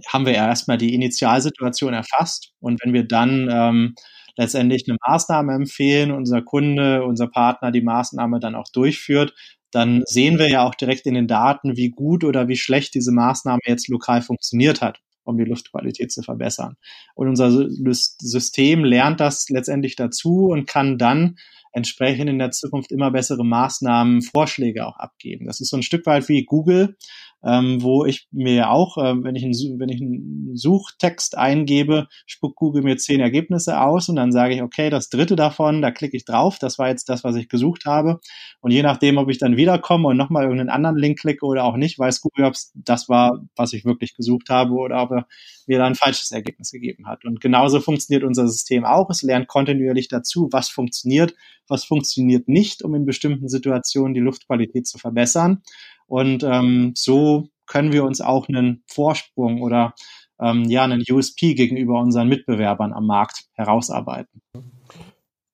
haben 0.08 0.26
wir 0.26 0.34
ja 0.34 0.48
erstmal 0.48 0.78
die 0.78 0.94
Initialsituation 0.94 1.94
erfasst 1.94 2.54
und 2.60 2.80
wenn 2.84 2.94
wir 2.94 3.08
dann 3.08 3.50
ähm, 3.52 3.96
letztendlich 4.38 4.86
eine 4.88 4.98
Maßnahme 5.06 5.54
empfehlen, 5.54 6.12
unser 6.12 6.42
Kunde, 6.42 7.04
unser 7.04 7.28
Partner 7.28 7.72
die 7.72 7.82
Maßnahme 7.82 8.40
dann 8.40 8.56
auch 8.56 8.68
durchführt, 8.72 9.34
dann 9.72 10.04
sehen 10.06 10.38
wir 10.38 10.50
ja 10.50 10.64
auch 10.64 10.76
direkt 10.76 11.06
in 11.06 11.14
den 11.14 11.28
Daten, 11.28 11.78
wie 11.78 11.90
gut 11.90 12.24
oder 12.24 12.48
wie 12.48 12.58
schlecht 12.58 12.94
diese 12.94 13.12
Maßnahme 13.12 13.62
jetzt 13.66 13.88
lokal 13.88 14.22
funktioniert 14.22 14.82
hat, 14.82 15.00
um 15.24 15.38
die 15.38 15.46
Luftqualität 15.46 16.12
zu 16.12 16.24
verbessern. 16.24 16.76
Und 17.16 17.30
unser 17.30 17.70
System 17.72 18.84
lernt 18.84 19.20
das 19.20 19.50
letztendlich 19.50 19.96
dazu 19.96 20.48
und 20.48 20.68
kann 20.68 20.98
dann 20.98 21.38
entsprechend 21.74 22.30
in 22.30 22.40
der 22.40 22.52
Zukunft 22.52 22.92
immer 22.92 23.12
bessere 23.12 23.46
Maßnahmen, 23.46 24.22
Vorschläge 24.22 24.86
auch 24.86 24.98
abgeben. 24.98 25.46
Das 25.46 25.62
ist 25.62 25.70
so 25.70 25.78
ein 25.78 25.84
Stück 25.84 26.06
weit 26.06 26.28
wie 26.28 26.44
Google, 26.44 26.98
ähm, 27.44 27.82
wo 27.82 28.06
ich 28.06 28.28
mir 28.32 28.70
auch, 28.70 28.98
äh, 28.98 29.24
wenn, 29.24 29.36
ich 29.36 29.44
einen, 29.44 29.80
wenn 29.80 29.90
ich 29.90 30.02
einen 30.02 30.56
Suchtext 30.56 31.38
eingebe, 31.38 32.08
spuckt 32.26 32.56
Google 32.56 32.84
mir 32.84 32.98
zehn 32.98 33.20
Ergebnisse 33.20 33.82
aus 33.82 34.10
und 34.10 34.16
dann 34.16 34.32
sage 34.32 34.54
ich, 34.54 34.62
okay, 34.62 34.90
das 34.90 35.10
dritte 35.10 35.36
davon, 35.36 35.82
da 35.82 35.92
klicke 35.92 36.18
ich 36.18 36.26
drauf, 36.26 36.60
das 36.60 36.78
war 36.78 36.90
jetzt 36.90 37.10
das, 37.10 37.24
was 37.24 37.36
ich 37.36 37.50
gesucht 37.50 37.86
habe. 37.86 38.20
Und 38.60 38.72
je 38.72 38.84
nachdem, 38.84 39.18
ob 39.18 39.30
ich 39.30 39.40
dann 39.40 39.58
wiederkomme 39.58 40.08
und 40.10 40.18
nochmal 40.18 40.44
irgendeinen 40.44 40.70
anderen 40.70 40.98
Link 40.98 41.20
klicke 41.20 41.46
oder 41.46 41.64
auch 41.64 41.78
nicht, 41.78 41.98
weiß 41.98 42.22
Google, 42.22 42.46
ob 42.46 42.56
das 42.76 43.10
war, 43.10 43.42
was 43.56 43.74
ich 43.74 43.86
wirklich 43.86 44.16
gesucht 44.16 44.50
habe 44.50 44.74
oder 44.74 45.02
ob 45.02 45.12
er 45.12 45.28
mir 45.68 45.80
da 45.80 45.86
ein 45.86 45.96
falsches 45.96 46.32
Ergebnis 46.32 46.72
gegeben 46.72 47.08
hat. 47.08 47.26
Und 47.26 47.42
genauso 47.42 47.80
funktioniert 47.80 48.24
unser 48.24 48.48
System 48.48 48.86
auch. 48.86 49.10
Es 49.10 49.22
lernt 49.22 49.48
kontinuierlich 49.48 50.08
dazu, 50.08 50.50
was 50.52 50.70
funktioniert, 50.70 51.34
was 51.72 51.86
funktioniert 51.86 52.48
nicht, 52.48 52.84
um 52.84 52.94
in 52.94 53.06
bestimmten 53.06 53.50
Situationen 53.50 54.14
die 54.14 54.20
Luftqualität 54.20 54.86
zu 54.86 55.00
verbessern. 55.00 55.64
Und 56.06 56.44
ähm, 56.44 56.94
so 56.96 57.48
können 57.66 57.94
wir 57.94 58.04
uns 58.04 58.22
auch 58.22 58.48
einen 58.48 58.84
Vorsprung 58.88 59.62
oder 59.62 59.96
ähm, 60.40 60.66
ja 60.66 60.84
einen 60.84 61.04
USP 61.10 61.54
gegenüber 61.54 62.00
unseren 62.00 62.28
Mitbewerbern 62.28 62.94
am 62.94 63.08
Markt 63.08 63.46
herausarbeiten. 63.54 64.42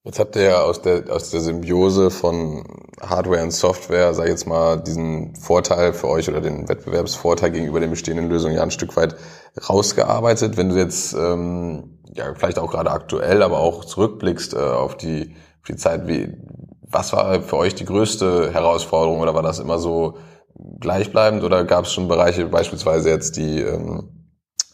Jetzt 0.08 0.20
habt 0.20 0.38
ihr 0.38 0.44
ja 0.44 0.62
aus 0.62 0.82
der, 0.82 1.14
aus 1.14 1.32
der 1.32 1.42
Symbiose 1.42 2.12
von 2.12 2.64
Hardware 3.02 3.44
und 3.44 3.52
Software, 3.52 4.14
sag 4.14 4.24
ich 4.24 4.32
jetzt 4.32 4.48
mal, 4.48 4.78
diesen 4.78 5.36
Vorteil 5.36 5.92
für 5.92 6.08
euch 6.08 6.30
oder 6.30 6.40
den 6.40 6.70
Wettbewerbsvorteil 6.70 7.52
gegenüber 7.52 7.82
den 7.82 7.90
bestehenden 7.90 8.30
Lösungen 8.30 8.56
ja 8.56 8.64
ein 8.64 8.72
Stück 8.72 8.96
weit 8.96 9.18
rausgearbeitet. 9.68 10.56
Wenn 10.56 10.70
du 10.70 10.78
jetzt, 10.78 11.14
ähm, 11.14 12.00
ja, 12.16 12.34
vielleicht 12.36 12.58
auch 12.58 12.72
gerade 12.72 12.90
aktuell, 12.90 13.44
aber 13.44 13.60
auch 13.60 13.84
zurückblickst 13.84 14.54
äh, 14.54 14.60
auf 14.60 14.96
die, 14.96 15.36
die 15.68 15.76
Zeit, 15.76 16.08
wie, 16.08 16.34
was 16.82 17.14
war 17.14 17.42
für 17.42 17.58
euch 17.58 17.76
die 17.76 17.86
größte 17.86 18.54
Herausforderung 18.54 19.20
oder 19.20 19.36
war 19.36 19.44
das 19.44 19.60
immer 19.60 19.80
so 19.80 20.18
gleichbleibend 20.80 21.44
oder 21.44 21.66
gab 21.66 21.86
es 21.86 21.94
schon 21.94 22.08
Bereiche, 22.08 22.48
beispielsweise 22.48 23.10
jetzt 23.10 23.38
die, 23.38 23.62
ähm, 23.62 24.10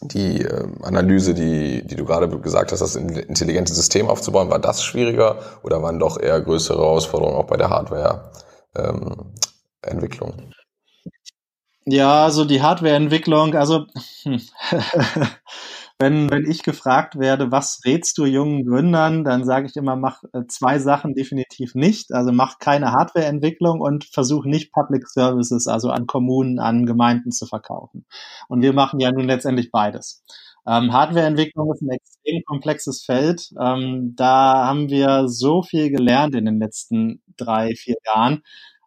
die 0.00 0.42
äh, 0.42 0.66
Analyse, 0.82 1.34
die, 1.34 1.86
die 1.86 1.96
du 1.96 2.04
gerade 2.04 2.28
gesagt 2.40 2.72
hast, 2.72 2.80
das 2.80 2.96
intelligente 2.96 3.74
System 3.74 4.08
aufzubauen, 4.08 4.50
war 4.50 4.58
das 4.58 4.82
schwieriger 4.82 5.38
oder 5.62 5.82
waren 5.82 5.98
doch 5.98 6.20
eher 6.20 6.40
größere 6.40 6.78
Herausforderungen 6.78 7.36
auch 7.36 7.46
bei 7.46 7.56
der 7.56 7.70
Hardware-Entwicklung? 7.70 10.34
Ähm, 10.38 10.50
ja, 11.86 12.24
also 12.24 12.44
die 12.44 12.62
Hardware-Entwicklung, 12.62 13.54
also 13.54 13.86
hm, 14.22 14.40
wenn, 15.98 16.30
wenn 16.30 16.50
ich 16.50 16.62
gefragt 16.64 17.18
werde, 17.18 17.52
was 17.52 17.80
rätst 17.84 18.18
du 18.18 18.24
jungen 18.24 18.64
Gründern, 18.66 19.22
dann 19.24 19.44
sage 19.44 19.66
ich 19.66 19.76
immer, 19.76 19.96
mach 19.96 20.22
äh, 20.32 20.46
zwei 20.48 20.78
Sachen 20.78 21.14
definitiv 21.14 21.74
nicht. 21.74 22.12
Also 22.12 22.32
mach 22.32 22.58
keine 22.58 22.92
Hardwareentwicklung 22.92 23.80
und 23.80 24.04
versuch 24.04 24.44
nicht 24.44 24.72
Public 24.72 25.08
Services, 25.08 25.68
also 25.68 25.90
an 25.90 26.06
Kommunen, 26.06 26.58
an 26.58 26.84
Gemeinden 26.86 27.30
zu 27.30 27.46
verkaufen. 27.46 28.06
Und 28.48 28.62
wir 28.62 28.72
machen 28.72 28.98
ja 29.00 29.12
nun 29.12 29.26
letztendlich 29.26 29.70
beides. 29.70 30.24
Ähm, 30.66 30.92
Hardwareentwicklung 30.92 31.72
ist 31.72 31.82
ein 31.82 31.90
extrem 31.90 32.42
komplexes 32.44 33.04
Feld. 33.04 33.50
Ähm, 33.60 34.14
da 34.16 34.66
haben 34.66 34.88
wir 34.88 35.28
so 35.28 35.62
viel 35.62 35.90
gelernt 35.90 36.34
in 36.34 36.46
den 36.46 36.58
letzten 36.58 37.22
drei, 37.36 37.74
vier 37.76 37.96
Jahren. 38.06 38.42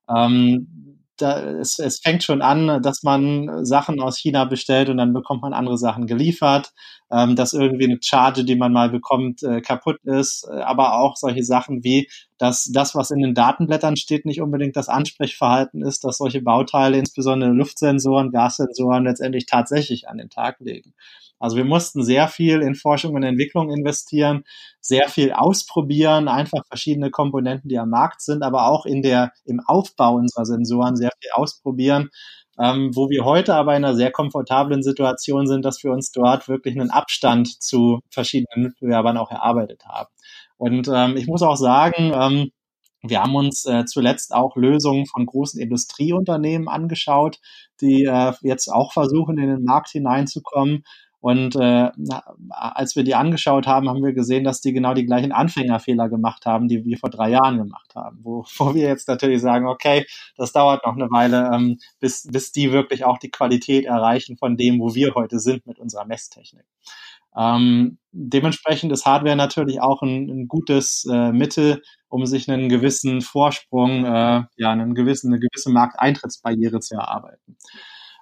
Ähm, 0.09 0.97
da, 1.17 1.41
es, 1.59 1.79
es 1.79 1.99
fängt 1.99 2.23
schon 2.23 2.41
an, 2.41 2.81
dass 2.81 3.03
man 3.03 3.65
Sachen 3.65 3.99
aus 3.99 4.17
China 4.17 4.45
bestellt 4.45 4.89
und 4.89 4.97
dann 4.97 5.13
bekommt 5.13 5.41
man 5.41 5.53
andere 5.53 5.77
Sachen 5.77 6.07
geliefert, 6.07 6.71
ähm, 7.11 7.35
dass 7.35 7.53
irgendwie 7.53 7.85
eine 7.85 7.99
Charge, 8.01 8.43
die 8.43 8.55
man 8.55 8.73
mal 8.73 8.89
bekommt, 8.89 9.43
äh, 9.43 9.61
kaputt 9.61 9.99
ist, 10.03 10.47
äh, 10.49 10.61
aber 10.61 10.99
auch 10.99 11.15
solche 11.15 11.43
Sachen 11.43 11.83
wie, 11.83 12.09
dass 12.37 12.65
das, 12.65 12.95
was 12.95 13.11
in 13.11 13.21
den 13.21 13.33
Datenblättern 13.33 13.95
steht, 13.95 14.25
nicht 14.25 14.41
unbedingt 14.41 14.75
das 14.75 14.89
Ansprechverhalten 14.89 15.81
ist, 15.83 16.03
dass 16.03 16.17
solche 16.17 16.41
Bauteile, 16.41 16.97
insbesondere 16.97 17.51
Luftsensoren, 17.51 18.31
Gassensoren, 18.31 19.05
letztendlich 19.05 19.45
tatsächlich 19.45 20.07
an 20.07 20.17
den 20.17 20.29
Tag 20.29 20.57
legen. 20.59 20.93
Also 21.39 21.57
wir 21.57 21.65
mussten 21.65 22.03
sehr 22.03 22.27
viel 22.27 22.61
in 22.61 22.75
Forschung 22.75 23.15
und 23.15 23.23
Entwicklung 23.23 23.69
investieren, 23.69 24.43
sehr 24.79 25.09
viel 25.09 25.31
ausprobieren, 25.31 26.27
einfach 26.27 26.65
verschiedene 26.67 27.11
Komponenten, 27.11 27.69
die 27.69 27.77
am 27.77 27.89
Markt 27.89 28.21
sind, 28.21 28.43
aber 28.43 28.67
auch 28.67 28.85
in 28.85 29.01
der, 29.01 29.31
im 29.45 29.59
Aufbau 29.65 30.15
unserer 30.15 30.45
Sensoren 30.45 30.95
sehr 30.95 31.11
viel 31.21 31.31
ausprobieren, 31.33 32.09
ähm, 32.59 32.91
wo 32.95 33.09
wir 33.09 33.23
heute 33.23 33.55
aber 33.55 33.75
in 33.75 33.85
einer 33.85 33.95
sehr 33.95 34.11
komfortablen 34.11 34.81
Situation 34.81 35.47
sind, 35.47 35.63
dass 35.63 35.83
wir 35.83 35.91
uns 35.91 36.11
dort 36.11 36.47
wirklich 36.47 36.79
einen 36.79 36.89
Abstand 36.89 37.61
zu 37.61 37.99
verschiedenen 38.09 38.67
Mitbewerbern 38.67 39.17
auch 39.17 39.31
erarbeitet 39.31 39.85
haben. 39.85 40.09
Und 40.57 40.89
ähm, 40.91 41.17
ich 41.17 41.27
muss 41.27 41.43
auch 41.43 41.55
sagen, 41.55 42.11
ähm, 42.15 42.51
wir 43.03 43.21
haben 43.21 43.35
uns 43.35 43.65
äh, 43.65 43.85
zuletzt 43.85 44.33
auch 44.33 44.55
Lösungen 44.55 45.05
von 45.05 45.25
großen 45.25 45.61
Industrieunternehmen 45.61 46.67
angeschaut, 46.67 47.39
die 47.79 48.05
äh, 48.05 48.33
jetzt 48.41 48.69
auch 48.69 48.91
versuchen, 48.91 49.37
in 49.37 49.49
den 49.49 49.63
Markt 49.63 49.89
hineinzukommen. 49.89 50.83
Und 51.19 51.55
äh, 51.55 51.89
als 52.49 52.95
wir 52.95 53.03
die 53.03 53.15
angeschaut 53.15 53.65
haben, 53.65 53.89
haben 53.89 54.03
wir 54.03 54.13
gesehen, 54.13 54.43
dass 54.43 54.61
die 54.61 54.71
genau 54.71 54.93
die 54.93 55.05
gleichen 55.05 55.31
Anfängerfehler 55.31 56.09
gemacht 56.09 56.45
haben, 56.45 56.67
die 56.67 56.85
wir 56.85 56.97
vor 56.97 57.09
drei 57.09 57.31
Jahren 57.31 57.57
gemacht 57.57 57.95
haben. 57.95 58.19
Wo, 58.21 58.45
wo 58.57 58.75
wir 58.75 58.87
jetzt 58.87 59.07
natürlich 59.07 59.41
sagen, 59.41 59.67
okay, 59.67 60.05
das 60.35 60.51
dauert 60.51 60.85
noch 60.85 60.95
eine 60.95 61.09
Weile, 61.09 61.49
ähm, 61.53 61.79
bis, 61.99 62.27
bis 62.31 62.51
die 62.51 62.71
wirklich 62.71 63.03
auch 63.03 63.17
die 63.17 63.31
Qualität 63.31 63.85
erreichen 63.85 64.37
von 64.37 64.57
dem, 64.57 64.79
wo 64.79 64.93
wir 64.93 65.15
heute 65.15 65.39
sind 65.39 65.65
mit 65.65 65.79
unserer 65.79 66.05
Messtechnik. 66.05 66.65
Ähm, 67.35 67.99
dementsprechend 68.11 68.91
ist 68.91 69.05
Hardware 69.05 69.35
natürlich 69.35 69.79
auch 69.79 70.01
ein, 70.01 70.29
ein 70.29 70.47
gutes 70.47 71.07
äh, 71.11 71.31
Mittel, 71.31 71.83
um 72.09 72.25
sich 72.25 72.49
einen 72.49 72.67
gewissen 72.69 73.21
Vorsprung, 73.21 74.05
äh, 74.05 74.43
ja, 74.55 74.71
einen 74.71 74.95
gewissen, 74.95 75.31
eine 75.31 75.39
gewisse 75.39 75.69
Markteintrittsbarriere 75.71 76.79
zu 76.79 76.95
erarbeiten. 76.95 77.57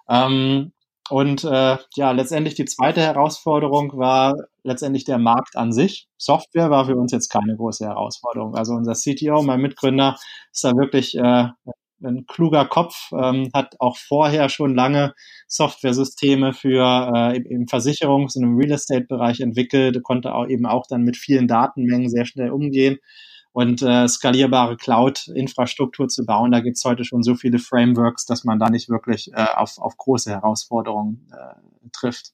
Ähm, 0.10 0.74
und 1.10 1.44
äh, 1.44 1.78
ja, 1.96 2.12
letztendlich 2.12 2.56
die 2.56 2.66
zweite 2.66 3.02
Herausforderung 3.02 3.98
war 3.98 4.36
letztendlich 4.64 5.04
der 5.04 5.20
Markt 5.20 5.56
an 5.56 5.72
sich. 5.72 6.08
Software 6.18 6.72
war 6.72 6.86
für 6.86 6.96
uns 6.96 7.12
jetzt 7.12 7.30
keine 7.30 7.56
große 7.56 7.86
Herausforderung. 7.86 8.56
Also 8.56 8.74
unser 8.74 8.94
CTO, 8.94 9.44
mein 9.44 9.62
Mitgründer, 9.62 10.18
ist 10.52 10.64
da 10.64 10.76
wirklich 10.76 11.16
äh, 11.16 11.48
ein 12.04 12.26
kluger 12.26 12.66
Kopf, 12.66 13.12
ähm, 13.12 13.50
hat 13.54 13.76
auch 13.80 13.98
vorher 13.98 14.50
schon 14.50 14.76
lange 14.76 15.14
Softwaresysteme 15.48 16.54
für 16.54 17.12
äh, 17.16 17.38
im 17.38 17.66
Versicherungs- 17.66 18.36
und 18.38 18.44
im 18.44 18.58
Real 18.58 18.72
Estate-Bereich 18.72 19.42
entwickelt, 19.42 20.02
konnte 20.04 20.34
auch 20.34 20.48
eben 20.48 20.66
auch 20.66 20.88
dann 20.88 21.04
mit 21.04 21.18
vielen 21.18 21.48
Datenmengen 21.48 22.10
sehr 22.10 22.26
schnell 22.26 22.50
umgehen 22.50 22.98
und 23.56 23.82
äh, 23.82 24.06
skalierbare 24.10 24.76
Cloud-Infrastruktur 24.76 26.10
zu 26.10 26.26
bauen. 26.26 26.52
Da 26.52 26.60
gibt 26.60 26.76
es 26.76 26.84
heute 26.84 27.06
schon 27.06 27.24
so 27.24 27.36
viele 27.36 27.58
Frameworks, 27.58 28.26
dass 28.26 28.44
man 28.44 28.60
da 28.60 28.70
nicht 28.70 28.90
wirklich 28.90 29.32
äh, 29.34 29.46
auf, 29.56 29.78
auf 29.78 29.96
große 29.96 30.30
Herausforderungen 30.30 31.32
äh, 31.32 31.88
trifft. 31.94 32.34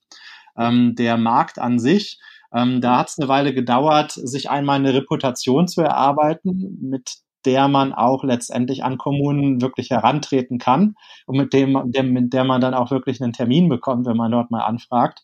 Ähm, 0.58 0.96
der 0.96 1.18
Markt 1.18 1.60
an 1.60 1.78
sich, 1.78 2.20
ähm, 2.52 2.82
da 2.82 2.98
hat 2.98 3.10
es 3.10 3.20
eine 3.20 3.28
Weile 3.28 3.54
gedauert, 3.54 4.14
sich 4.14 4.50
einmal 4.50 4.80
eine 4.80 4.96
Reputation 4.96 5.68
zu 5.68 5.82
erarbeiten, 5.82 6.80
mit 6.82 7.18
der 7.46 7.68
man 7.68 7.94
auch 7.94 8.24
letztendlich 8.24 8.84
an 8.84 8.98
Kommunen 8.98 9.62
wirklich 9.62 9.92
herantreten 9.92 10.58
kann 10.58 10.96
und 11.28 11.38
mit 11.38 11.54
dem, 11.54 11.92
dem 11.92 12.14
mit 12.14 12.34
der 12.34 12.46
man 12.46 12.62
dann 12.62 12.74
auch 12.74 12.90
wirklich 12.90 13.22
einen 13.22 13.34
Termin 13.34 13.70
bekommt, 13.70 14.08
wenn 14.08 14.18
man 14.18 14.32
dort 14.32 14.50
mal 14.50 14.64
anfragt. 14.64 15.22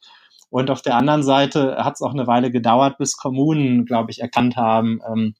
Und 0.52 0.70
auf 0.70 0.84
der 0.84 0.95
anderen 0.95 1.24
Seite 1.24 1.78
hat 1.84 1.95
es 1.95 2.04
auch 2.04 2.14
eine 2.14 2.28
Weile 2.28 2.52
gedauert, 2.52 3.00
bis 3.00 3.18
Kommunen, 3.18 3.86
glaube 3.86 4.12
ich, 4.12 4.22
erkannt 4.22 4.58
haben, 4.58 5.02
ähm, 5.12 5.34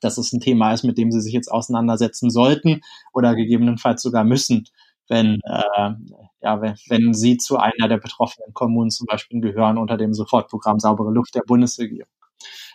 dass 0.00 0.18
es 0.18 0.32
ein 0.32 0.40
Thema 0.40 0.72
ist, 0.72 0.84
mit 0.84 0.98
dem 0.98 1.10
sie 1.10 1.20
sich 1.20 1.32
jetzt 1.32 1.50
auseinandersetzen 1.50 2.30
sollten 2.30 2.80
oder 3.12 3.34
gegebenenfalls 3.34 4.02
sogar 4.02 4.24
müssen, 4.24 4.64
wenn, 5.08 5.40
äh, 5.44 5.90
ja, 6.42 6.60
wenn, 6.60 6.74
wenn 6.88 7.14
sie 7.14 7.36
zu 7.38 7.56
einer 7.56 7.88
der 7.88 7.98
betroffenen 7.98 8.52
Kommunen 8.52 8.90
zum 8.90 9.06
Beispiel 9.06 9.40
gehören 9.40 9.78
unter 9.78 9.96
dem 9.96 10.14
Sofortprogramm 10.14 10.78
Saubere 10.78 11.10
Luft 11.10 11.34
der 11.34 11.42
Bundesregierung. 11.46 12.10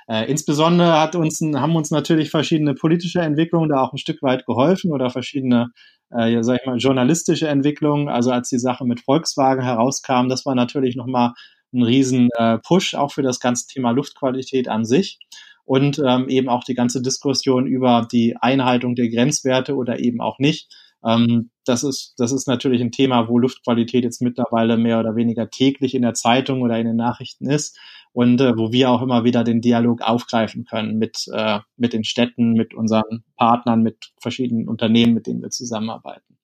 Äh, 0.07 0.30
insbesondere 0.30 0.99
hat 0.99 1.15
uns, 1.15 1.39
haben 1.41 1.76
uns 1.76 1.91
natürlich 1.91 2.30
verschiedene 2.30 2.74
politische 2.74 3.21
Entwicklungen 3.21 3.69
da 3.69 3.82
auch 3.82 3.93
ein 3.93 3.97
Stück 3.97 4.21
weit 4.21 4.45
geholfen 4.45 4.91
oder 4.91 5.09
verschiedene, 5.09 5.71
äh, 6.09 6.41
sag 6.43 6.59
ich 6.59 6.65
mal, 6.65 6.78
journalistische 6.78 7.47
Entwicklungen. 7.47 8.09
Also 8.09 8.32
als 8.32 8.49
die 8.49 8.59
Sache 8.59 8.86
mit 8.86 8.99
Volkswagen 8.99 9.63
herauskam, 9.63 10.28
das 10.28 10.45
war 10.45 10.55
natürlich 10.55 10.95
nochmal 10.95 11.34
ein 11.74 11.84
riesen 11.84 12.30
äh, 12.38 12.57
Push 12.59 12.95
auch 12.95 13.11
für 13.11 13.24
das 13.24 13.39
ganze 13.39 13.67
Thema 13.67 13.91
Luftqualität 13.91 14.67
an 14.67 14.86
sich 14.86 15.19
und 15.66 16.01
ähm, 16.05 16.28
eben 16.30 16.49
auch 16.49 16.64
die 16.64 16.76
ganze 16.76 17.01
Diskussion 17.01 17.68
über 17.68 18.07
die 18.11 18.36
Einhaltung 18.39 18.95
der 18.95 19.09
Grenzwerte 19.09 19.76
oder 19.76 19.99
eben 19.99 20.22
auch 20.22 20.39
nicht. 20.39 20.70
Ähm, 21.05 21.49
das 21.66 21.84
ist, 21.84 22.14
das 22.18 22.32
ist 22.32 22.47
natürlich 22.47 22.82
ein 22.82 22.91
Thema, 22.91 23.28
wo 23.28 23.39
Luftqualität 23.39 24.03
jetzt 24.03 24.22
mittlerweile 24.22 24.78
mehr 24.78 24.99
oder 24.99 25.16
weniger 25.16 25.49
täglich 25.49 25.95
in 25.95 26.01
der 26.01 26.14
Zeitung 26.14 26.61
oder 26.61 26.78
in 26.78 26.86
den 26.86 26.95
Nachrichten 26.95 27.49
ist 27.49 27.78
und 28.11 28.39
äh, 28.41 28.57
wo 28.57 28.72
wir 28.72 28.89
auch 28.89 29.01
immer 29.01 29.24
wieder 29.24 29.43
den 29.43 29.61
Dialog 29.61 30.01
aufgreifen 30.01 30.66
können 30.66 30.97
mit, 30.97 31.26
äh, 31.34 31.59
mit 31.78 31.93
den 31.93 32.03
Städten, 32.03 32.53
mit 32.53 32.74
unseren 32.74 33.24
Partnern, 33.38 33.82
mit 33.82 34.11
verschiedenen 34.20 34.68
Unternehmen, 34.68 35.14
mit 35.14 35.28
denen 35.28 35.41
wir 35.41 35.49
zusammenarbeiten. 35.49 36.38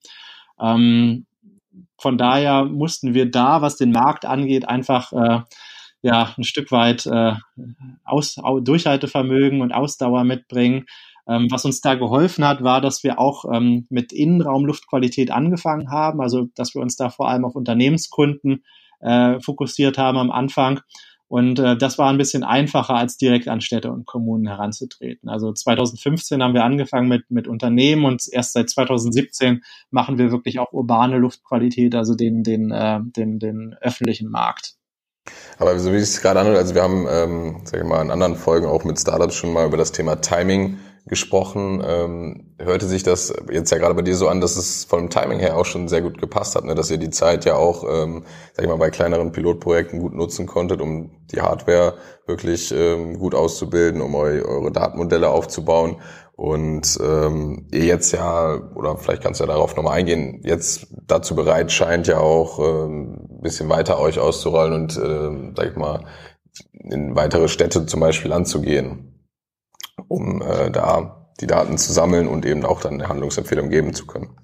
Ähm, 0.59 1.26
von 1.97 2.17
daher 2.17 2.65
mussten 2.65 3.13
wir 3.13 3.30
da, 3.30 3.61
was 3.61 3.78
den 3.78 3.91
Markt 3.91 4.26
angeht, 4.26 4.67
einfach 4.67 5.13
äh, 5.13 5.41
ja 6.02 6.34
ein 6.38 6.43
Stück 6.43 6.72
weit 6.72 7.06
äh, 7.06 7.34
Aus, 8.04 8.36
Durchhaltevermögen 8.62 9.62
und 9.62 9.72
Ausdauer 9.72 10.24
mitbringen, 10.24 10.86
Ähm, 11.28 11.47
was 11.52 11.64
uns 11.64 11.80
da 11.80 11.93
geholfen 11.93 12.43
hat, 12.43 12.64
war, 12.64 12.82
dass 12.82 13.04
wir 13.04 13.20
auch 13.20 13.45
ähm, 13.54 13.86
mit 13.89 14.12
Innenraumluftqualität 14.12 15.30
angefangen 15.30 15.91
haben, 15.91 16.22
also 16.22 16.47
dass 16.56 16.74
wir 16.74 16.82
uns 16.82 16.95
da 16.95 17.10
vor 17.12 17.30
allem 17.30 17.45
auf 17.45 17.56
Unternehmenskunden 17.56 18.64
äh, 19.00 19.39
fokussiert 19.39 20.00
haben 20.00 20.18
am 20.18 20.32
Anfang. 20.32 20.82
Und 21.28 21.60
äh, 21.60 21.78
das 21.78 22.00
war 22.00 22.10
ein 22.10 22.18
bisschen 22.18 22.43
einfacher, 22.43 22.95
als 22.95 23.18
direkt 23.18 23.47
an 23.47 23.62
Städte 23.62 23.91
und 23.91 24.08
Kommunen 24.08 24.47
heranzutreten. 24.47 25.30
Also 25.30 25.54
2015 25.54 26.41
haben 26.41 26.56
wir 26.56 26.64
angefangen 26.64 27.08
mit, 27.08 27.30
mit 27.30 27.47
Unternehmen 27.47 28.06
und 28.06 28.24
erst 28.32 28.54
seit 28.54 28.68
2017 28.72 29.62
machen 29.91 30.18
wir 30.18 30.32
wirklich 30.32 30.58
auch 30.58 30.74
urbane 30.74 31.20
Luftqualität, 31.20 31.93
also 31.93 32.16
den, 32.16 32.41
den, 32.41 32.72
äh, 32.72 33.00
den, 33.16 33.38
den 33.38 33.76
öffentlichen 33.80 34.30
Markt. 34.32 34.78
Aber 35.57 35.77
so 35.77 35.91
wie 35.91 35.97
es 35.97 36.21
gerade 36.21 36.39
anhört, 36.39 36.57
also 36.57 36.73
wir 36.73 36.84
haben, 36.84 37.05
ähm, 37.09 37.55
sag 37.65 37.82
ich 37.82 37.86
mal, 37.86 38.01
in 38.01 38.11
anderen 38.11 38.36
Folgen 38.36 38.65
auch 38.65 38.86
mit 38.86 38.99
Startups 38.99 39.36
schon 39.36 39.51
mal 39.51 39.65
über 39.65 39.77
das 39.77 39.91
Thema 39.91 40.21
Timing 40.21 40.80
gesprochen. 41.10 41.84
Ähm, 41.86 42.55
hörte 42.60 42.88
sich 42.88 43.03
das 43.03 43.34
jetzt 43.51 43.72
ja 43.72 43.78
gerade 43.78 43.95
bei 43.95 44.01
dir 44.01 44.16
so 44.16 44.28
an, 44.28 44.39
dass 44.39 44.55
es 44.55 44.86
vom 44.86 45.10
Timing 45.10 45.39
her 45.39 45.57
auch 45.57 45.66
schon 45.66 45.88
sehr 45.88 46.01
gut 46.01 46.20
gepasst 46.20 46.55
hat, 46.55 46.64
ne? 46.64 46.76
dass 46.76 46.91
ihr 46.91 46.97
die 46.97 47.10
Zeit 47.10 47.45
ja 47.45 47.55
auch, 47.55 47.84
ähm, 47.84 48.24
sag 48.53 48.64
ich 48.64 48.70
mal, 48.70 48.78
bei 48.78 48.89
kleineren 48.89 49.32
Pilotprojekten 49.32 49.99
gut 49.99 50.14
nutzen 50.14 50.45
konntet, 50.45 50.82
um 50.82 51.12
die 51.32 51.41
Hardware 51.41 51.95
wirklich 52.26 52.72
ähm, 52.72 53.18
gut 53.18 53.36
auszubilden, 53.36 54.01
um 54.01 54.16
eu 54.16 54.45
eure 54.45 54.72
Datenmodelle 54.72 55.30
aufzubauen. 55.30 55.97
Und 56.36 56.97
ähm, 57.03 57.68
ihr 57.74 57.84
jetzt 57.84 58.14
ja, 58.14 58.57
oder 58.74 58.95
vielleicht 58.95 59.24
kannst 59.24 59.41
du 59.41 59.43
ja 59.43 59.51
darauf 59.51 59.76
nochmal 59.76 59.97
eingehen, 59.97 60.41
jetzt 60.45 60.88
dazu 61.05 61.36
bereit 61.36 61.70
scheint 61.70 62.07
ja 62.07 62.20
auch 62.20 62.60
ähm, 62.60 63.41
bisschen 63.41 63.68
weiter 63.68 63.99
euch 63.99 64.20
auszurollen 64.20 64.74
und, 64.74 64.97
äh, 64.97 65.53
sag 65.57 65.72
ich 65.72 65.76
mal, 65.76 66.05
in 66.74 67.16
weitere 67.16 67.49
Städte 67.49 67.86
zum 67.86 67.99
Beispiel 67.99 68.32
anzugehen, 68.32 69.18
um 70.10 70.41
äh, 70.41 70.70
da 70.70 71.28
die 71.39 71.47
Daten 71.47 71.78
zu 71.78 71.93
sammeln 71.93 72.28
und 72.28 72.45
eben 72.45 72.66
auch 72.66 72.82
dann 72.82 72.95
eine 72.95 73.07
Handlungsempfehlung 73.07 73.70
geben 73.70 73.93
zu 73.93 74.05
können. 74.05 74.36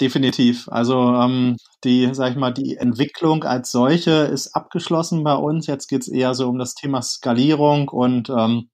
Definitiv. 0.00 0.68
Also 0.68 0.98
ähm, 1.14 1.56
die, 1.84 2.08
sag 2.12 2.32
ich 2.32 2.36
mal, 2.36 2.52
die 2.52 2.76
Entwicklung 2.76 3.44
als 3.44 3.70
solche 3.70 4.10
ist 4.10 4.54
abgeschlossen 4.54 5.22
bei 5.22 5.34
uns. 5.34 5.66
Jetzt 5.66 5.86
geht 5.86 6.00
es 6.02 6.08
eher 6.08 6.34
so 6.34 6.48
um 6.48 6.58
das 6.58 6.74
Thema 6.74 7.02
Skalierung 7.02 7.88
und 7.88 8.30
ähm, 8.30 8.70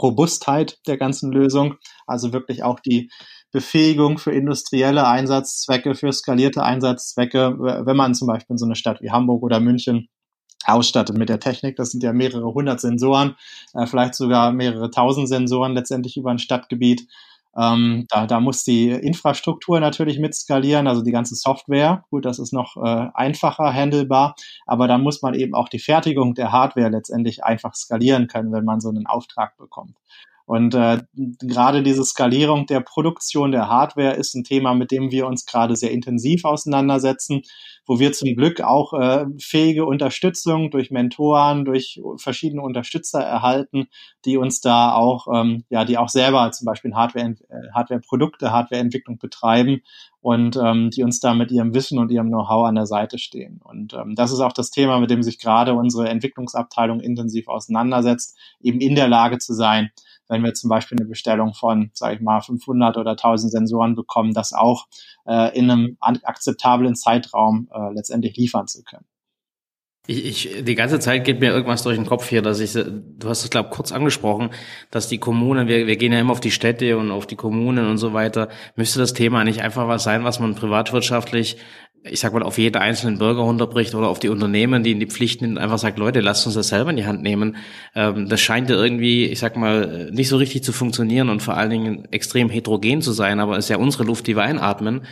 Robustheit 0.00 0.78
der 0.86 0.98
ganzen 0.98 1.32
Lösung, 1.32 1.76
also 2.06 2.32
wirklich 2.32 2.62
auch 2.62 2.78
die 2.80 3.10
Befähigung 3.50 4.18
für 4.18 4.32
industrielle 4.32 5.06
Einsatzzwecke, 5.06 5.94
für 5.94 6.12
skalierte 6.12 6.62
Einsatzzwecke, 6.62 7.58
wenn 7.58 7.96
man 7.96 8.14
zum 8.14 8.28
Beispiel 8.28 8.54
in 8.54 8.58
so 8.58 8.66
eine 8.66 8.76
Stadt 8.76 9.00
wie 9.00 9.10
Hamburg 9.10 9.42
oder 9.42 9.58
München 9.60 10.08
ausstattet 10.64 11.16
mit 11.16 11.28
der 11.28 11.40
Technik. 11.40 11.76
Das 11.76 11.90
sind 11.90 12.02
ja 12.02 12.12
mehrere 12.12 12.52
hundert 12.52 12.80
Sensoren, 12.80 13.36
äh, 13.74 13.86
vielleicht 13.86 14.14
sogar 14.14 14.52
mehrere 14.52 14.90
tausend 14.90 15.28
Sensoren 15.28 15.74
letztendlich 15.74 16.16
über 16.16 16.30
ein 16.30 16.38
Stadtgebiet. 16.38 17.08
Ähm, 17.56 18.06
da, 18.10 18.26
da 18.26 18.40
muss 18.40 18.62
die 18.62 18.90
Infrastruktur 18.90 19.80
natürlich 19.80 20.18
mit 20.18 20.34
skalieren, 20.34 20.86
also 20.86 21.02
die 21.02 21.10
ganze 21.10 21.34
Software. 21.34 22.04
Gut, 22.10 22.24
das 22.24 22.38
ist 22.38 22.52
noch 22.52 22.76
äh, 22.76 23.08
einfacher 23.14 23.72
handelbar, 23.72 24.36
aber 24.66 24.86
da 24.86 24.98
muss 24.98 25.22
man 25.22 25.34
eben 25.34 25.54
auch 25.54 25.68
die 25.68 25.80
Fertigung 25.80 26.34
der 26.34 26.52
Hardware 26.52 26.90
letztendlich 26.90 27.42
einfach 27.42 27.74
skalieren 27.74 28.28
können, 28.28 28.52
wenn 28.52 28.64
man 28.64 28.80
so 28.80 28.90
einen 28.90 29.06
Auftrag 29.06 29.56
bekommt. 29.56 29.96
Und 30.48 30.74
äh, 30.74 31.02
gerade 31.40 31.82
diese 31.82 32.02
Skalierung 32.06 32.64
der 32.64 32.80
Produktion 32.80 33.52
der 33.52 33.68
Hardware 33.68 34.14
ist 34.14 34.34
ein 34.34 34.44
Thema, 34.44 34.72
mit 34.72 34.90
dem 34.90 35.10
wir 35.10 35.26
uns 35.26 35.44
gerade 35.44 35.76
sehr 35.76 35.90
intensiv 35.90 36.46
auseinandersetzen, 36.46 37.42
wo 37.86 37.98
wir 37.98 38.14
zum 38.14 38.34
Glück 38.34 38.62
auch 38.62 38.94
äh, 38.94 39.26
fähige 39.38 39.84
Unterstützung 39.84 40.70
durch 40.70 40.90
Mentoren, 40.90 41.66
durch 41.66 42.00
verschiedene 42.16 42.62
Unterstützer 42.62 43.20
erhalten, 43.20 43.88
die 44.24 44.38
uns 44.38 44.62
da 44.62 44.94
auch, 44.94 45.26
ähm, 45.34 45.64
ja, 45.68 45.84
die 45.84 45.98
auch 45.98 46.08
selber 46.08 46.50
zum 46.50 46.64
Beispiel 46.64 46.94
Hardware, 46.94 47.34
äh, 47.50 47.70
Hardware-Produkte, 47.74 48.50
Hardware-Entwicklung 48.50 49.18
betreiben 49.18 49.82
und 50.28 50.58
ähm, 50.62 50.90
die 50.90 51.02
uns 51.04 51.20
da 51.20 51.32
mit 51.32 51.50
ihrem 51.50 51.72
Wissen 51.72 51.98
und 51.98 52.10
ihrem 52.10 52.26
Know-how 52.26 52.66
an 52.66 52.74
der 52.74 52.84
Seite 52.84 53.16
stehen. 53.16 53.62
Und 53.64 53.94
ähm, 53.94 54.14
das 54.14 54.30
ist 54.30 54.40
auch 54.40 54.52
das 54.52 54.68
Thema, 54.70 55.00
mit 55.00 55.08
dem 55.08 55.22
sich 55.22 55.38
gerade 55.38 55.72
unsere 55.72 56.10
Entwicklungsabteilung 56.10 57.00
intensiv 57.00 57.48
auseinandersetzt, 57.48 58.36
eben 58.60 58.78
in 58.78 58.94
der 58.94 59.08
Lage 59.08 59.38
zu 59.38 59.54
sein, 59.54 59.88
wenn 60.28 60.44
wir 60.44 60.52
zum 60.52 60.68
Beispiel 60.68 60.98
eine 61.00 61.08
Bestellung 61.08 61.54
von, 61.54 61.92
sage 61.94 62.16
ich 62.16 62.20
mal, 62.20 62.42
500 62.42 62.98
oder 62.98 63.12
1000 63.12 63.50
Sensoren 63.50 63.94
bekommen, 63.94 64.34
das 64.34 64.52
auch 64.52 64.88
äh, 65.24 65.58
in 65.58 65.70
einem 65.70 65.96
akzeptablen 66.00 66.94
Zeitraum 66.94 67.70
äh, 67.72 67.94
letztendlich 67.94 68.36
liefern 68.36 68.66
zu 68.66 68.82
können. 68.82 69.06
Ich, 70.10 70.24
ich, 70.24 70.64
die 70.64 70.74
ganze 70.74 71.00
Zeit 71.00 71.26
geht 71.26 71.38
mir 71.38 71.52
irgendwas 71.52 71.82
durch 71.82 71.96
den 71.96 72.06
Kopf 72.06 72.26
hier, 72.28 72.40
dass 72.40 72.60
ich, 72.60 72.72
du 72.72 73.28
hast 73.28 73.44
es 73.44 73.50
glaube 73.50 73.68
kurz 73.68 73.92
angesprochen, 73.92 74.50
dass 74.90 75.06
die 75.06 75.18
Kommunen, 75.18 75.68
wir, 75.68 75.86
wir 75.86 75.96
gehen 75.96 76.14
ja 76.14 76.18
immer 76.18 76.32
auf 76.32 76.40
die 76.40 76.50
Städte 76.50 76.96
und 76.96 77.10
auf 77.10 77.26
die 77.26 77.36
Kommunen 77.36 77.86
und 77.86 77.98
so 77.98 78.14
weiter, 78.14 78.48
müsste 78.74 79.00
das 79.00 79.12
Thema 79.12 79.44
nicht 79.44 79.60
einfach 79.60 79.86
was 79.86 80.04
sein, 80.04 80.24
was 80.24 80.40
man 80.40 80.54
privatwirtschaftlich 80.54 81.58
ich 82.04 82.20
sag 82.20 82.32
mal, 82.32 82.42
auf 82.42 82.58
jeden 82.58 82.76
einzelnen 82.76 83.18
Bürger 83.18 83.42
runterbricht 83.42 83.94
oder 83.94 84.08
auf 84.08 84.18
die 84.18 84.28
Unternehmen, 84.28 84.82
die 84.82 84.92
in 84.92 85.00
die 85.00 85.06
Pflichten 85.06 85.44
sind, 85.44 85.58
einfach 85.58 85.78
sagt, 85.78 85.98
Leute, 85.98 86.20
lasst 86.20 86.46
uns 86.46 86.54
das 86.54 86.68
selber 86.68 86.90
in 86.90 86.96
die 86.96 87.06
Hand 87.06 87.22
nehmen. 87.22 87.56
Ähm, 87.94 88.28
das 88.28 88.40
scheint 88.40 88.70
ja 88.70 88.76
irgendwie, 88.76 89.26
ich 89.26 89.38
sag 89.38 89.56
mal, 89.56 90.10
nicht 90.12 90.28
so 90.28 90.36
richtig 90.36 90.62
zu 90.62 90.72
funktionieren 90.72 91.28
und 91.28 91.42
vor 91.42 91.56
allen 91.56 91.70
Dingen 91.70 92.08
extrem 92.10 92.48
heterogen 92.50 93.02
zu 93.02 93.12
sein, 93.12 93.40
aber 93.40 93.58
es 93.58 93.66
ist 93.66 93.70
ja 93.70 93.78
unsere 93.78 94.04
Luft, 94.04 94.26
die 94.26 94.36
wir 94.36 94.42
einatmen. 94.42 95.02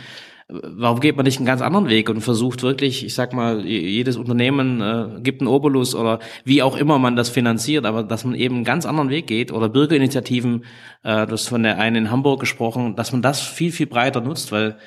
Warum 0.49 1.01
geht 1.01 1.17
man 1.17 1.25
nicht 1.25 1.39
einen 1.39 1.45
ganz 1.45 1.61
anderen 1.61 1.89
Weg 1.89 2.09
und 2.09 2.21
versucht 2.21 2.63
wirklich, 2.63 3.05
ich 3.05 3.13
sag 3.13 3.33
mal, 3.33 3.65
jedes 3.65 4.15
Unternehmen 4.15 4.79
äh, 4.79 5.19
gibt 5.21 5.41
einen 5.41 5.49
Obolus 5.49 5.93
oder 5.93 6.19
wie 6.45 6.63
auch 6.63 6.77
immer 6.77 6.99
man 6.99 7.17
das 7.17 7.27
finanziert, 7.27 7.85
aber 7.85 8.01
dass 8.03 8.23
man 8.23 8.33
eben 8.33 8.55
einen 8.55 8.63
ganz 8.63 8.85
anderen 8.85 9.09
Weg 9.09 9.27
geht 9.27 9.51
oder 9.51 9.67
Bürgerinitiativen, 9.67 10.63
äh, 11.03 11.27
das 11.27 11.49
von 11.49 11.63
der 11.63 11.79
einen 11.79 12.05
in 12.05 12.11
Hamburg 12.11 12.39
gesprochen, 12.39 12.95
dass 12.95 13.11
man 13.11 13.21
das 13.21 13.41
viel, 13.41 13.73
viel 13.73 13.87
breiter 13.87 14.21
nutzt, 14.21 14.53
weil 14.53 14.77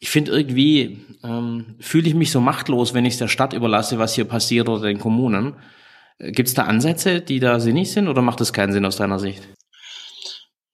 ich 0.00 0.10
finde 0.10 0.32
irgendwie, 0.32 0.98
ähm, 1.22 1.76
fühle 1.78 2.08
ich 2.08 2.14
mich 2.14 2.32
so 2.32 2.40
machtlos, 2.40 2.92
wenn 2.92 3.04
ich 3.04 3.14
es 3.14 3.18
der 3.20 3.28
Stadt 3.28 3.52
überlasse, 3.52 4.00
was 4.00 4.14
hier 4.14 4.24
passiert 4.24 4.68
oder 4.68 4.82
den 4.82 4.98
Kommunen. 4.98 5.54
Äh, 6.18 6.32
Gibt 6.32 6.48
es 6.48 6.54
da 6.54 6.64
Ansätze, 6.64 7.20
die 7.20 7.38
da 7.38 7.60
sinnig 7.60 7.92
sind 7.92 8.08
oder 8.08 8.20
macht 8.20 8.40
das 8.40 8.52
keinen 8.52 8.72
Sinn 8.72 8.84
aus 8.84 8.96
deiner 8.96 9.20
Sicht? 9.20 9.53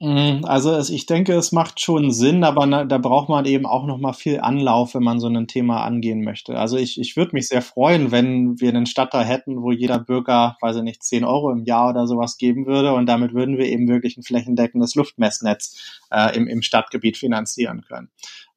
Mm, 0.03 0.47
also 0.47 0.79
ich 0.79 1.05
denke, 1.05 1.35
es 1.35 1.53
macht 1.53 1.79
schon 1.79 2.11
Sinn, 2.11 2.43
aber 2.43 2.67
da 2.87 2.97
braucht 2.97 3.29
man 3.29 3.45
eben 3.45 3.67
auch 3.67 3.85
noch 3.85 3.99
mal 3.99 4.15
viel 4.15 4.41
Anlauf, 4.41 4.95
wenn 4.95 5.03
man 5.03 5.21
so 5.21 5.29
ein 5.29 5.47
Thema 5.47 5.85
angehen 5.85 6.25
möchte. 6.25 6.59
Also 6.59 6.79
ich, 6.79 6.99
ich 6.99 7.17
würde 7.17 7.33
mich 7.35 7.49
sehr 7.49 7.61
freuen, 7.61 8.11
wenn 8.11 8.59
wir 8.59 8.71
einen 8.71 8.87
Stadtteil 8.87 9.27
hätten, 9.27 9.61
wo 9.61 9.73
jeder 9.73 9.99
Bürger, 9.99 10.57
weiß 10.63 10.77
ich 10.77 10.83
nicht, 10.85 11.03
10 11.03 11.23
Euro 11.25 11.51
im 11.51 11.65
Jahr 11.65 11.91
oder 11.91 12.07
sowas 12.07 12.39
geben 12.39 12.65
würde 12.65 12.95
und 12.95 13.05
damit 13.05 13.35
würden 13.35 13.59
wir 13.59 13.67
eben 13.67 13.89
wirklich 13.89 14.17
ein 14.17 14.23
flächendeckendes 14.23 14.95
Luftmessnetz 14.95 16.01
äh, 16.11 16.35
im, 16.35 16.47
im 16.47 16.63
Stadtgebiet 16.63 17.19
finanzieren 17.19 17.83
können. 17.87 18.09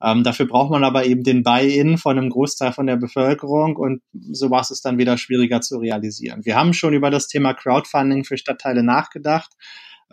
Ähm, 0.01 0.23
dafür 0.23 0.47
braucht 0.47 0.71
man 0.71 0.85
aber 0.85 1.05
eben 1.05 1.23
den 1.23 1.43
Buy-in 1.43 1.97
von 1.97 2.17
einem 2.17 2.29
Großteil 2.29 2.71
von 2.71 2.87
der 2.87 2.95
Bevölkerung 2.95 3.75
und 3.75 4.01
sowas 4.13 4.71
ist 4.71 4.85
dann 4.85 4.97
wieder 4.97 5.17
schwieriger 5.17 5.59
zu 5.59 5.79
realisieren. 5.79 6.45
Wir 6.45 6.55
haben 6.55 6.73
schon 6.73 6.93
über 6.93 7.11
das 7.11 7.27
Thema 7.27 7.53
Crowdfunding 7.53 8.23
für 8.23 8.37
Stadtteile 8.37 8.81
nachgedacht. 8.81 9.51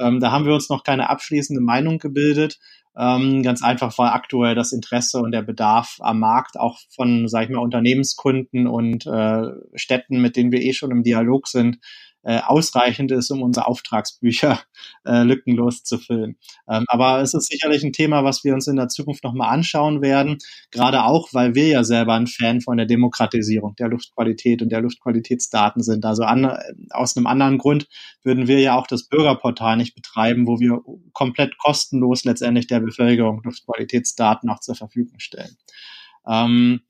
Ähm, 0.01 0.20
da 0.20 0.32
haben 0.32 0.46
wir 0.46 0.55
uns 0.55 0.68
noch 0.68 0.82
keine 0.82 1.11
abschließende 1.11 1.61
Meinung 1.61 1.98
gebildet. 1.98 2.59
Ähm, 2.98 3.42
ganz 3.42 3.62
einfach, 3.62 3.96
weil 3.98 4.09
aktuell 4.09 4.55
das 4.55 4.72
Interesse 4.72 5.18
und 5.18 5.30
der 5.30 5.42
Bedarf 5.42 5.96
am 6.01 6.18
Markt 6.18 6.59
auch 6.59 6.78
von, 6.94 7.28
sag 7.28 7.44
ich 7.44 7.51
mal, 7.51 7.61
Unternehmenskunden 7.61 8.66
und 8.66 9.07
äh, 9.07 9.42
Städten, 9.74 10.20
mit 10.20 10.36
denen 10.36 10.51
wir 10.51 10.61
eh 10.61 10.72
schon 10.72 10.90
im 10.90 11.05
Dialog 11.05 11.46
sind, 11.46 11.78
äh, 12.22 12.40
ausreichend 12.40 13.12
ist, 13.12 13.30
um 13.30 13.42
unsere 13.42 13.66
Auftragsbücher 13.66 14.60
äh, 15.04 15.22
lückenlos 15.22 15.82
zu 15.84 15.98
füllen. 15.98 16.36
Ähm, 16.68 16.84
aber 16.88 17.20
es 17.20 17.34
ist 17.34 17.48
sicherlich 17.48 17.82
ein 17.82 17.92
Thema, 17.92 18.24
was 18.24 18.44
wir 18.44 18.54
uns 18.54 18.66
in 18.66 18.76
der 18.76 18.88
Zukunft 18.88 19.24
nochmal 19.24 19.52
anschauen 19.52 20.02
werden, 20.02 20.38
gerade 20.70 21.04
auch, 21.04 21.28
weil 21.32 21.54
wir 21.54 21.68
ja 21.68 21.84
selber 21.84 22.14
ein 22.14 22.26
Fan 22.26 22.60
von 22.60 22.76
der 22.76 22.86
Demokratisierung 22.86 23.74
der 23.76 23.88
Luftqualität 23.88 24.62
und 24.62 24.70
der 24.70 24.80
Luftqualitätsdaten 24.80 25.82
sind. 25.82 26.04
Also 26.04 26.24
an, 26.24 26.56
aus 26.90 27.16
einem 27.16 27.26
anderen 27.26 27.58
Grund 27.58 27.88
würden 28.22 28.48
wir 28.48 28.60
ja 28.60 28.76
auch 28.76 28.86
das 28.86 29.08
Bürgerportal 29.08 29.76
nicht 29.76 29.94
betreiben, 29.94 30.46
wo 30.46 30.60
wir 30.60 30.80
komplett 31.12 31.56
kostenlos 31.58 32.24
letztendlich 32.24 32.66
der 32.66 32.80
Bevölkerung 32.80 33.42
Luftqualitätsdaten 33.44 34.50
auch 34.50 34.60
zur 34.60 34.74
Verfügung 34.74 35.18
stellen. 35.18 35.56
Ähm, 36.28 36.82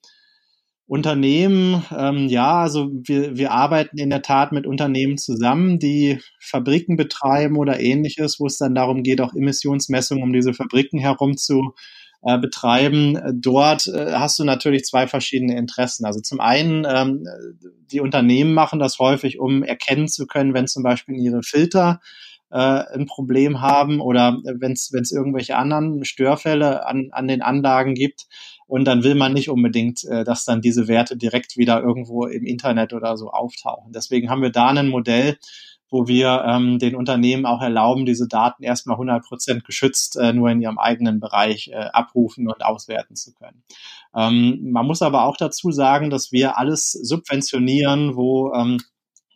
Unternehmen, 0.90 1.84
ähm, 1.96 2.26
ja, 2.26 2.62
also 2.62 2.90
wir, 2.92 3.36
wir 3.36 3.52
arbeiten 3.52 3.96
in 3.96 4.10
der 4.10 4.22
Tat 4.22 4.50
mit 4.50 4.66
Unternehmen 4.66 5.18
zusammen, 5.18 5.78
die 5.78 6.18
Fabriken 6.40 6.96
betreiben 6.96 7.56
oder 7.58 7.78
ähnliches, 7.78 8.40
wo 8.40 8.46
es 8.46 8.58
dann 8.58 8.74
darum 8.74 9.04
geht, 9.04 9.20
auch 9.20 9.32
Emissionsmessungen 9.32 10.24
um 10.24 10.32
diese 10.32 10.52
Fabriken 10.52 10.98
herum 10.98 11.36
zu 11.36 11.74
äh, 12.22 12.38
betreiben. 12.38 13.16
Dort 13.40 13.86
äh, 13.86 14.14
hast 14.14 14.40
du 14.40 14.44
natürlich 14.44 14.82
zwei 14.82 15.06
verschiedene 15.06 15.56
Interessen. 15.56 16.04
Also 16.04 16.18
zum 16.22 16.40
einen, 16.40 16.84
ähm, 16.92 17.24
die 17.92 18.00
Unternehmen 18.00 18.52
machen 18.52 18.80
das 18.80 18.98
häufig, 18.98 19.38
um 19.38 19.62
erkennen 19.62 20.08
zu 20.08 20.26
können, 20.26 20.54
wenn 20.54 20.66
zum 20.66 20.82
Beispiel 20.82 21.14
ihre 21.14 21.44
Filter 21.44 22.00
äh, 22.50 22.56
ein 22.56 23.06
Problem 23.06 23.60
haben 23.60 24.00
oder 24.00 24.38
wenn 24.42 24.72
es 24.72 25.12
irgendwelche 25.12 25.56
anderen 25.56 26.04
Störfälle 26.04 26.84
an, 26.84 27.10
an 27.12 27.28
den 27.28 27.42
Anlagen 27.42 27.94
gibt, 27.94 28.26
und 28.70 28.84
dann 28.84 29.02
will 29.02 29.16
man 29.16 29.32
nicht 29.32 29.50
unbedingt, 29.50 30.04
äh, 30.04 30.22
dass 30.22 30.44
dann 30.44 30.60
diese 30.60 30.86
Werte 30.86 31.16
direkt 31.16 31.56
wieder 31.56 31.82
irgendwo 31.82 32.26
im 32.26 32.46
Internet 32.46 32.92
oder 32.92 33.16
so 33.16 33.30
auftauchen. 33.30 33.92
Deswegen 33.92 34.30
haben 34.30 34.42
wir 34.42 34.50
da 34.50 34.68
ein 34.68 34.88
Modell, 34.88 35.38
wo 35.88 36.06
wir 36.06 36.44
ähm, 36.46 36.78
den 36.78 36.94
Unternehmen 36.94 37.46
auch 37.46 37.60
erlauben, 37.60 38.06
diese 38.06 38.28
Daten 38.28 38.62
erstmal 38.62 38.94
100 38.94 39.24
Prozent 39.24 39.64
geschützt 39.64 40.16
äh, 40.16 40.32
nur 40.32 40.50
in 40.50 40.62
ihrem 40.62 40.78
eigenen 40.78 41.18
Bereich 41.18 41.70
äh, 41.72 41.78
abrufen 41.92 42.46
und 42.46 42.64
auswerten 42.64 43.16
zu 43.16 43.34
können. 43.34 43.64
Ähm, 44.14 44.70
man 44.70 44.86
muss 44.86 45.02
aber 45.02 45.24
auch 45.24 45.36
dazu 45.36 45.72
sagen, 45.72 46.08
dass 46.08 46.30
wir 46.30 46.56
alles 46.56 46.92
subventionieren, 46.92 48.14
wo 48.14 48.52
ähm, 48.54 48.78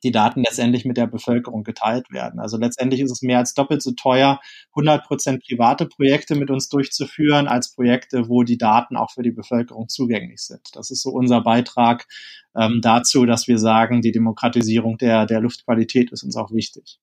die 0.05 0.13
Daten 0.13 0.45
letztendlich 0.45 0.85
mit 0.85 0.97
der 0.97 1.07
Bevölkerung 1.07 1.65
geteilt 1.65 2.11
werden. 2.11 2.39
Also 2.39 2.57
letztendlich 2.59 3.01
ist 3.01 3.11
es 3.11 3.23
mehr 3.23 3.39
als 3.39 3.55
doppelt 3.55 3.83
so 3.83 3.93
teuer, 3.93 4.41
100 4.71 5.05
Prozent 5.05 5.43
private 5.45 5.87
Projekte 5.87 6.35
mit 6.35 6.51
uns 6.51 6.69
durchzuführen, 6.69 7.49
als 7.49 7.75
Projekte, 7.75 8.29
wo 8.29 8.43
die 8.43 8.59
Daten 8.59 8.97
auch 8.97 9.11
für 9.11 9.23
die 9.23 9.33
Bevölkerung 9.33 9.89
zugänglich 9.89 10.43
sind. 10.43 10.69
Das 10.75 10.91
ist 10.91 11.03
so 11.03 11.11
unser 11.11 11.41
Beitrag 11.41 12.07
ähm, 12.57 12.81
dazu, 12.83 13.27
dass 13.27 13.49
wir 13.49 13.59
sagen, 13.59 14.03
die 14.03 14.13
Demokratisierung 14.13 14.99
der, 14.99 15.27
der 15.27 15.41
Luftqualität 15.41 16.13
ist 16.13 16.23
uns 16.23 16.37
auch 16.37 16.53
wichtig. 16.53 17.01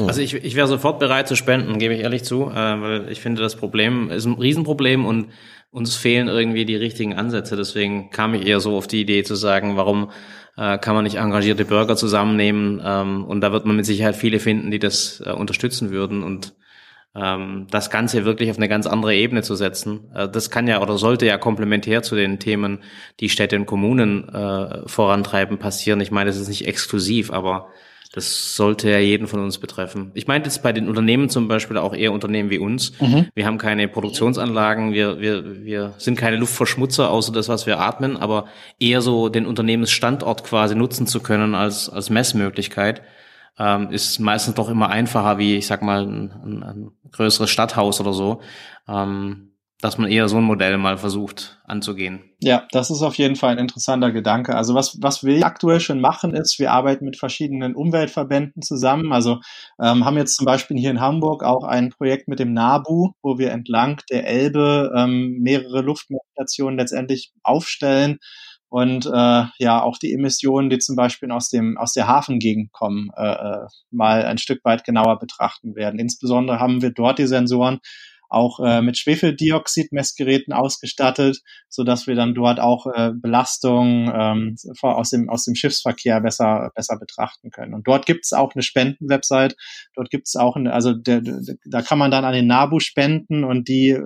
Also 0.00 0.20
ich, 0.20 0.34
ich 0.34 0.54
wäre 0.54 0.68
sofort 0.68 0.98
bereit 0.98 1.28
zu 1.28 1.36
spenden, 1.36 1.78
gebe 1.78 1.94
ich 1.94 2.00
ehrlich 2.00 2.24
zu, 2.24 2.50
äh, 2.50 2.54
weil 2.54 3.10
ich 3.10 3.20
finde, 3.20 3.42
das 3.42 3.56
Problem 3.56 4.10
ist 4.10 4.24
ein 4.24 4.34
Riesenproblem 4.34 5.04
und 5.04 5.28
uns 5.70 5.96
fehlen 5.96 6.28
irgendwie 6.28 6.64
die 6.64 6.76
richtigen 6.76 7.14
Ansätze. 7.14 7.56
Deswegen 7.56 8.10
kam 8.10 8.34
ich 8.34 8.46
eher 8.46 8.60
so 8.60 8.76
auf 8.76 8.86
die 8.86 9.00
Idee 9.00 9.22
zu 9.22 9.34
sagen, 9.34 9.76
warum 9.76 10.10
äh, 10.56 10.78
kann 10.78 10.94
man 10.94 11.04
nicht 11.04 11.16
engagierte 11.16 11.64
Bürger 11.64 11.96
zusammennehmen 11.96 12.80
ähm, 12.84 13.24
und 13.24 13.40
da 13.40 13.52
wird 13.52 13.66
man 13.66 13.76
mit 13.76 13.86
Sicherheit 13.86 14.16
viele 14.16 14.38
finden, 14.38 14.70
die 14.70 14.78
das 14.78 15.22
äh, 15.24 15.32
unterstützen 15.32 15.90
würden 15.90 16.22
und 16.22 16.54
ähm, 17.14 17.66
das 17.70 17.90
Ganze 17.90 18.24
wirklich 18.24 18.50
auf 18.50 18.56
eine 18.56 18.68
ganz 18.68 18.86
andere 18.86 19.14
Ebene 19.14 19.42
zu 19.42 19.54
setzen. 19.54 20.10
Äh, 20.14 20.28
das 20.28 20.50
kann 20.50 20.68
ja 20.68 20.80
oder 20.80 20.96
sollte 20.98 21.26
ja 21.26 21.38
komplementär 21.38 22.02
zu 22.02 22.16
den 22.16 22.38
Themen, 22.38 22.80
die 23.20 23.28
Städte 23.28 23.56
und 23.56 23.66
Kommunen 23.66 24.28
äh, 24.28 24.88
vorantreiben, 24.88 25.58
passieren. 25.58 26.00
Ich 26.00 26.10
meine, 26.10 26.30
das 26.30 26.38
ist 26.38 26.48
nicht 26.48 26.66
exklusiv, 26.66 27.30
aber 27.30 27.68
das 28.12 28.56
sollte 28.56 28.90
ja 28.90 28.98
jeden 28.98 29.26
von 29.26 29.40
uns 29.40 29.56
betreffen. 29.56 30.10
Ich 30.12 30.26
meinte 30.26 30.48
jetzt 30.48 30.62
bei 30.62 30.72
den 30.74 30.86
Unternehmen 30.86 31.30
zum 31.30 31.48
Beispiel 31.48 31.78
auch 31.78 31.94
eher 31.94 32.12
Unternehmen 32.12 32.50
wie 32.50 32.58
uns. 32.58 32.92
Mhm. 33.00 33.28
Wir 33.34 33.46
haben 33.46 33.56
keine 33.56 33.88
Produktionsanlagen, 33.88 34.92
wir, 34.92 35.18
wir, 35.18 35.64
wir 35.64 35.94
sind 35.96 36.18
keine 36.18 36.36
Luftverschmutzer, 36.36 37.10
außer 37.10 37.32
das, 37.32 37.48
was 37.48 37.66
wir 37.66 37.80
atmen, 37.80 38.18
aber 38.18 38.46
eher 38.78 39.00
so 39.00 39.30
den 39.30 39.46
Unternehmensstandort 39.46 40.44
quasi 40.44 40.74
nutzen 40.74 41.06
zu 41.06 41.20
können 41.20 41.54
als, 41.54 41.88
als 41.88 42.10
Messmöglichkeit, 42.10 43.00
ähm, 43.58 43.90
ist 43.90 44.18
meistens 44.18 44.56
doch 44.56 44.68
immer 44.68 44.90
einfacher 44.90 45.38
wie, 45.38 45.56
ich 45.56 45.66
sag 45.66 45.80
mal, 45.80 46.02
ein, 46.02 46.32
ein, 46.44 46.62
ein 46.62 46.90
größeres 47.12 47.48
Stadthaus 47.48 47.98
oder 47.98 48.12
so. 48.12 48.42
Ähm, 48.88 49.51
dass 49.82 49.98
man 49.98 50.08
eher 50.08 50.28
so 50.28 50.36
ein 50.36 50.44
Modell 50.44 50.78
mal 50.78 50.96
versucht 50.96 51.60
anzugehen. 51.64 52.22
Ja, 52.40 52.68
das 52.70 52.90
ist 52.90 53.02
auf 53.02 53.16
jeden 53.16 53.34
Fall 53.34 53.50
ein 53.50 53.58
interessanter 53.58 54.12
Gedanke. 54.12 54.54
Also 54.54 54.76
was, 54.76 54.96
was 55.02 55.24
wir 55.24 55.44
aktuell 55.44 55.80
schon 55.80 56.00
machen, 56.00 56.34
ist, 56.34 56.60
wir 56.60 56.70
arbeiten 56.70 57.04
mit 57.04 57.18
verschiedenen 57.18 57.74
Umweltverbänden 57.74 58.62
zusammen. 58.62 59.12
Also 59.12 59.40
ähm, 59.82 60.04
haben 60.04 60.16
jetzt 60.16 60.36
zum 60.36 60.46
Beispiel 60.46 60.78
hier 60.78 60.92
in 60.92 61.00
Hamburg 61.00 61.42
auch 61.42 61.64
ein 61.64 61.90
Projekt 61.90 62.28
mit 62.28 62.38
dem 62.38 62.52
NABU, 62.52 63.10
wo 63.22 63.38
wir 63.38 63.50
entlang 63.50 64.00
der 64.08 64.24
Elbe 64.24 64.92
ähm, 64.96 65.40
mehrere 65.40 65.80
Luftmessstationen 65.80 66.78
letztendlich 66.78 67.32
aufstellen 67.42 68.18
und 68.68 69.06
äh, 69.06 69.44
ja 69.58 69.82
auch 69.82 69.98
die 69.98 70.12
Emissionen, 70.14 70.70
die 70.70 70.78
zum 70.78 70.94
Beispiel 70.94 71.32
aus 71.32 71.50
dem 71.50 71.76
aus 71.76 71.92
der 71.92 72.06
Hafengegend 72.06 72.70
kommen, 72.70 73.10
äh, 73.16 73.32
äh 73.32 73.66
mal 73.90 74.24
ein 74.24 74.38
Stück 74.38 74.64
weit 74.64 74.84
genauer 74.84 75.18
betrachten 75.18 75.74
werden. 75.74 75.98
Insbesondere 75.98 76.60
haben 76.60 76.82
wir 76.82 76.90
dort 76.90 77.18
die 77.18 77.26
Sensoren 77.26 77.80
auch 78.32 78.60
äh, 78.60 78.82
mit 78.82 78.98
Schwefeldioxid-Messgeräten 78.98 80.52
ausgestattet, 80.52 81.40
so 81.68 81.84
dass 81.84 82.06
wir 82.06 82.14
dann 82.14 82.34
dort 82.34 82.60
auch 82.60 82.86
äh, 82.86 83.10
Belastung 83.14 84.12
ähm, 84.14 84.56
aus 84.82 85.10
dem 85.10 85.28
aus 85.28 85.44
dem 85.44 85.54
Schiffsverkehr 85.54 86.20
besser 86.20 86.70
besser 86.74 86.98
betrachten 86.98 87.50
können. 87.50 87.74
Und 87.74 87.86
dort 87.86 88.06
gibt 88.06 88.24
es 88.24 88.32
auch 88.32 88.54
eine 88.54 88.62
Spendenwebsite. 88.62 89.56
Dort 89.94 90.10
gibt 90.10 90.28
es 90.28 90.36
auch 90.36 90.56
eine, 90.56 90.72
also 90.72 90.92
der, 90.92 91.20
der, 91.20 91.40
da 91.64 91.82
kann 91.82 91.98
man 91.98 92.10
dann 92.10 92.24
an 92.24 92.32
den 92.32 92.46
NABU 92.46 92.80
spenden 92.80 93.44
und 93.44 93.68
die 93.68 93.90
äh, 93.90 94.02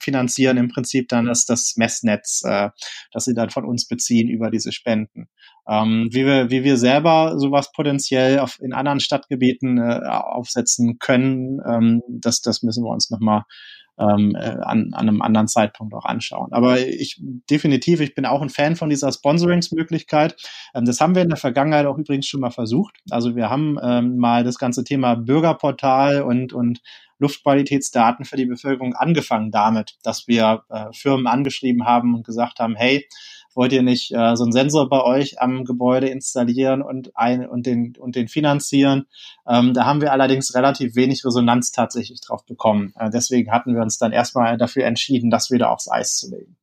finanzieren 0.00 0.56
im 0.56 0.68
Prinzip 0.68 1.08
dann 1.08 1.26
das 1.26 1.44
das 1.44 1.74
Messnetz, 1.76 2.42
äh, 2.44 2.70
das 3.12 3.24
sie 3.24 3.34
dann 3.34 3.50
von 3.50 3.64
uns 3.64 3.86
beziehen 3.86 4.28
über 4.28 4.50
diese 4.50 4.72
Spenden. 4.72 5.28
Ähm, 5.70 6.08
wie, 6.10 6.26
wir, 6.26 6.50
wie 6.50 6.64
wir 6.64 6.76
selber 6.76 7.38
sowas 7.38 7.70
potenziell 7.72 8.40
auf, 8.40 8.58
in 8.60 8.72
anderen 8.72 8.98
Stadtgebieten 8.98 9.78
äh, 9.78 10.00
aufsetzen 10.04 10.98
können, 10.98 11.60
ähm, 11.64 12.02
das, 12.08 12.40
das 12.40 12.62
müssen 12.62 12.82
wir 12.82 12.90
uns 12.90 13.10
nochmal 13.10 13.44
ähm, 14.00 14.34
äh, 14.34 14.56
an, 14.62 14.92
an 14.94 15.08
einem 15.08 15.22
anderen 15.22 15.46
Zeitpunkt 15.46 15.94
auch 15.94 16.06
anschauen. 16.06 16.52
Aber 16.52 16.80
ich 16.80 17.20
definitiv, 17.50 18.00
ich 18.00 18.14
bin 18.14 18.26
auch 18.26 18.40
ein 18.40 18.48
Fan 18.48 18.74
von 18.74 18.88
dieser 18.88 19.12
Sponsoringsmöglichkeit. 19.12 20.36
Ähm, 20.74 20.86
das 20.86 21.00
haben 21.00 21.14
wir 21.14 21.22
in 21.22 21.28
der 21.28 21.36
Vergangenheit 21.36 21.86
auch 21.86 21.98
übrigens 21.98 22.26
schon 22.26 22.40
mal 22.40 22.50
versucht. 22.50 22.96
Also 23.10 23.36
wir 23.36 23.50
haben 23.50 23.78
ähm, 23.82 24.16
mal 24.16 24.42
das 24.42 24.58
ganze 24.58 24.84
Thema 24.84 25.14
Bürgerportal 25.16 26.22
und, 26.22 26.52
und 26.52 26.80
Luftqualitätsdaten 27.18 28.24
für 28.24 28.36
die 28.36 28.46
Bevölkerung 28.46 28.94
angefangen 28.94 29.50
damit, 29.50 29.96
dass 30.02 30.26
wir 30.26 30.62
äh, 30.70 30.86
Firmen 30.92 31.26
angeschrieben 31.26 31.84
haben 31.84 32.14
und 32.14 32.24
gesagt 32.24 32.58
haben, 32.58 32.74
hey, 32.74 33.06
wollt 33.54 33.72
ihr 33.72 33.82
nicht 33.82 34.12
äh, 34.12 34.36
so 34.36 34.44
einen 34.44 34.52
Sensor 34.52 34.88
bei 34.88 35.02
euch 35.02 35.40
am 35.40 35.64
Gebäude 35.64 36.08
installieren 36.08 36.82
und 36.82 37.16
ein 37.16 37.46
und 37.46 37.66
den 37.66 37.94
und 37.98 38.16
den 38.16 38.28
finanzieren? 38.28 39.06
Ähm, 39.48 39.74
da 39.74 39.84
haben 39.84 40.00
wir 40.00 40.12
allerdings 40.12 40.54
relativ 40.54 40.94
wenig 40.94 41.24
Resonanz 41.24 41.72
tatsächlich 41.72 42.20
drauf 42.20 42.44
bekommen. 42.46 42.92
Äh, 42.96 43.10
deswegen 43.10 43.50
hatten 43.52 43.74
wir 43.74 43.82
uns 43.82 43.98
dann 43.98 44.12
erstmal 44.12 44.56
dafür 44.58 44.84
entschieden, 44.84 45.30
das 45.30 45.50
wieder 45.50 45.70
aufs 45.70 45.90
Eis 45.90 46.16
zu 46.18 46.30
legen. 46.30 46.56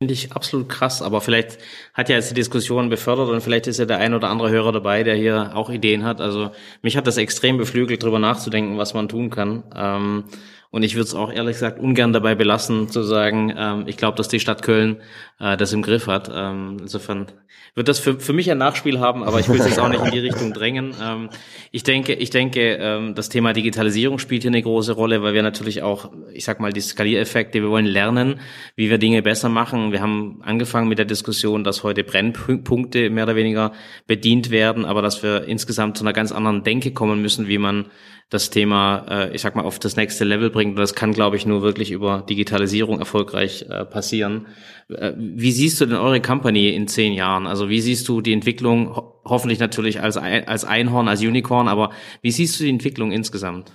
Finde 0.00 0.14
ich 0.14 0.30
absolut 0.30 0.68
krass, 0.68 1.02
aber 1.02 1.20
vielleicht 1.20 1.58
hat 1.92 2.08
ja 2.08 2.14
jetzt 2.14 2.30
die 2.30 2.34
Diskussion 2.34 2.88
befördert 2.88 3.30
und 3.30 3.40
vielleicht 3.40 3.66
ist 3.66 3.80
ja 3.80 3.84
der 3.84 3.98
ein 3.98 4.14
oder 4.14 4.30
andere 4.30 4.48
Hörer 4.48 4.70
dabei, 4.70 5.02
der 5.02 5.16
hier 5.16 5.56
auch 5.56 5.70
Ideen 5.70 6.04
hat. 6.04 6.20
Also 6.20 6.52
mich 6.82 6.96
hat 6.96 7.08
das 7.08 7.16
extrem 7.16 7.58
beflügelt, 7.58 8.04
darüber 8.04 8.20
nachzudenken, 8.20 8.78
was 8.78 8.94
man 8.94 9.08
tun 9.08 9.28
kann. 9.28 9.64
Ähm, 9.74 10.24
und 10.70 10.82
ich 10.82 10.94
würde 10.94 11.04
es 11.04 11.14
auch 11.14 11.32
ehrlich 11.32 11.54
gesagt 11.54 11.78
ungern 11.78 12.12
dabei 12.12 12.34
belassen, 12.34 12.88
zu 12.88 13.02
sagen, 13.02 13.54
ähm, 13.56 13.84
ich 13.86 13.96
glaube, 13.96 14.16
dass 14.16 14.28
die 14.28 14.40
Stadt 14.40 14.62
Köln 14.62 14.98
äh, 15.40 15.56
das 15.56 15.72
im 15.72 15.80
Griff 15.80 16.06
hat. 16.06 16.30
Ähm, 16.32 16.76
insofern 16.80 17.26
wird 17.74 17.88
das 17.88 17.98
für, 17.98 18.20
für 18.20 18.32
mich 18.34 18.50
ein 18.50 18.58
Nachspiel 18.58 19.00
haben, 19.00 19.22
aber 19.22 19.40
ich 19.40 19.48
will 19.48 19.58
es 19.58 19.66
jetzt 19.66 19.78
auch 19.78 19.88
nicht 19.88 20.04
in 20.04 20.10
die 20.10 20.18
Richtung 20.18 20.52
drängen. 20.52 20.94
Ähm, 21.02 21.30
ich 21.70 21.84
denke, 21.84 22.12
ich 22.12 22.28
denke, 22.30 22.74
ähm, 22.74 23.14
das 23.14 23.30
Thema 23.30 23.54
Digitalisierung 23.54 24.18
spielt 24.18 24.42
hier 24.42 24.50
eine 24.50 24.60
große 24.60 24.92
Rolle, 24.92 25.22
weil 25.22 25.32
wir 25.32 25.42
natürlich 25.42 25.82
auch, 25.82 26.10
ich 26.32 26.44
sag 26.44 26.60
mal, 26.60 26.72
die 26.72 26.80
Skaliereffekte, 26.80 27.62
wir 27.62 27.70
wollen 27.70 27.86
lernen, 27.86 28.40
wie 28.76 28.90
wir 28.90 28.98
Dinge 28.98 29.22
besser 29.22 29.48
machen. 29.48 29.92
Wir 29.92 30.02
haben 30.02 30.40
angefangen 30.42 30.88
mit 30.88 30.98
der 30.98 31.06
Diskussion, 31.06 31.64
dass 31.64 31.82
heute 31.82 32.04
Brennpunkte 32.04 33.08
mehr 33.08 33.24
oder 33.24 33.36
weniger 33.36 33.72
bedient 34.06 34.50
werden, 34.50 34.84
aber 34.84 35.00
dass 35.00 35.22
wir 35.22 35.44
insgesamt 35.44 35.96
zu 35.96 36.04
einer 36.04 36.12
ganz 36.12 36.30
anderen 36.30 36.62
Denke 36.62 36.92
kommen 36.92 37.22
müssen, 37.22 37.48
wie 37.48 37.58
man 37.58 37.86
das 38.30 38.50
Thema, 38.50 39.06
äh, 39.08 39.34
ich 39.34 39.42
sag 39.42 39.56
mal, 39.56 39.64
auf 39.64 39.78
das 39.78 39.96
nächste 39.96 40.24
Level 40.24 40.50
bringt. 40.50 40.72
Und 40.72 40.80
das 40.80 40.94
kann, 40.94 41.12
glaube 41.12 41.36
ich, 41.36 41.46
nur 41.46 41.62
wirklich 41.62 41.90
über 41.90 42.22
Digitalisierung 42.28 42.98
erfolgreich 42.98 43.66
äh, 43.68 43.84
passieren. 43.84 44.46
Äh, 44.90 45.12
wie 45.16 45.52
siehst 45.52 45.80
du 45.80 45.86
denn 45.86 45.96
eure 45.96 46.20
Company 46.20 46.68
in 46.68 46.88
zehn 46.88 47.14
Jahren? 47.14 47.46
Also 47.46 47.68
wie 47.68 47.80
siehst 47.80 48.08
du 48.08 48.20
die 48.20 48.32
Entwicklung, 48.32 48.94
ho 48.96 49.14
hoffentlich 49.24 49.58
natürlich 49.58 50.00
als, 50.00 50.16
als 50.16 50.64
Einhorn, 50.64 51.06
als 51.06 51.20
Unicorn, 51.20 51.68
aber 51.68 51.90
wie 52.22 52.30
siehst 52.30 52.58
du 52.58 52.64
die 52.64 52.70
Entwicklung 52.70 53.12
insgesamt? 53.12 53.72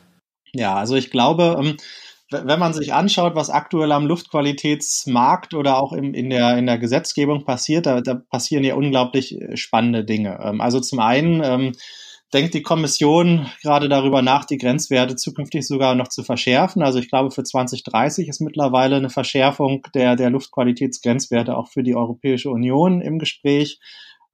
Ja, 0.51 0.73
also 0.73 0.95
ich 0.95 1.11
glaube, 1.11 1.55
ähm 1.59 1.77
wenn 2.41 2.59
man 2.59 2.73
sich 2.73 2.93
anschaut, 2.93 3.35
was 3.35 3.49
aktuell 3.49 3.91
am 3.91 4.07
Luftqualitätsmarkt 4.07 5.53
oder 5.53 5.77
auch 5.77 5.93
im, 5.93 6.13
in, 6.13 6.29
der, 6.29 6.57
in 6.57 6.65
der 6.65 6.77
Gesetzgebung 6.77 7.45
passiert, 7.45 7.85
da, 7.85 8.01
da 8.01 8.15
passieren 8.15 8.63
ja 8.63 8.75
unglaublich 8.75 9.39
äh, 9.39 9.55
spannende 9.55 10.03
Dinge. 10.03 10.39
Ähm, 10.43 10.61
also 10.61 10.79
zum 10.79 10.99
einen 10.99 11.43
ähm, 11.43 11.73
denkt 12.33 12.53
die 12.53 12.63
Kommission 12.63 13.47
gerade 13.61 13.89
darüber 13.89 14.21
nach, 14.21 14.45
die 14.45 14.57
Grenzwerte 14.57 15.15
zukünftig 15.15 15.67
sogar 15.67 15.95
noch 15.95 16.07
zu 16.07 16.23
verschärfen. 16.23 16.81
Also 16.81 16.99
ich 16.99 17.09
glaube, 17.09 17.31
für 17.31 17.43
2030 17.43 18.27
ist 18.27 18.41
mittlerweile 18.41 18.95
eine 18.95 19.09
Verschärfung 19.09 19.85
der, 19.93 20.15
der 20.15 20.29
Luftqualitätsgrenzwerte 20.29 21.55
auch 21.55 21.69
für 21.69 21.83
die 21.83 21.95
Europäische 21.95 22.49
Union 22.49 23.01
im 23.01 23.19
Gespräch. 23.19 23.79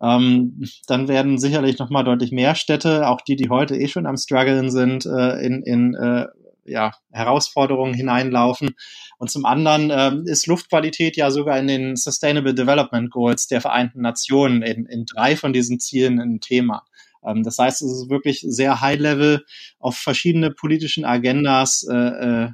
Ähm, 0.02 0.64
dann 0.88 1.08
werden 1.10 1.38
sicherlich 1.38 1.78
noch 1.78 1.90
mal 1.90 2.04
deutlich 2.04 2.32
mehr 2.32 2.56
Städte, 2.56 3.08
auch 3.08 3.22
die, 3.22 3.36
die 3.36 3.50
heute 3.50 3.76
eh 3.76 3.90
schon 3.90 4.06
am 4.06 4.16
struggeln 4.16 4.72
sind, 4.72 5.06
äh, 5.06 5.46
in, 5.46 5.62
in 5.64 5.94
äh, 5.96 6.28
ja, 6.66 6.94
Herausforderungen 7.12 7.94
hineinlaufen. 7.94 8.76
Und 9.18 9.30
zum 9.30 9.46
anderen 9.46 9.90
äh, 9.90 10.32
ist 10.32 10.48
Luftqualität 10.48 11.18
ja 11.18 11.32
sogar 11.32 11.60
in 11.60 11.68
den 11.68 11.96
Sustainable 11.98 12.54
Development 12.54 13.12
Goals 13.12 13.48
der 13.48 13.60
Vereinten 13.60 14.02
Nationen 14.02 14.62
in, 14.62 14.86
in 14.86 15.06
drei 15.06 15.36
von 15.36 15.52
diesen 15.52 15.80
Zielen 15.80 16.22
ein 16.22 16.40
Thema. 16.40 16.84
Ähm, 17.24 17.44
das 17.44 17.58
heißt, 17.58 17.82
es 17.82 17.92
ist 17.92 18.10
wirklich 18.10 18.46
sehr 18.48 18.82
high-level 18.82 19.46
auf 19.80 19.98
verschiedene 19.98 20.52
politischen 20.52 21.06
Agendas 21.06 21.88
äh, 21.90 21.96
äh, 21.96 22.50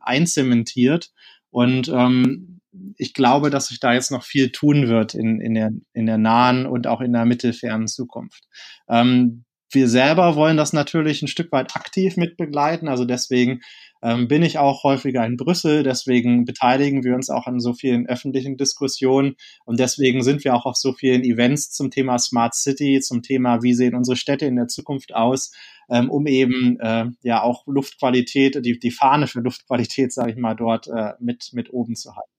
einzementiert. 0.00 1.10
Und 1.50 1.88
ähm, 1.88 2.60
ich 2.96 3.14
glaube, 3.14 3.50
dass 3.50 3.68
sich 3.68 3.80
da 3.80 3.94
jetzt 3.94 4.10
noch 4.10 4.22
viel 4.22 4.50
tun 4.50 4.88
wird 4.88 5.14
in, 5.14 5.40
in, 5.40 5.54
der, 5.54 5.70
in 5.94 6.06
der 6.06 6.18
nahen 6.18 6.66
und 6.66 6.86
auch 6.86 7.00
in 7.00 7.12
der 7.12 7.24
mittelfernen 7.24 7.88
Zukunft. 7.88 8.44
Ähm, 8.88 9.45
wir 9.70 9.88
selber 9.88 10.36
wollen 10.36 10.56
das 10.56 10.72
natürlich 10.72 11.22
ein 11.22 11.28
Stück 11.28 11.50
weit 11.52 11.74
aktiv 11.74 12.16
mitbegleiten. 12.16 12.88
Also 12.88 13.04
deswegen 13.04 13.60
ähm, 14.02 14.28
bin 14.28 14.42
ich 14.42 14.58
auch 14.58 14.84
häufiger 14.84 15.24
in 15.24 15.36
Brüssel. 15.36 15.82
Deswegen 15.82 16.44
beteiligen 16.44 17.02
wir 17.02 17.14
uns 17.14 17.30
auch 17.30 17.46
an 17.46 17.58
so 17.58 17.72
vielen 17.72 18.06
öffentlichen 18.06 18.56
Diskussionen. 18.56 19.34
Und 19.64 19.80
deswegen 19.80 20.22
sind 20.22 20.44
wir 20.44 20.54
auch 20.54 20.66
auf 20.66 20.76
so 20.76 20.92
vielen 20.92 21.24
Events 21.24 21.70
zum 21.70 21.90
Thema 21.90 22.18
Smart 22.18 22.54
City, 22.54 23.00
zum 23.00 23.22
Thema, 23.22 23.62
wie 23.62 23.74
sehen 23.74 23.94
unsere 23.94 24.16
Städte 24.16 24.46
in 24.46 24.56
der 24.56 24.68
Zukunft 24.68 25.14
aus, 25.14 25.52
ähm, 25.90 26.10
um 26.10 26.26
eben 26.26 26.78
äh, 26.80 27.06
ja 27.22 27.42
auch 27.42 27.66
Luftqualität, 27.66 28.64
die, 28.64 28.78
die 28.78 28.90
Fahne 28.90 29.26
für 29.26 29.40
Luftqualität, 29.40 30.12
sage 30.12 30.30
ich 30.30 30.36
mal, 30.36 30.54
dort 30.54 30.86
äh, 30.88 31.14
mit, 31.18 31.50
mit 31.52 31.72
oben 31.72 31.96
zu 31.96 32.14
halten. 32.14 32.30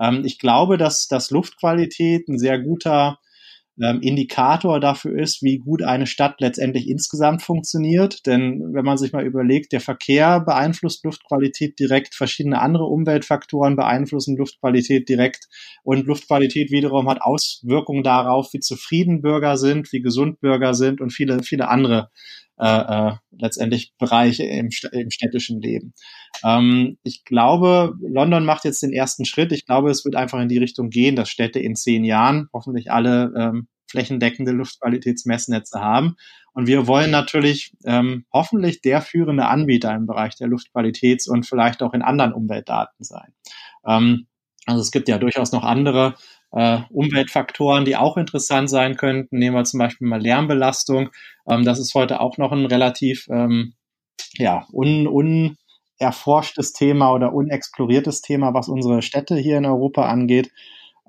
Ähm, 0.00 0.24
ich 0.24 0.38
glaube, 0.38 0.78
dass, 0.78 1.06
dass 1.06 1.30
Luftqualität 1.30 2.28
ein 2.28 2.38
sehr 2.38 2.58
guter 2.58 3.18
ähm, 3.80 4.00
Indikator 4.00 4.80
dafür 4.80 5.18
ist, 5.18 5.42
wie 5.42 5.58
gut 5.58 5.82
eine 5.82 6.06
Stadt 6.06 6.40
letztendlich 6.40 6.88
insgesamt 6.88 7.42
funktioniert. 7.42 8.26
Denn 8.26 8.72
wenn 8.72 8.84
man 8.84 8.98
sich 8.98 9.12
mal 9.12 9.24
überlegt, 9.24 9.72
der 9.72 9.80
Verkehr 9.80 10.40
beeinflusst 10.40 11.04
Luftqualität 11.04 11.78
direkt, 11.78 12.14
verschiedene 12.14 12.60
andere 12.60 12.84
Umweltfaktoren 12.84 13.76
beeinflussen 13.76 14.36
Luftqualität 14.36 15.08
direkt 15.08 15.48
und 15.82 16.06
Luftqualität 16.06 16.70
wiederum 16.70 17.08
hat 17.08 17.22
Auswirkungen 17.22 18.02
darauf, 18.02 18.52
wie 18.52 18.60
zufrieden 18.60 19.22
Bürger 19.22 19.56
sind, 19.56 19.92
wie 19.92 20.00
gesund 20.00 20.40
Bürger 20.40 20.74
sind 20.74 21.00
und 21.00 21.10
viele, 21.10 21.42
viele 21.42 21.68
andere 21.68 22.10
äh, 22.58 23.08
äh, 23.08 23.12
letztendlich 23.30 23.92
Bereiche 23.98 24.44
im, 24.44 24.70
im 24.92 25.10
städtischen 25.10 25.60
Leben. 25.60 25.94
Ähm, 26.44 26.98
ich 27.02 27.24
glaube, 27.24 27.94
London 28.00 28.44
macht 28.44 28.64
jetzt 28.64 28.82
den 28.82 28.92
ersten 28.92 29.24
Schritt. 29.24 29.52
Ich 29.52 29.66
glaube, 29.66 29.90
es 29.90 30.04
wird 30.04 30.16
einfach 30.16 30.40
in 30.40 30.48
die 30.48 30.58
Richtung 30.58 30.90
gehen, 30.90 31.16
dass 31.16 31.30
Städte 31.30 31.60
in 31.60 31.76
zehn 31.76 32.04
Jahren 32.04 32.48
hoffentlich 32.52 32.90
alle 32.90 33.32
ähm, 33.36 33.68
flächendeckende 33.90 34.52
Luftqualitätsmessnetze 34.52 35.80
haben. 35.80 36.16
Und 36.52 36.66
wir 36.66 36.86
wollen 36.86 37.10
natürlich 37.10 37.72
ähm, 37.84 38.24
hoffentlich 38.32 38.80
der 38.80 39.00
führende 39.00 39.46
Anbieter 39.46 39.94
im 39.94 40.06
Bereich 40.06 40.34
der 40.36 40.48
Luftqualitäts- 40.48 41.28
und 41.28 41.46
vielleicht 41.46 41.82
auch 41.82 41.94
in 41.94 42.02
anderen 42.02 42.32
Umweltdaten 42.32 43.04
sein. 43.04 43.32
Ähm, 43.86 44.26
also 44.66 44.82
es 44.82 44.90
gibt 44.90 45.08
ja 45.08 45.18
durchaus 45.18 45.52
noch 45.52 45.64
andere 45.64 46.16
äh, 46.52 46.78
Umweltfaktoren, 46.90 47.84
die 47.84 47.96
auch 47.96 48.16
interessant 48.16 48.70
sein 48.70 48.96
könnten. 48.96 49.38
Nehmen 49.38 49.56
wir 49.56 49.64
zum 49.64 49.78
Beispiel 49.78 50.08
mal 50.08 50.20
Lärmbelastung. 50.20 51.10
Ähm, 51.48 51.64
das 51.64 51.78
ist 51.78 51.94
heute 51.94 52.20
auch 52.20 52.38
noch 52.38 52.52
ein 52.52 52.66
relativ 52.66 53.26
ähm, 53.30 53.74
ja, 54.34 54.66
un, 54.72 55.06
unerforschtes 56.00 56.72
Thema 56.72 57.12
oder 57.12 57.32
unexploriertes 57.32 58.22
Thema, 58.22 58.54
was 58.54 58.68
unsere 58.68 59.02
Städte 59.02 59.36
hier 59.36 59.58
in 59.58 59.66
Europa 59.66 60.06
angeht. 60.06 60.50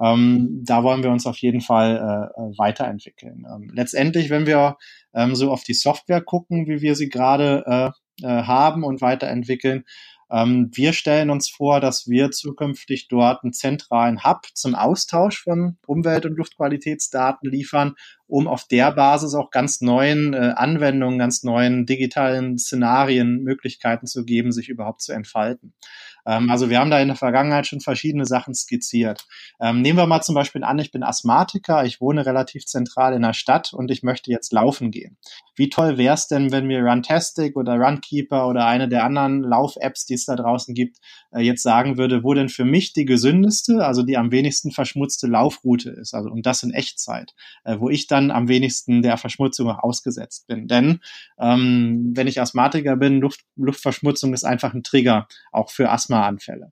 Ähm, 0.02 0.64
da 0.66 0.84
wollen 0.84 1.04
wir 1.04 1.12
uns 1.12 1.26
auf 1.26 1.38
jeden 1.38 1.62
Fall 1.62 1.98
äh, 1.98 2.42
äh 2.42 2.58
weiterentwickeln. 2.58 3.46
Ähm, 3.54 3.70
letztendlich, 3.74 4.30
wenn 4.30 4.46
wir 4.46 4.78
ähm, 5.14 5.36
so 5.36 5.52
auf 5.52 5.64
die 5.64 5.74
Software 5.74 6.22
gucken, 6.22 6.68
wie 6.68 6.82
wir 6.82 6.96
sie 6.96 7.10
gerade 7.10 7.64
äh, 7.66 8.26
äh, 8.26 8.44
haben 8.44 8.84
und 8.84 9.02
weiterentwickeln, 9.02 9.84
ähm, 10.32 10.70
wir 10.74 10.94
stellen 10.94 11.30
uns 11.30 11.50
vor, 11.50 11.80
dass 11.80 12.08
wir 12.08 12.32
zukünftig 12.32 13.08
dort 13.08 13.44
einen 13.44 13.54
zentralen 13.54 14.24
Hub 14.24 14.46
zum 14.54 14.76
Austausch 14.76 15.44
von 15.44 15.78
Umwelt- 15.86 16.26
und 16.26 16.38
Luftqualitätsdaten 16.38 17.50
liefern, 17.50 17.96
um 18.30 18.48
auf 18.48 18.66
der 18.66 18.92
Basis 18.92 19.34
auch 19.34 19.50
ganz 19.50 19.82
neuen 19.82 20.34
äh, 20.34 20.54
Anwendungen, 20.56 21.18
ganz 21.20 21.44
neuen 21.44 21.86
digitalen 21.86 22.58
Szenarien 22.58 23.44
Möglichkeiten 23.44 24.06
zu 24.06 24.24
geben, 24.24 24.52
sich 24.52 24.70
überhaupt 24.70 25.02
zu 25.02 25.14
entfalten. 25.14 25.74
Ähm, 26.26 26.50
also 26.50 26.70
wir 26.70 26.80
haben 26.80 26.92
da 26.92 27.00
in 27.00 27.08
der 27.08 27.18
Vergangenheit 27.18 27.68
schon 27.68 27.82
verschiedene 27.82 28.26
Sachen 28.26 28.54
skizziert. 28.54 29.26
Ähm, 29.60 29.82
nehmen 29.82 29.98
wir 29.98 30.06
mal 30.06 30.22
zum 30.22 30.36
Beispiel 30.36 30.64
an, 30.64 30.80
ich 30.80 30.92
bin 30.92 31.04
Asthmatiker, 31.04 31.86
ich 31.86 32.02
wohne 32.02 32.26
relativ 32.26 32.66
zentral 32.66 33.14
in 33.14 33.24
der 33.24 33.34
Stadt 33.34 33.74
und 33.74 33.90
ich 33.90 34.04
möchte 34.04 34.32
jetzt 34.32 34.54
laufen 34.54 34.92
gehen. 34.92 35.18
Wie 35.56 35.70
toll 35.70 35.98
wäre 35.98 36.14
es 36.14 36.28
denn, 36.28 36.52
wenn 36.52 36.68
mir 36.68 36.82
Runtastic 36.82 37.56
oder 37.58 37.76
Runkeeper 37.76 38.48
oder 38.48 38.66
eine 38.66 38.88
der 38.88 39.04
anderen 39.04 39.42
Lauf-Apps, 39.42 40.06
die 40.06 40.14
es 40.14 40.26
da 40.26 40.36
draußen 40.36 40.76
gibt, 40.76 40.98
äh, 41.32 41.42
jetzt 41.42 41.64
sagen 41.64 41.98
würde, 41.98 42.24
wo 42.24 42.34
denn 42.34 42.50
für 42.50 42.66
mich 42.66 42.94
die 42.94 43.06
gesündeste, 43.06 43.86
also 43.86 44.04
die 44.04 44.18
am 44.18 44.32
wenigsten 44.32 44.72
verschmutzte 44.72 45.28
Laufroute 45.28 45.90
ist. 45.90 46.14
Also 46.14 46.30
und 46.30 46.46
das 46.46 46.64
in 46.64 46.72
Echtzeit, 46.72 47.34
äh, 47.64 47.80
wo 47.80 47.90
ich 47.90 48.08
dann 48.08 48.19
am 48.30 48.48
wenigsten 48.48 49.02
der 49.02 49.18
Verschmutzung 49.18 49.70
auch 49.70 49.84
ausgesetzt 49.84 50.48
bin. 50.48 50.68
Denn 50.68 51.00
ähm, 51.40 52.12
wenn 52.16 52.28
ich 52.28 52.42
Asthmatiker 52.42 52.96
bin, 52.98 53.20
Luft, 53.22 53.42
Luftverschmutzung 53.56 54.34
ist 54.34 54.44
einfach 54.44 54.74
ein 54.74 54.84
Trigger, 54.84 55.28
auch 55.52 55.72
für 55.72 55.90
Asthmaanfälle. 55.90 56.72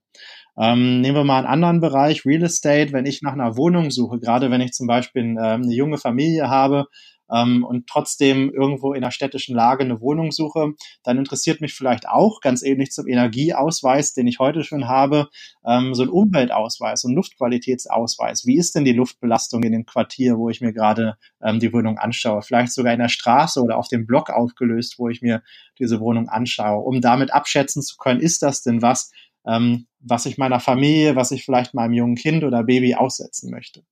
Ähm, 0.58 1.02
nehmen 1.02 1.16
wir 1.16 1.24
mal 1.24 1.40
einen 1.40 1.48
anderen 1.48 1.80
Bereich, 1.82 2.26
Real 2.26 2.44
Estate. 2.44 2.92
Wenn 2.92 3.06
ich 3.06 3.22
nach 3.22 3.34
einer 3.34 3.58
Wohnung 3.58 3.92
suche, 3.92 4.20
gerade 4.20 4.52
wenn 4.52 4.62
ich 4.62 4.74
zum 4.74 4.88
Beispiel 4.88 5.36
äh, 5.38 5.42
eine 5.42 5.74
junge 5.74 5.98
Familie 5.98 6.50
habe, 6.50 6.88
ähm, 7.34 7.64
und 7.64 7.88
trotzdem 7.88 8.52
irgendwo 8.54 8.94
in 8.94 9.04
einer 9.04 9.12
städtischen 9.12 9.56
Lage 9.56 9.84
eine 9.84 10.02
Wohnung 10.02 10.32
suche, 10.32 10.74
dann 11.04 11.18
interessiert 11.18 11.62
mich 11.62 11.74
vielleicht 11.74 12.08
auch, 12.08 12.42
ganz 12.42 12.64
ähnlich 12.64 12.92
zum 12.92 13.08
Energieausweis, 13.08 14.14
den 14.14 14.28
ich 14.28 14.40
heute 14.40 14.64
schon 14.64 14.88
habe, 14.88 15.30
ähm, 15.66 15.94
so 15.94 16.04
ein 16.04 16.10
Umweltausweis, 16.10 17.02
so 17.02 17.10
ein 17.10 17.16
Luftqualitätsausweis. 17.16 18.46
Wie 18.46 18.58
ist 18.58 18.76
denn 18.76 18.86
die 18.86 18.94
Luftbelastung 18.94 19.64
in 19.64 19.72
dem 19.72 19.86
Quartier, 19.86 20.38
wo 20.38 20.50
ich 20.50 20.62
mir 20.62 20.74
gerade 20.74 21.18
ähm, 21.42 21.60
die 21.60 21.74
Wohnung 21.74 21.98
anschaue? 21.98 22.42
Vielleicht 22.42 22.74
sogar 22.74 22.94
in 22.94 23.00
der 23.00 23.10
Straße 23.10 23.62
oder 23.62 23.78
auf 23.78 23.88
dem 23.88 24.06
Block 24.06 24.30
aufgelöst, 24.30 24.96
wo 24.98 25.10
ich 25.10 25.22
mir 25.22 25.44
diese 25.80 26.00
Wohnung 26.00 26.30
anschaue, 26.30 26.84
um 26.84 27.02
damit 27.02 27.34
abschätzen 27.34 27.82
zu 27.82 27.98
können, 27.98 28.20
ist 28.20 28.42
das 28.42 28.64
denn 28.64 28.82
was, 28.82 29.12
ähm, 29.46 29.88
was 30.00 30.26
ich 30.26 30.38
meiner 30.38 30.60
Familie, 30.60 31.16
was 31.16 31.32
ich 31.32 31.44
vielleicht 31.44 31.74
meinem 31.74 31.94
jungen 31.94 32.16
Kind 32.16 32.44
oder 32.44 32.64
Baby 32.64 32.96
aussetzen 32.96 33.52
möchte. 33.52 33.84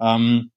Ähm, 0.00 0.50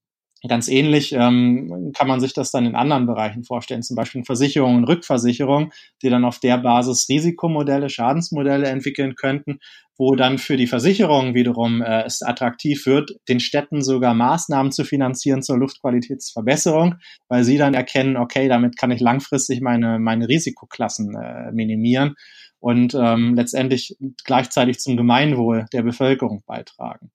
Ganz 0.48 0.68
ähnlich 0.68 1.12
ähm, 1.12 1.92
kann 1.94 2.08
man 2.08 2.18
sich 2.18 2.32
das 2.32 2.50
dann 2.50 2.64
in 2.64 2.74
anderen 2.74 3.06
Bereichen 3.06 3.44
vorstellen, 3.44 3.82
zum 3.82 3.94
Beispiel 3.94 4.24
Versicherungen 4.24 4.78
und 4.78 4.84
Rückversicherung, 4.84 5.70
die 6.02 6.08
dann 6.08 6.24
auf 6.24 6.38
der 6.38 6.56
Basis 6.56 7.08
Risikomodelle, 7.10 7.90
Schadensmodelle 7.90 8.68
entwickeln 8.68 9.16
könnten, 9.16 9.58
wo 9.98 10.14
dann 10.14 10.38
für 10.38 10.56
die 10.56 10.66
Versicherung 10.66 11.34
wiederum 11.34 11.82
äh, 11.82 12.04
es 12.04 12.22
attraktiv 12.22 12.86
wird, 12.86 13.16
den 13.28 13.38
Städten 13.38 13.82
sogar 13.82 14.14
Maßnahmen 14.14 14.72
zu 14.72 14.84
finanzieren 14.84 15.42
zur 15.42 15.58
Luftqualitätsverbesserung, 15.58 16.94
weil 17.28 17.44
sie 17.44 17.58
dann 17.58 17.74
erkennen, 17.74 18.16
okay, 18.16 18.48
damit 18.48 18.78
kann 18.78 18.92
ich 18.92 19.00
langfristig 19.00 19.60
meine, 19.60 19.98
meine 19.98 20.26
Risikoklassen 20.26 21.14
äh, 21.16 21.52
minimieren 21.52 22.14
und 22.60 22.94
ähm, 22.94 23.34
letztendlich 23.34 23.96
gleichzeitig 24.24 24.78
zum 24.78 24.96
Gemeinwohl 24.96 25.66
der 25.74 25.82
Bevölkerung 25.82 26.44
beitragen. 26.46 27.10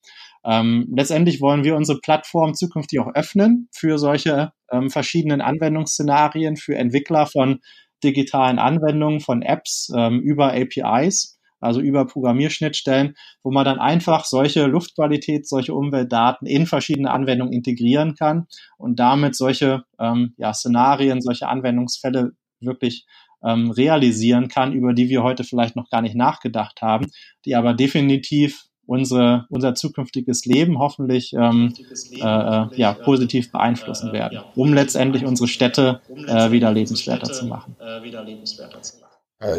Ähm, 0.45 0.87
letztendlich 0.95 1.41
wollen 1.41 1.63
wir 1.63 1.75
unsere 1.75 1.99
Plattform 1.99 2.53
zukünftig 2.53 2.99
auch 2.99 3.13
öffnen 3.15 3.67
für 3.71 3.97
solche 3.97 4.51
ähm, 4.71 4.89
verschiedenen 4.89 5.41
Anwendungsszenarien, 5.41 6.55
für 6.55 6.75
Entwickler 6.75 7.25
von 7.25 7.59
digitalen 8.03 8.59
Anwendungen, 8.59 9.19
von 9.21 9.41
Apps 9.41 9.91
ähm, 9.95 10.19
über 10.19 10.53
APIs, 10.53 11.39
also 11.59 11.79
über 11.79 12.05
Programmierschnittstellen, 12.05 13.15
wo 13.41 13.51
man 13.51 13.65
dann 13.65 13.79
einfach 13.79 14.25
solche 14.25 14.67
Luftqualität, 14.67 15.47
solche 15.47 15.73
Umweltdaten 15.73 16.47
in 16.47 16.67
verschiedene 16.67 17.09
Anwendungen 17.09 17.53
integrieren 17.53 18.13
kann 18.15 18.45
und 18.77 18.99
damit 18.99 19.35
solche 19.35 19.83
ähm, 19.99 20.35
ja, 20.37 20.53
Szenarien, 20.53 21.21
solche 21.21 21.47
Anwendungsfälle 21.47 22.33
wirklich 22.59 23.07
ähm, 23.43 23.71
realisieren 23.71 24.47
kann, 24.47 24.73
über 24.73 24.93
die 24.93 25.09
wir 25.09 25.23
heute 25.23 25.43
vielleicht 25.43 25.75
noch 25.75 25.89
gar 25.89 26.01
nicht 26.01 26.15
nachgedacht 26.15 26.81
haben, 26.81 27.07
die 27.45 27.55
aber 27.55 27.73
definitiv 27.73 28.64
unsere, 28.87 29.45
unser 29.49 29.75
zukünftiges 29.75 30.45
Leben 30.45 30.79
hoffentlich 30.79 31.33
ähm, 31.33 31.73
äh, 32.11 32.17
äh, 32.17 32.67
ja, 32.75 32.93
positiv 32.93 33.51
beeinflussen 33.51 34.11
werden, 34.13 34.39
um 34.55 34.73
letztendlich 34.73 35.25
unsere 35.25 35.47
Städte 35.47 36.01
äh, 36.27 36.51
wieder 36.51 36.71
lebenswerter 36.71 37.31
zu 37.31 37.45
machen. 37.45 37.75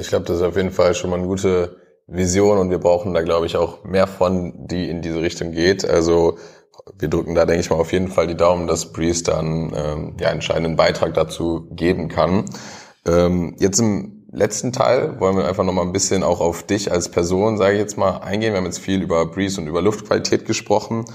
Ich 0.01 0.09
glaube, 0.09 0.25
das 0.27 0.37
ist 0.37 0.43
auf 0.43 0.57
jeden 0.57 0.71
Fall 0.71 0.95
schon 0.95 1.11
mal 1.11 1.19
eine 1.19 1.27
gute 1.27 1.77
Vision 2.07 2.59
und 2.59 2.71
wir 2.71 2.79
brauchen 2.79 3.15
da, 3.15 3.23
glaube 3.23 3.47
ich, 3.47 3.57
auch 3.57 3.85
mehr 3.85 4.07
von, 4.07 4.67
die 4.67 4.89
in 4.89 5.03
diese 5.03 5.21
Richtung 5.21 5.53
geht. 5.53 5.85
Also 5.85 6.39
wir 6.99 7.09
drücken 7.09 7.35
da, 7.35 7.47
denke 7.47 7.61
ich 7.61 7.71
mal, 7.71 7.77
auf 7.77 7.93
jeden 7.93 8.09
Fall 8.09 8.27
die 8.27 8.37
Daumen, 8.37 8.67
dass 8.67 8.93
Breeze 8.93 9.25
dann 9.25 9.73
ähm, 9.75 10.17
ja, 10.21 10.31
entscheidenden 10.31 10.77
Beitrag 10.77 11.15
dazu 11.15 11.69
geben 11.73 12.09
kann. 12.09 12.45
Ähm, 13.05 13.57
jetzt 13.59 13.81
im 13.81 14.16
letzten 14.37 14.71
Teil 14.73 15.19
wollen 15.19 15.37
wir 15.37 15.49
einfach 15.49 15.65
noch 15.65 15.73
mal 15.73 15.83
ein 15.83 15.93
bisschen 15.93 16.23
auch 16.23 16.41
auf 16.41 16.63
dich 16.63 16.93
als 16.93 17.11
Person, 17.11 17.57
sage 17.57 17.75
ich 17.75 17.81
jetzt 17.81 17.97
mal, 17.97 18.19
eingehen. 18.19 18.53
Wir 18.53 18.59
haben 18.59 18.67
jetzt 18.67 18.81
viel 18.81 19.03
über 19.03 19.25
Breeze 19.25 19.61
und 19.61 19.67
über 19.67 19.81
Luftqualität 19.81 20.45
gesprochen. 20.45 21.07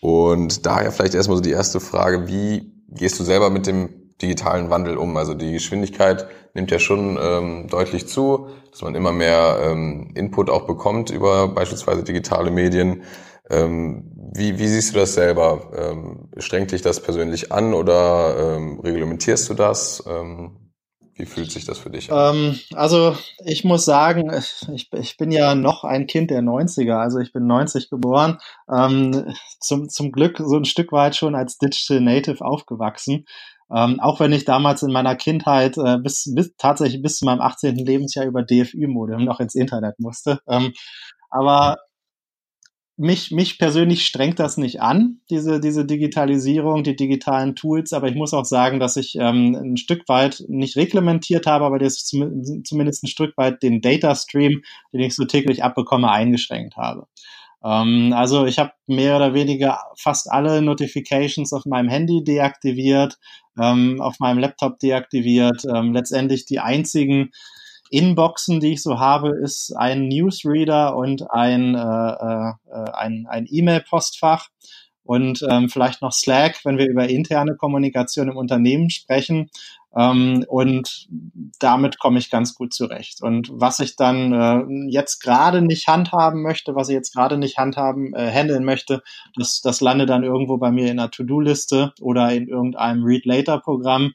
Und 0.00 0.64
daher 0.64 0.90
vielleicht 0.90 1.14
erstmal 1.14 1.36
so 1.36 1.42
die 1.42 1.50
erste 1.50 1.78
Frage, 1.78 2.26
wie 2.26 2.72
gehst 2.88 3.20
du 3.20 3.24
selber 3.24 3.50
mit 3.50 3.66
dem 3.66 3.90
digitalen 4.22 4.70
Wandel 4.70 4.96
um? 4.96 5.14
Also 5.18 5.34
die 5.34 5.52
Geschwindigkeit 5.52 6.26
nimmt 6.54 6.70
ja 6.70 6.78
schon 6.78 7.18
ähm, 7.20 7.66
deutlich 7.68 8.08
zu, 8.08 8.48
dass 8.70 8.80
man 8.80 8.94
immer 8.94 9.12
mehr 9.12 9.60
ähm, 9.62 10.12
Input 10.14 10.48
auch 10.48 10.66
bekommt 10.66 11.10
über 11.10 11.48
beispielsweise 11.48 12.02
digitale 12.02 12.50
Medien. 12.50 13.02
Ähm, 13.50 14.10
wie, 14.32 14.58
wie 14.58 14.68
siehst 14.68 14.94
du 14.94 14.98
das 14.98 15.12
selber? 15.12 15.70
Ähm, 15.76 16.30
strengt 16.38 16.72
dich 16.72 16.80
das 16.80 17.00
persönlich 17.00 17.52
an 17.52 17.74
oder 17.74 18.56
ähm, 18.56 18.80
reglementierst 18.80 19.50
du 19.50 19.54
das? 19.54 20.02
Ähm, 20.08 20.69
Wie 21.20 21.26
fühlt 21.26 21.52
sich 21.52 21.66
das 21.66 21.78
für 21.78 21.90
dich 21.90 22.10
an? 22.10 22.34
Ähm, 22.34 22.60
also 22.74 23.14
ich 23.44 23.62
muss 23.62 23.84
sagen, 23.84 24.32
ich, 24.72 24.90
ich 24.90 25.16
bin 25.18 25.30
ja 25.30 25.54
noch 25.54 25.84
ein 25.84 26.06
Kind 26.06 26.30
der 26.30 26.40
90er, 26.40 26.94
also 26.94 27.18
ich 27.18 27.30
bin 27.30 27.46
90 27.46 27.90
geboren, 27.90 28.38
ähm, 28.72 29.34
zum, 29.60 29.90
zum 29.90 30.12
Glück 30.12 30.38
so 30.38 30.56
ein 30.56 30.64
Stück 30.64 30.92
weit 30.92 31.14
schon 31.14 31.34
als 31.34 31.58
Digital 31.58 32.00
Native 32.00 32.42
aufgewachsen. 32.42 33.26
Ähm, 33.70 34.00
auch 34.00 34.18
wenn 34.18 34.32
ich 34.32 34.46
damals 34.46 34.82
in 34.82 34.92
meiner 34.92 35.14
Kindheit 35.14 35.76
äh, 35.76 35.98
bis, 35.98 36.32
bis 36.34 36.54
tatsächlich 36.56 37.02
bis 37.02 37.18
zu 37.18 37.26
meinem 37.26 37.42
18. 37.42 37.76
Lebensjahr 37.76 38.24
über 38.24 38.42
DFÜ-Modem 38.42 39.22
noch 39.22 39.40
ins 39.40 39.54
Internet 39.54 40.00
musste. 40.00 40.40
Ähm, 40.48 40.72
aber 41.28 41.76
mich, 43.00 43.30
mich 43.30 43.58
persönlich 43.58 44.04
strengt 44.04 44.38
das 44.38 44.58
nicht 44.58 44.82
an, 44.82 45.20
diese, 45.30 45.58
diese 45.58 45.86
Digitalisierung, 45.86 46.84
die 46.84 46.96
digitalen 46.96 47.56
Tools, 47.56 47.94
aber 47.94 48.08
ich 48.08 48.14
muss 48.14 48.34
auch 48.34 48.44
sagen, 48.44 48.78
dass 48.78 48.98
ich 48.98 49.16
ähm, 49.18 49.54
ein 49.54 49.76
Stück 49.78 50.06
weit 50.06 50.44
nicht 50.48 50.76
reglementiert 50.76 51.46
habe, 51.46 51.64
aber 51.64 51.78
das 51.78 52.04
zum, 52.04 52.62
zumindest 52.62 53.02
ein 53.02 53.08
Stück 53.08 53.38
weit 53.38 53.62
den 53.62 53.80
Data 53.80 54.14
Stream, 54.14 54.62
den 54.92 55.00
ich 55.00 55.16
so 55.16 55.24
täglich 55.24 55.64
abbekomme, 55.64 56.10
eingeschränkt 56.10 56.76
habe. 56.76 57.06
Ähm, 57.64 58.12
also 58.14 58.44
ich 58.44 58.58
habe 58.58 58.72
mehr 58.86 59.16
oder 59.16 59.32
weniger 59.32 59.80
fast 59.96 60.30
alle 60.30 60.60
Notifications 60.60 61.54
auf 61.54 61.64
meinem 61.64 61.88
Handy 61.88 62.22
deaktiviert, 62.22 63.18
ähm, 63.58 64.02
auf 64.02 64.20
meinem 64.20 64.40
Laptop 64.40 64.78
deaktiviert, 64.78 65.62
ähm, 65.74 65.94
letztendlich 65.94 66.44
die 66.44 66.60
einzigen 66.60 67.30
Inboxen, 67.90 68.60
die 68.60 68.72
ich 68.72 68.82
so 68.82 68.98
habe, 68.98 69.36
ist 69.42 69.76
ein 69.76 70.08
Newsreader 70.08 70.96
und 70.96 71.30
ein, 71.30 71.74
äh, 71.74 71.78
äh, 71.78 72.90
ein, 72.92 73.26
ein 73.28 73.46
E-Mail-Postfach 73.48 74.48
und 75.02 75.44
ähm, 75.50 75.68
vielleicht 75.68 76.02
noch 76.02 76.12
Slack, 76.12 76.60
wenn 76.64 76.78
wir 76.78 76.88
über 76.88 77.08
interne 77.08 77.56
Kommunikation 77.56 78.28
im 78.28 78.36
Unternehmen 78.36 78.90
sprechen. 78.90 79.50
Ähm, 79.96 80.44
und 80.46 81.08
damit 81.58 81.98
komme 81.98 82.20
ich 82.20 82.30
ganz 82.30 82.54
gut 82.54 82.72
zurecht. 82.72 83.20
Und 83.20 83.50
was 83.52 83.80
ich 83.80 83.96
dann 83.96 84.32
äh, 84.32 84.88
jetzt 84.88 85.20
gerade 85.20 85.62
nicht 85.62 85.88
handhaben 85.88 86.42
möchte, 86.42 86.76
was 86.76 86.88
ich 86.88 86.94
jetzt 86.94 87.12
gerade 87.12 87.38
nicht 87.38 87.58
handhaben, 87.58 88.14
äh, 88.14 88.30
handeln 88.30 88.64
möchte, 88.64 89.02
das, 89.36 89.60
das 89.62 89.80
landet 89.80 90.10
dann 90.10 90.22
irgendwo 90.22 90.58
bei 90.58 90.70
mir 90.70 90.84
in 90.84 91.00
einer 91.00 91.10
To-Do-Liste 91.10 91.92
oder 92.00 92.32
in 92.32 92.46
irgendeinem 92.46 93.02
Read-Later-Programm. 93.02 94.12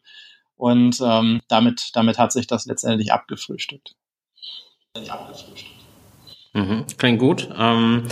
Und 0.58 1.00
ähm, 1.04 1.42
damit, 1.48 1.90
damit 1.94 2.18
hat 2.18 2.32
sich 2.32 2.48
das 2.48 2.66
letztendlich 2.66 3.12
abgefrühstückt. 3.12 3.96
Mhm, 6.54 6.86
klingt 6.98 7.20
gut. 7.20 7.50
Ähm, 7.58 8.08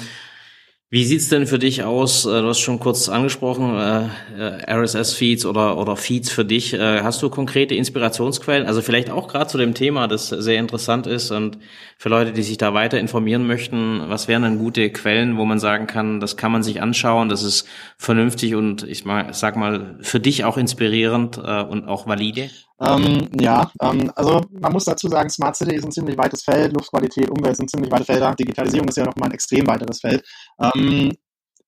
wie 0.94 1.06
sieht's 1.06 1.28
denn 1.28 1.48
für 1.48 1.58
dich 1.58 1.84
aus? 1.84 2.24
Äh, 2.24 2.44
du 2.44 2.50
hast 2.50 2.60
schon 2.60 2.80
kurz 2.80 3.10
angesprochen, 3.10 3.76
äh, 3.80 4.10
äh 4.38 4.76
RSS-Feeds 4.76 5.44
oder, 5.48 5.80
oder 5.80 5.96
Feeds 5.96 6.30
für 6.30 6.46
dich. 6.46 6.76
Äh, 6.76 7.02
hast 7.02 7.24
du 7.24 7.32
konkrete 7.32 7.74
Inspirationsquellen? 7.74 8.68
Also 8.68 8.84
vielleicht 8.84 9.10
auch 9.10 9.28
gerade 9.28 9.48
zu 9.48 9.58
dem 9.58 9.74
Thema, 9.74 10.08
das 10.08 10.30
sehr 10.30 10.60
interessant 10.60 11.08
ist 11.08 11.32
und 11.32 11.58
für 11.98 12.10
Leute, 12.10 12.32
die 12.32 12.44
sich 12.44 12.60
da 12.60 12.76
weiter 12.76 13.00
informieren 13.00 13.48
möchten, 13.48 14.04
was 14.08 14.28
wären 14.28 14.44
denn 14.44 14.60
gute 14.60 14.92
Quellen, 14.92 15.38
wo 15.38 15.46
man 15.46 15.58
sagen 15.58 15.88
kann, 15.88 16.20
das 16.20 16.38
kann 16.38 16.52
man 16.52 16.62
sich 16.62 16.80
anschauen, 16.80 17.28
das 17.28 17.42
ist 17.42 17.68
vernünftig 17.98 18.54
und 18.54 18.84
ich 18.84 19.04
sag 19.32 19.56
mal, 19.56 19.98
für 20.02 20.20
dich 20.20 20.46
auch 20.46 20.58
inspirierend 20.58 21.40
äh, 21.44 21.64
und 21.64 21.88
auch 21.88 22.06
valide? 22.06 22.52
Ähm, 22.84 23.30
ja, 23.40 23.72
ähm, 23.82 24.12
also 24.16 24.42
man 24.52 24.74
muss 24.74 24.86
dazu 24.86 25.08
sagen, 25.08 25.30
Smart 25.30 25.56
City 25.56 25.76
ist 25.76 25.86
ein 25.86 25.92
ziemlich 25.92 26.18
weites 26.18 26.44
Feld, 26.44 26.74
Luftqualität, 26.74 27.30
Umwelt 27.30 27.56
sind 27.56 27.70
ziemlich 27.70 27.92
weite 27.92 28.06
Felder, 28.06 28.36
Digitalisierung 28.36 28.88
ist 28.88 28.98
ja 28.98 29.06
noch 29.06 29.16
mal 29.16 29.28
ein 29.28 29.34
extrem 29.34 29.66
weiteres 29.68 30.02
Feld. 30.02 30.24
Ähm, 30.62 31.12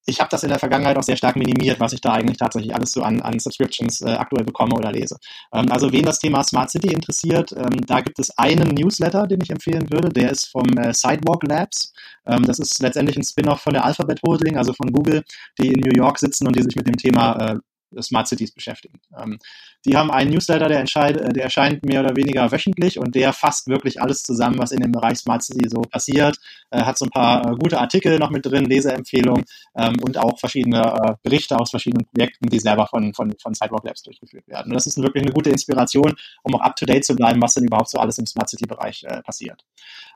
ich 0.08 0.20
habe 0.20 0.30
das 0.30 0.44
in 0.44 0.50
der 0.50 0.60
Vergangenheit 0.60 0.98
auch 0.98 1.04
sehr 1.04 1.18
stark 1.18 1.36
minimiert, 1.36 1.80
was 1.80 1.94
ich 1.94 2.02
da 2.02 2.14
eigentlich 2.14 2.38
tatsächlich 2.38 2.76
alles 2.76 2.92
so 2.92 3.02
an, 3.02 3.22
an 3.22 3.40
Subscriptions 3.40 4.02
äh, 4.02 4.12
aktuell 4.12 4.46
bekomme 4.46 4.76
oder 4.76 4.92
lese. 4.92 5.18
Ähm, 5.54 5.72
also 5.72 5.92
wen 5.92 6.06
das 6.06 6.20
Thema 6.20 6.44
Smart 6.44 6.70
City 6.70 6.94
interessiert, 6.94 7.52
ähm, 7.54 7.82
da 7.88 8.02
gibt 8.02 8.20
es 8.20 8.38
einen 8.38 8.70
Newsletter, 8.76 9.26
den 9.26 9.42
ich 9.42 9.50
empfehlen 9.50 9.90
würde, 9.92 10.10
der 10.10 10.32
ist 10.32 10.48
vom 10.48 10.66
äh, 10.78 10.94
Sidewalk 10.94 11.44
Labs. 11.44 11.94
Ähm, 12.28 12.44
das 12.44 12.60
ist 12.60 12.80
letztendlich 12.82 13.18
ein 13.18 13.24
Spin-off 13.24 13.62
von 13.62 13.74
der 13.74 13.86
Alphabet 13.86 14.22
Holding, 14.26 14.58
also 14.58 14.74
von 14.74 14.92
Google, 14.92 15.24
die 15.60 15.68
in 15.68 15.80
New 15.80 15.96
York 15.96 16.20
sitzen 16.20 16.48
und 16.48 16.56
die 16.56 16.62
sich 16.62 16.76
mit 16.76 16.88
dem 16.88 16.98
Thema 16.98 17.54
äh, 17.54 17.56
Smart 18.02 18.28
Cities 18.28 18.52
beschäftigen. 18.52 19.00
Ähm, 19.18 19.38
die 19.86 19.96
haben 19.96 20.12
einen 20.12 20.32
Newsletter, 20.32 20.68
der, 20.68 20.82
äh, 20.82 21.34
der 21.34 21.44
erscheint 21.44 21.86
mehr 21.86 22.02
oder 22.02 22.16
weniger 22.16 22.52
wöchentlich 22.52 23.00
und 23.00 23.16
der 23.16 23.34
fasst 23.34 23.68
wirklich 23.68 24.02
alles 24.02 24.24
zusammen, 24.24 24.58
was 24.58 24.72
in 24.72 24.82
dem 24.82 24.92
Bereich 24.92 25.20
Smart 25.20 25.44
City 25.44 25.70
so 25.70 25.82
passiert. 25.82 26.38
Äh, 26.72 26.84
hat 26.84 26.98
so 26.98 27.06
ein 27.06 27.12
paar 27.12 27.46
äh, 27.46 27.56
gute 27.56 27.80
Artikel 27.80 28.18
noch 28.20 28.32
mit 28.32 28.46
drin, 28.46 28.66
Leseempfehlungen 28.66 29.46
ähm, 29.78 29.96
und 30.02 30.18
auch 30.18 30.40
verschiedene 30.40 30.82
äh, 30.82 31.14
Berichte 31.24 31.58
aus 31.58 31.70
verschiedenen 31.70 32.06
Projekten, 32.06 32.50
die 32.50 32.60
selber 32.60 32.88
von, 32.88 33.14
von, 33.14 33.34
von 33.42 33.54
Sidewalk 33.54 33.84
Labs 33.84 34.04
durchgeführt 34.04 34.48
werden. 34.48 34.72
Und 34.72 34.76
das 34.76 34.88
ist 34.88 34.98
wirklich 34.98 35.24
eine 35.24 35.34
gute 35.34 35.50
Inspiration, 35.50 36.16
um 36.44 36.56
auch 36.56 36.62
up-to-date 36.62 37.06
zu 37.06 37.16
bleiben, 37.16 37.42
was 37.42 37.54
denn 37.54 37.66
überhaupt 37.66 37.90
so 37.90 38.00
alles 38.00 38.18
im 38.18 38.26
Smart 38.26 38.50
City-Bereich 38.50 39.04
äh, 39.04 39.22
passiert. 39.22 39.64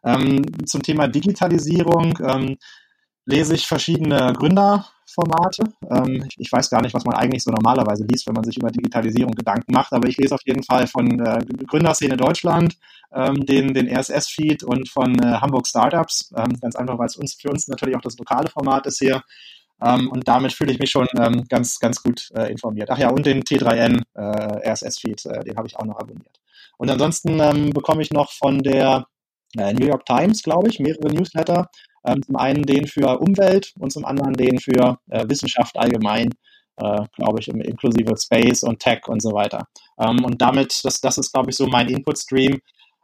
Ähm, 0.04 0.42
zum 0.66 0.82
Thema 0.82 1.08
Digitalisierung 1.08 2.18
ähm, 2.28 2.58
lese 3.26 3.56
ich 3.56 3.68
verschiedene 3.68 4.34
Gründer 4.34 4.86
Formate. 5.14 5.64
Ähm, 5.90 6.24
ich, 6.28 6.36
ich, 6.40 6.52
weiß 6.52 6.70
gar 6.70 6.82
nicht, 6.82 6.94
was 6.94 7.06
man 7.06 7.16
eigentlich 7.16 7.44
so 7.44 7.52
normalerweise 7.52 8.06
liest, 8.06 8.28
wenn 8.28 8.36
man 8.36 8.44
sich 8.44 8.58
über 8.58 8.70
Digitalisierung 8.70 9.34
Gedanken 9.34 9.72
macht, 9.74 9.92
aber 9.94 10.08
ich 10.08 10.18
lese 10.18 10.36
auf 10.36 10.42
jeden 10.46 10.64
Fall 10.64 10.88
von 10.88 11.20
äh, 11.20 11.40
Gründerszene 11.68 12.16
Deutschland, 12.16 12.76
ähm, 13.14 13.46
den, 13.46 13.74
den 13.74 13.90
RSS-Feed 13.90 14.64
und 14.64 14.88
von 14.90 15.18
äh, 15.20 15.38
Hamburg 15.42 15.68
Startups. 15.68 16.32
Ähm, 16.36 16.60
ganz 16.62 16.76
einfach, 16.76 16.98
weil 16.98 17.08
es 17.08 17.18
uns, 17.18 17.34
für 17.34 17.50
uns 17.50 17.68
natürlich 17.68 17.96
auch 17.96 18.02
das 18.02 18.18
lokale 18.18 18.50
Format 18.50 18.86
ist 18.86 19.00
hier. 19.00 19.24
Ähm, 19.82 20.10
und 20.10 20.28
damit 20.28 20.54
fühle 20.54 20.72
ich 20.72 20.80
mich 20.80 20.92
schon 20.92 21.08
ähm, 21.18 21.46
ganz, 21.48 21.80
ganz 21.80 22.04
gut 22.04 22.30
äh, 22.36 22.52
informiert. 22.52 22.90
Ach 22.92 22.98
ja, 22.98 23.10
und 23.10 23.26
den 23.26 23.44
T3N 23.44 24.02
äh, 24.14 24.70
RSS-Feed, 24.70 25.26
äh, 25.26 25.44
den 25.44 25.58
habe 25.58 25.68
ich 25.68 25.78
auch 25.78 25.86
noch 25.86 25.98
abonniert. 25.98 26.40
Und 26.78 26.90
ansonsten 26.90 27.40
ähm, 27.40 27.72
bekomme 27.72 28.02
ich 28.02 28.12
noch 28.12 28.32
von 28.32 28.60
der 28.60 29.08
äh, 29.58 29.74
New 29.74 29.86
York 29.86 30.06
Times, 30.06 30.44
glaube 30.44 30.70
ich, 30.70 30.80
mehrere 30.80 31.12
Newsletter. 31.14 31.70
Ähm, 32.06 32.24
zum 32.24 32.36
einen 32.36 32.64
den 32.64 32.88
für 32.88 33.20
Umwelt 33.20 33.74
und 33.80 33.92
zum 33.92 34.06
anderen 34.06 34.34
den 34.34 34.60
für 34.60 35.00
äh, 35.10 35.28
Wissenschaft 35.28 35.78
allgemein, 35.78 36.30
äh, 36.78 37.02
glaube 37.16 37.40
ich, 37.40 37.48
inklusive 37.48 38.16
Space 38.18 38.64
und 38.64 38.80
Tech 38.80 39.08
und 39.08 39.22
so 39.22 39.34
weiter. 39.34 39.68
Ähm, 40.00 40.24
und 40.24 40.42
damit, 40.42 40.84
das, 40.84 41.02
das 41.02 41.18
ist, 41.18 41.34
glaube 41.34 41.50
ich, 41.50 41.58
so 41.58 41.68
mein 41.68 41.90
Input-Stream 41.90 42.60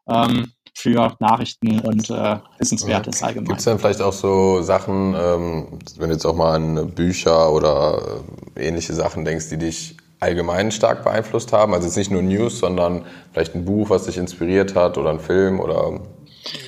ähm, 0.10 0.52
für 0.74 1.16
Nachrichten 1.20 1.80
und 1.80 2.10
äh, 2.10 2.38
Wissenswertes 2.60 3.24
allgemein. 3.24 3.48
Gibt 3.48 3.60
es 3.60 3.66
dann 3.66 3.80
vielleicht 3.80 4.02
auch 4.02 4.14
so 4.14 4.62
Sachen, 4.62 5.16
ähm, 5.18 5.80
wenn 5.98 6.10
du 6.10 6.16
jetzt 6.16 6.26
auch 6.26 6.36
mal 6.36 6.56
an 6.56 6.92
Bücher 6.92 7.52
oder 7.52 8.22
äh, 8.56 8.68
ähnliche 8.68 8.94
Sachen 8.94 9.24
denkst, 9.24 9.50
die 9.50 9.58
dich 9.58 9.96
allgemein 10.20 10.72
stark 10.72 11.04
beeinflusst 11.04 11.54
haben? 11.54 11.74
Also 11.74 11.88
jetzt 11.88 11.96
nicht 11.96 12.12
nur 12.12 12.22
News, 12.22 12.60
sondern 12.60 13.06
vielleicht 13.32 13.56
ein 13.56 13.64
Buch, 13.64 13.90
was 13.90 14.06
dich 14.06 14.18
inspiriert 14.18 14.76
hat 14.76 14.98
oder 14.98 15.12
ein 15.12 15.20
Film 15.20 15.62
oder 15.62 16.02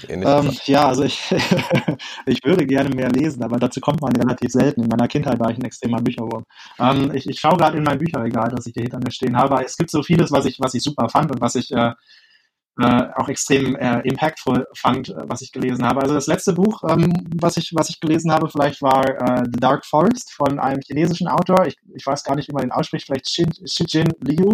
ähm, 0.09 0.51
ja, 0.65 0.87
also 0.87 1.03
ich, 1.03 1.33
ich 2.25 2.43
würde 2.43 2.65
gerne 2.65 2.89
mehr 2.89 3.09
lesen, 3.09 3.43
aber 3.43 3.57
dazu 3.57 3.79
kommt 3.79 4.01
man 4.01 4.15
relativ 4.15 4.51
selten. 4.51 4.83
In 4.83 4.89
meiner 4.89 5.07
Kindheit 5.07 5.39
war 5.39 5.51
ich 5.51 5.57
ein 5.57 5.65
extremer 5.65 6.01
Bücherwurm. 6.01 6.45
Ähm, 6.79 7.11
ich, 7.13 7.27
ich 7.27 7.39
schaue 7.39 7.57
gerade 7.57 7.77
in 7.77 7.83
mein 7.83 7.99
Bücherregal, 7.99 8.49
das 8.49 8.65
ich 8.65 8.73
hier 8.73 8.83
hinter 8.83 8.99
mir 8.99 9.11
stehen 9.11 9.37
habe. 9.37 9.63
Es 9.63 9.77
gibt 9.77 9.91
so 9.91 10.03
vieles, 10.03 10.31
was 10.31 10.45
ich, 10.45 10.59
was 10.59 10.73
ich 10.73 10.83
super 10.83 11.09
fand 11.09 11.31
und 11.31 11.41
was 11.41 11.55
ich 11.55 11.71
äh, 11.71 11.91
äh, 12.79 13.07
auch 13.15 13.27
extrem 13.27 13.75
äh, 13.75 14.01
impactful 14.01 14.67
fand, 14.75 15.09
äh, 15.09 15.15
was 15.27 15.41
ich 15.41 15.51
gelesen 15.51 15.85
habe. 15.85 16.01
Also 16.01 16.13
das 16.13 16.27
letzte 16.27 16.53
Buch, 16.53 16.83
ähm, 16.87 17.11
was 17.39 17.57
ich 17.57 17.71
was 17.73 17.89
ich 17.89 17.99
gelesen 17.99 18.31
habe, 18.31 18.49
vielleicht 18.49 18.81
war 18.81 19.05
äh, 19.05 19.43
The 19.45 19.59
Dark 19.59 19.85
Forest 19.85 20.31
von 20.31 20.59
einem 20.59 20.81
chinesischen 20.85 21.27
Autor. 21.27 21.65
Ich, 21.65 21.75
ich 21.95 22.05
weiß 22.05 22.23
gar 22.23 22.35
nicht, 22.35 22.49
wie 22.49 22.53
man 22.53 22.63
den 22.63 22.71
ausspricht. 22.71 23.07
Vielleicht 23.07 23.25
Xijin 23.25 24.13
Liu. 24.19 24.53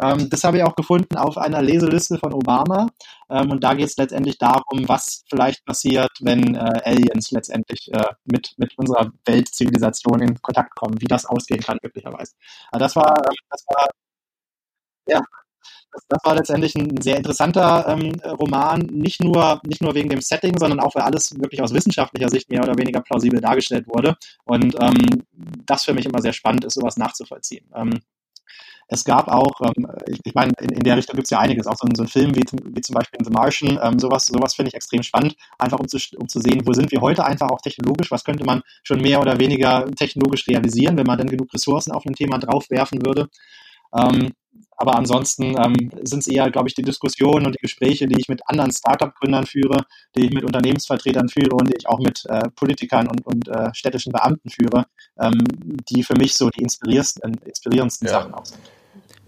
Ähm, 0.00 0.30
das 0.30 0.44
habe 0.44 0.58
ich 0.58 0.62
auch 0.64 0.76
gefunden 0.76 1.16
auf 1.16 1.38
einer 1.38 1.62
Leseliste 1.62 2.18
von 2.18 2.32
Obama. 2.32 2.88
Ähm, 3.30 3.50
und 3.50 3.64
da 3.64 3.74
geht 3.74 3.86
es 3.86 3.96
letztendlich 3.96 4.38
darum, 4.38 4.88
was 4.88 5.24
vielleicht 5.28 5.64
passiert, 5.64 6.10
wenn 6.20 6.54
äh, 6.54 6.80
Aliens 6.84 7.30
letztendlich 7.30 7.92
äh, 7.92 8.14
mit, 8.24 8.54
mit 8.56 8.76
unserer 8.78 9.10
Weltzivilisation 9.24 10.22
in 10.22 10.40
Kontakt 10.40 10.74
kommen, 10.76 11.00
wie 11.00 11.06
das 11.06 11.26
ausgehen 11.26 11.60
kann, 11.60 11.78
möglicherweise. 11.82 12.34
Also 12.70 12.84
das 12.84 12.96
war, 12.96 13.16
ähm, 13.18 13.36
das 13.50 13.64
war, 13.68 13.88
ja, 15.08 15.20
das, 15.92 16.04
das, 16.08 16.20
war 16.24 16.34
letztendlich 16.36 16.74
ein 16.76 17.00
sehr 17.00 17.16
interessanter 17.16 17.86
ähm, 17.88 18.12
Roman, 18.24 18.80
nicht 18.80 19.22
nur, 19.22 19.60
nicht 19.66 19.82
nur 19.82 19.94
wegen 19.94 20.10
dem 20.10 20.20
Setting, 20.20 20.58
sondern 20.58 20.80
auch, 20.80 20.94
weil 20.94 21.02
alles 21.02 21.38
wirklich 21.40 21.62
aus 21.62 21.72
wissenschaftlicher 21.72 22.28
Sicht 22.28 22.50
mehr 22.50 22.62
oder 22.62 22.76
weniger 22.76 23.00
plausibel 23.00 23.40
dargestellt 23.40 23.86
wurde. 23.88 24.16
Und 24.44 24.76
ähm, 24.80 25.24
das 25.66 25.84
für 25.84 25.94
mich 25.94 26.06
immer 26.06 26.20
sehr 26.20 26.32
spannend 26.34 26.64
ist, 26.64 26.74
sowas 26.74 26.96
nachzuvollziehen. 26.98 27.66
Ähm, 27.74 28.00
es 28.88 29.04
gab 29.04 29.28
auch, 29.28 29.60
ähm, 29.60 29.86
ich, 30.06 30.18
ich 30.24 30.34
meine, 30.34 30.52
in, 30.60 30.70
in 30.70 30.80
der 30.80 30.96
Richtung 30.96 31.14
gibt 31.14 31.26
es 31.26 31.30
ja 31.30 31.38
einiges, 31.38 31.66
auch 31.66 31.76
so, 31.76 31.86
so 31.94 32.02
ein 32.02 32.08
Film 32.08 32.34
wie, 32.34 32.44
wie 32.74 32.80
zum 32.80 32.94
Beispiel 32.94 33.20
The 33.22 33.30
Martian, 33.30 33.78
ähm, 33.82 33.98
sowas, 33.98 34.26
sowas 34.26 34.54
finde 34.54 34.70
ich 34.70 34.74
extrem 34.74 35.02
spannend, 35.02 35.36
einfach 35.58 35.78
um 35.78 35.86
zu, 35.86 35.98
um 36.16 36.28
zu 36.28 36.40
sehen, 36.40 36.62
wo 36.64 36.72
sind 36.72 36.90
wir 36.90 37.00
heute 37.00 37.24
einfach 37.24 37.50
auch 37.50 37.60
technologisch, 37.60 38.10
was 38.10 38.24
könnte 38.24 38.44
man 38.44 38.62
schon 38.82 39.00
mehr 39.00 39.20
oder 39.20 39.38
weniger 39.38 39.86
technologisch 39.94 40.48
realisieren, 40.48 40.96
wenn 40.96 41.06
man 41.06 41.18
dann 41.18 41.28
genug 41.28 41.52
Ressourcen 41.52 41.92
auf 41.92 42.06
ein 42.06 42.14
Thema 42.14 42.38
draufwerfen 42.38 43.04
würde. 43.04 43.28
Ähm, 43.94 44.32
aber 44.80 44.96
ansonsten 44.96 45.56
ähm, 45.58 45.90
sind 46.02 46.20
es 46.20 46.28
eher, 46.28 46.50
glaube 46.50 46.68
ich, 46.68 46.74
die 46.74 46.82
Diskussionen 46.82 47.46
und 47.46 47.54
die 47.56 47.60
Gespräche, 47.60 48.06
die 48.06 48.18
ich 48.18 48.28
mit 48.28 48.40
anderen 48.46 48.70
Startup-Gründern 48.70 49.44
führe, 49.44 49.84
die 50.14 50.26
ich 50.26 50.32
mit 50.32 50.44
Unternehmensvertretern 50.44 51.28
führe 51.28 51.56
und 51.56 51.68
die 51.68 51.76
ich 51.76 51.88
auch 51.88 51.98
mit 51.98 52.24
äh, 52.26 52.48
Politikern 52.54 53.08
und, 53.08 53.26
und 53.26 53.48
äh, 53.48 53.74
städtischen 53.74 54.12
Beamten 54.12 54.48
führe, 54.48 54.86
ähm, 55.20 55.38
die 55.90 56.04
für 56.04 56.14
mich 56.14 56.34
so 56.34 56.48
die 56.50 56.62
inspirierendsten, 56.62 57.34
inspirierendsten 57.44 58.06
ja. 58.06 58.14
Sachen 58.14 58.34
auch 58.34 58.44
sind. 58.44 58.60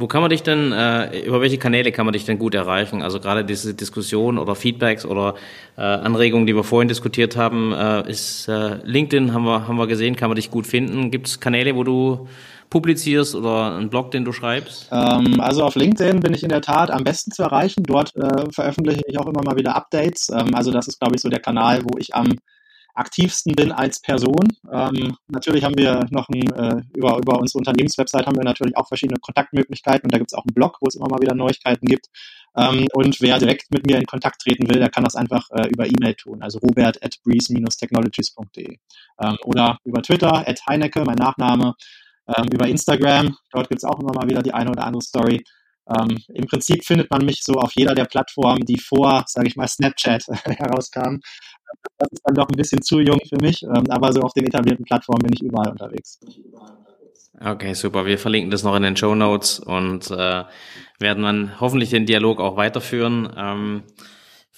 Wo 0.00 0.06
kann 0.06 0.22
man 0.22 0.30
dich 0.30 0.42
denn, 0.42 0.72
äh, 0.72 1.20
über 1.20 1.42
welche 1.42 1.58
Kanäle 1.58 1.92
kann 1.92 2.06
man 2.06 2.14
dich 2.14 2.24
denn 2.24 2.38
gut 2.38 2.54
erreichen? 2.54 3.02
Also 3.02 3.20
gerade 3.20 3.44
diese 3.44 3.74
Diskussion 3.74 4.38
oder 4.38 4.54
Feedbacks 4.54 5.04
oder 5.04 5.34
äh, 5.76 5.82
Anregungen, 5.82 6.46
die 6.46 6.56
wir 6.56 6.64
vorhin 6.64 6.88
diskutiert 6.88 7.36
haben, 7.36 7.74
äh, 7.74 8.10
ist 8.10 8.48
äh, 8.48 8.76
LinkedIn, 8.82 9.34
haben 9.34 9.44
wir, 9.44 9.68
haben 9.68 9.76
wir 9.76 9.86
gesehen, 9.86 10.16
kann 10.16 10.30
man 10.30 10.36
dich 10.36 10.50
gut 10.50 10.66
finden. 10.66 11.10
Gibt 11.10 11.26
es 11.26 11.38
Kanäle, 11.38 11.76
wo 11.76 11.84
du 11.84 12.28
publizierst 12.70 13.34
oder 13.34 13.76
einen 13.76 13.90
Blog, 13.90 14.10
den 14.10 14.24
du 14.24 14.32
schreibst? 14.32 14.88
Ähm, 14.90 15.38
also 15.38 15.64
auf 15.64 15.74
LinkedIn 15.74 16.20
bin 16.20 16.32
ich 16.32 16.44
in 16.44 16.48
der 16.48 16.62
Tat 16.62 16.90
am 16.90 17.04
besten 17.04 17.30
zu 17.30 17.42
erreichen. 17.42 17.82
Dort 17.82 18.16
äh, 18.16 18.50
veröffentliche 18.50 19.02
ich 19.06 19.18
auch 19.18 19.26
immer 19.26 19.42
mal 19.44 19.56
wieder 19.56 19.76
Updates. 19.76 20.30
Ähm, 20.30 20.54
also 20.54 20.70
das 20.70 20.88
ist, 20.88 20.98
glaube 20.98 21.16
ich, 21.16 21.20
so 21.20 21.28
der 21.28 21.40
Kanal, 21.40 21.82
wo 21.84 21.98
ich 21.98 22.14
am 22.14 22.28
aktivsten 23.00 23.54
bin 23.54 23.72
als 23.72 24.00
Person. 24.00 24.46
Ähm, 24.70 25.16
natürlich 25.28 25.64
haben 25.64 25.76
wir 25.76 26.06
noch 26.10 26.28
ein, 26.28 26.52
äh, 26.52 26.82
über, 26.94 27.18
über 27.18 27.40
unsere 27.40 27.58
Unternehmenswebsite 27.58 28.26
haben 28.26 28.36
wir 28.36 28.44
natürlich 28.44 28.76
auch 28.76 28.86
verschiedene 28.86 29.18
Kontaktmöglichkeiten 29.18 30.04
und 30.04 30.12
da 30.12 30.18
gibt 30.18 30.30
es 30.30 30.38
auch 30.38 30.44
einen 30.44 30.54
Blog, 30.54 30.76
wo 30.80 30.86
es 30.86 30.94
immer 30.94 31.08
mal 31.08 31.20
wieder 31.20 31.34
Neuigkeiten 31.34 31.86
gibt. 31.86 32.06
Ähm, 32.56 32.86
und 32.92 33.20
wer 33.20 33.38
direkt 33.38 33.70
mit 33.70 33.86
mir 33.86 33.96
in 33.96 34.06
Kontakt 34.06 34.42
treten 34.42 34.68
will, 34.68 34.80
der 34.80 34.90
kann 34.90 35.04
das 35.04 35.14
einfach 35.14 35.48
äh, 35.50 35.68
über 35.68 35.86
E-Mail 35.86 36.14
tun, 36.14 36.42
also 36.42 36.58
robert 36.58 37.02
at 37.02 37.16
breeze-technologies.de 37.24 38.76
ähm, 39.22 39.38
oder 39.44 39.78
über 39.84 40.02
Twitter 40.02 40.46
at 40.46 40.60
Heinecke, 40.68 41.02
mein 41.04 41.16
Nachname, 41.16 41.74
ähm, 42.36 42.46
über 42.52 42.68
Instagram, 42.68 43.36
dort 43.52 43.68
gibt 43.68 43.80
es 43.80 43.84
auch 43.84 43.98
immer 44.00 44.12
mal 44.14 44.28
wieder 44.28 44.42
die 44.42 44.52
eine 44.52 44.70
oder 44.70 44.84
andere 44.84 45.02
Story. 45.02 45.42
Ähm, 45.90 46.18
Im 46.28 46.46
Prinzip 46.46 46.84
findet 46.84 47.10
man 47.10 47.24
mich 47.24 47.42
so 47.42 47.54
auf 47.54 47.72
jeder 47.74 47.94
der 47.94 48.04
Plattformen, 48.04 48.64
die 48.64 48.78
vor, 48.78 49.24
sage 49.26 49.48
ich 49.48 49.56
mal, 49.56 49.66
Snapchat 49.66 50.24
herauskamen. 50.44 51.20
Das 51.98 52.08
ist 52.12 52.22
dann 52.24 52.34
doch 52.34 52.48
ein 52.48 52.56
bisschen 52.56 52.82
zu 52.82 53.00
jung 53.00 53.20
für 53.28 53.40
mich, 53.40 53.62
ähm, 53.62 53.84
aber 53.90 54.12
so 54.12 54.20
auf 54.20 54.32
den 54.32 54.46
etablierten 54.46 54.84
Plattformen 54.84 55.22
bin 55.22 55.32
ich 55.32 55.42
überall 55.42 55.70
unterwegs. 55.70 56.18
Okay, 57.42 57.74
super. 57.74 58.04
Wir 58.06 58.18
verlinken 58.18 58.50
das 58.50 58.64
noch 58.64 58.76
in 58.76 58.82
den 58.82 58.96
Show 58.96 59.14
Notes 59.14 59.60
und 59.60 60.10
äh, 60.10 60.44
werden 60.98 61.22
dann 61.22 61.60
hoffentlich 61.60 61.90
den 61.90 62.06
Dialog 62.06 62.40
auch 62.40 62.56
weiterführen. 62.56 63.32
Ähm, 63.36 63.82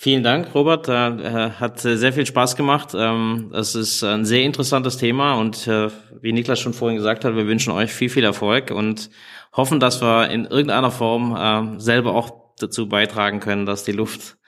vielen 0.03 0.25
Dank, 0.25 0.53
Robert. 0.55 0.89
Äh, 0.89 1.51
hat 1.61 1.81
sehr 1.81 2.13
viel 2.13 2.27
Spaß 2.27 2.57
gemacht. 2.57 2.89
Ähm, 2.95 3.53
es 3.55 3.77
ist 3.77 4.03
ein 4.03 4.25
sehr 4.25 4.43
interessantes 4.43 4.97
Thema 4.97 5.35
und 5.35 5.69
äh, 5.69 5.89
wie 6.21 6.33
Niklas 6.33 6.59
schon 6.59 6.75
vorhin 6.75 6.99
gesagt 6.99 7.25
hat, 7.25 7.37
wir 7.37 7.47
wünschen 7.47 7.73
euch 7.73 7.93
viel, 7.93 8.09
viel 8.09 8.25
Erfolg 8.25 8.73
und 8.73 9.11
hoffen, 9.53 9.79
dass 9.79 10.03
wir 10.03 10.29
in 10.31 10.45
irgendeiner 10.45 10.91
Form 10.91 11.37
äh, 11.37 11.81
selber 11.81 12.15
auch 12.15 12.33
dazu 12.59 12.89
beitragen 12.89 13.39
können, 13.39 13.65
dass 13.65 13.85
die 13.85 13.93
Luft 13.93 14.39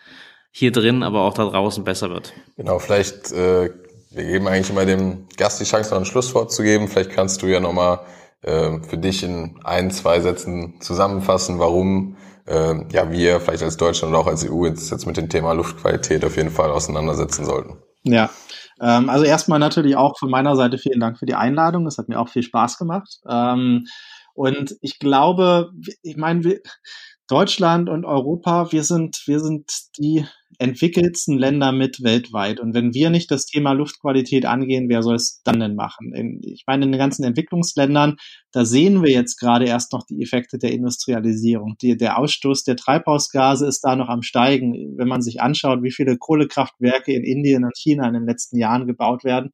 hier 0.50 0.72
drin, 0.72 1.02
aber 1.04 1.22
auch 1.22 1.34
da 1.34 1.44
draußen 1.44 1.84
besser 1.84 2.10
wird. 2.10 2.32
Genau, 2.56 2.80
vielleicht, 2.80 3.30
äh, 3.32 3.70
wir 4.10 4.24
geben 4.24 4.48
eigentlich 4.48 4.70
immer 4.70 4.86
dem 4.86 5.28
Gast 5.36 5.60
die 5.60 5.64
Chance, 5.64 5.90
noch 5.90 6.00
ein 6.00 6.04
Schlusswort 6.04 6.52
zu 6.52 6.62
geben. 6.62 6.88
Vielleicht 6.88 7.10
kannst 7.10 7.42
du 7.42 7.46
ja 7.46 7.60
nochmal 7.60 8.00
äh, 8.42 8.80
für 8.80 8.98
dich 8.98 9.22
in 9.22 9.60
ein, 9.62 9.92
zwei 9.92 10.20
Sätzen 10.20 10.80
zusammenfassen, 10.80 11.60
warum 11.60 12.16
äh, 12.46 12.74
ja 12.92 13.10
wir 13.10 13.40
vielleicht 13.40 13.62
als 13.62 13.76
Deutschland 13.76 14.14
und 14.14 14.20
auch 14.20 14.26
als 14.26 14.48
EU 14.48 14.66
jetzt, 14.66 14.90
jetzt 14.90 15.06
mit 15.06 15.16
dem 15.16 15.28
Thema 15.28 15.52
Luftqualität 15.52 16.24
auf 16.24 16.36
jeden 16.36 16.50
Fall 16.50 16.70
auseinandersetzen 16.70 17.44
sollten. 17.44 17.78
Ja, 18.02 18.30
ähm, 18.80 19.08
also 19.08 19.24
erstmal 19.24 19.58
natürlich 19.58 19.96
auch 19.96 20.18
von 20.18 20.30
meiner 20.30 20.56
Seite 20.56 20.78
vielen 20.78 21.00
Dank 21.00 21.18
für 21.18 21.26
die 21.26 21.34
Einladung. 21.34 21.84
Das 21.84 21.98
hat 21.98 22.08
mir 22.08 22.20
auch 22.20 22.28
viel 22.28 22.42
Spaß 22.42 22.78
gemacht. 22.78 23.20
Ähm, 23.28 23.86
und 24.34 24.76
ich 24.80 24.98
glaube, 24.98 25.70
ich 26.02 26.16
meine, 26.16 26.60
Deutschland 27.28 27.88
und 27.88 28.04
Europa, 28.04 28.70
wir 28.72 28.84
sind, 28.84 29.22
wir 29.26 29.40
sind 29.40 29.72
die 29.98 30.26
entwickelsten 30.58 31.38
Länder 31.38 31.72
mit 31.72 32.02
weltweit. 32.02 32.60
Und 32.60 32.74
wenn 32.74 32.94
wir 32.94 33.10
nicht 33.10 33.30
das 33.30 33.46
Thema 33.46 33.72
Luftqualität 33.72 34.46
angehen, 34.46 34.88
wer 34.88 35.02
soll 35.02 35.16
es 35.16 35.40
dann 35.44 35.60
denn 35.60 35.74
machen? 35.74 36.14
In, 36.14 36.40
ich 36.42 36.64
meine, 36.66 36.84
in 36.84 36.92
den 36.92 36.98
ganzen 36.98 37.24
Entwicklungsländern, 37.24 38.16
da 38.52 38.64
sehen 38.64 39.02
wir 39.02 39.10
jetzt 39.10 39.38
gerade 39.38 39.66
erst 39.66 39.92
noch 39.92 40.04
die 40.06 40.22
Effekte 40.22 40.58
der 40.58 40.72
Industrialisierung. 40.72 41.76
Die, 41.82 41.96
der 41.96 42.18
Ausstoß 42.18 42.64
der 42.64 42.76
Treibhausgase 42.76 43.66
ist 43.66 43.80
da 43.80 43.96
noch 43.96 44.08
am 44.08 44.22
Steigen. 44.22 44.96
Wenn 44.96 45.08
man 45.08 45.22
sich 45.22 45.40
anschaut, 45.40 45.82
wie 45.82 45.92
viele 45.92 46.16
Kohlekraftwerke 46.16 47.12
in 47.12 47.24
Indien 47.24 47.64
und 47.64 47.76
China 47.76 48.06
in 48.06 48.14
den 48.14 48.26
letzten 48.26 48.58
Jahren 48.58 48.86
gebaut 48.86 49.24
werden, 49.24 49.50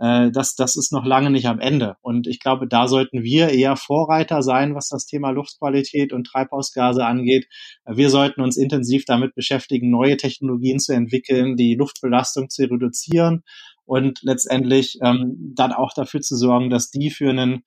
äh, 0.00 0.30
das, 0.32 0.54
das 0.54 0.76
ist 0.76 0.92
noch 0.92 1.04
lange 1.04 1.30
nicht 1.30 1.46
am 1.46 1.60
Ende. 1.60 1.96
Und 2.00 2.26
ich 2.26 2.40
glaube, 2.40 2.66
da 2.66 2.88
sollten 2.88 3.22
wir 3.22 3.50
eher 3.50 3.76
Vorreiter 3.76 4.42
sein, 4.42 4.74
was 4.74 4.88
das 4.88 5.04
Thema 5.06 5.30
Luftqualität 5.30 6.12
und 6.12 6.26
Treibhausgase 6.26 7.04
angeht. 7.04 7.46
Wir 7.86 8.08
sollten 8.08 8.40
uns 8.40 8.56
intensiv 8.56 9.04
damit 9.04 9.34
beschäftigen, 9.34 9.90
neue 9.90 10.16
Technologien 10.16 10.78
zu 10.78 10.94
entwickeln, 10.94 11.56
die 11.56 11.74
Luftbelastung 11.74 12.48
zu 12.48 12.62
reduzieren 12.62 13.42
und 13.84 14.20
letztendlich 14.22 14.98
ähm, 15.02 15.52
dann 15.54 15.72
auch 15.72 15.92
dafür 15.94 16.22
zu 16.22 16.34
sorgen, 16.36 16.70
dass 16.70 16.90
die 16.90 17.10
für 17.10 17.28
einen 17.28 17.64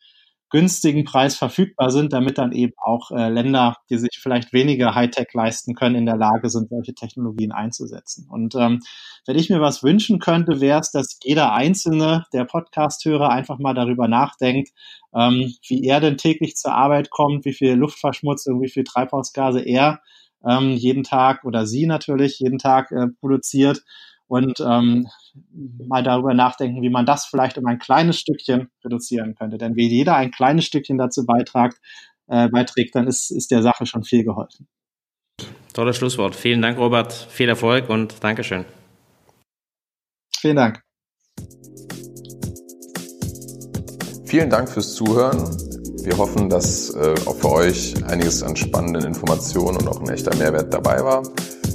günstigen 0.54 1.04
Preis 1.04 1.36
verfügbar 1.36 1.90
sind, 1.90 2.14
damit 2.14 2.38
dann 2.38 2.52
eben 2.52 2.74
auch 2.78 3.10
äh, 3.10 3.28
Länder, 3.28 3.78
die 3.90 3.98
sich 3.98 4.20
vielleicht 4.22 4.54
weniger 4.54 4.94
Hightech 4.94 5.34
leisten 5.34 5.74
können, 5.74 5.96
in 5.96 6.06
der 6.06 6.16
Lage 6.16 6.48
sind, 6.52 6.70
solche 6.70 6.94
Technologien 6.94 7.52
einzusetzen. 7.52 8.28
Und 8.30 8.54
ähm, 8.54 8.80
wenn 9.26 9.36
ich 9.36 9.50
mir 9.50 9.62
was 9.62 9.82
wünschen 9.82 10.20
könnte, 10.20 10.62
wäre 10.62 10.80
es, 10.80 10.92
dass 10.92 11.18
jeder 11.24 11.54
einzelne 11.54 12.26
der 12.34 12.46
Podcast-Hörer 12.46 13.30
einfach 13.30 13.58
mal 13.58 13.74
darüber 13.74 14.08
nachdenkt, 14.08 14.70
ähm, 15.16 15.56
wie 15.68 15.84
er 15.86 16.00
denn 16.00 16.18
täglich 16.18 16.56
zur 16.56 16.76
Arbeit 16.76 17.10
kommt, 17.10 17.46
wie 17.46 17.54
viel 17.54 17.74
Luftverschmutzung, 17.74 18.62
wie 18.62 18.70
viel 18.70 18.84
Treibhausgase 18.84 19.60
er 19.60 20.02
ähm, 20.48 20.74
jeden 20.74 21.04
Tag 21.04 21.46
oder 21.46 21.66
sie 21.66 21.88
natürlich 21.88 22.38
jeden 22.38 22.60
Tag 22.60 22.92
äh, 22.92 23.08
produziert 23.20 23.84
und 24.28 24.60
ähm, 24.60 25.08
mal 25.54 26.04
darüber 26.04 26.34
nachdenken, 26.34 26.82
wie 26.82 26.90
man 26.90 27.06
das 27.06 27.26
vielleicht 27.26 27.58
um 27.58 27.66
ein 27.66 27.80
kleines 27.80 28.20
Stückchen 28.20 28.70
reduzieren 28.84 29.36
könnte. 29.36 29.58
Denn 29.58 29.76
wie 29.76 29.88
jeder 29.88 30.16
ein 30.16 30.32
kleines 30.32 30.66
Stückchen 30.66 30.98
dazu 30.98 31.26
beitragt, 31.26 31.78
äh, 32.28 32.48
beiträgt, 32.50 32.96
dann 32.96 33.08
ist, 33.08 33.32
ist 33.32 33.52
der 33.52 33.62
Sache 33.62 33.86
schon 33.86 34.04
viel 34.04 34.24
geholfen. 34.24 34.68
Tolles 35.74 35.98
Schlusswort. 35.98 36.36
Vielen 36.36 36.62
Dank, 36.62 36.78
Robert. 36.78 37.12
Viel 37.12 37.50
Erfolg 37.50 37.90
und 37.90 38.24
Dankeschön. 38.24 38.66
Vielen 40.38 40.56
Dank. 40.56 40.82
Vielen 44.26 44.50
Dank 44.50 44.70
fürs 44.70 44.94
Zuhören. 44.96 45.38
Wir 46.04 46.18
hoffen, 46.18 46.50
dass 46.50 46.90
äh, 46.96 47.16
auch 47.26 47.36
für 47.36 47.52
euch 47.52 48.04
einiges 48.06 48.44
an 48.44 48.56
spannenden 48.56 49.06
Informationen 49.06 49.78
und 49.78 49.88
auch 49.88 50.02
ein 50.02 50.10
echter 50.10 50.36
Mehrwert 50.36 50.74
dabei 50.74 51.04
war. 51.04 51.24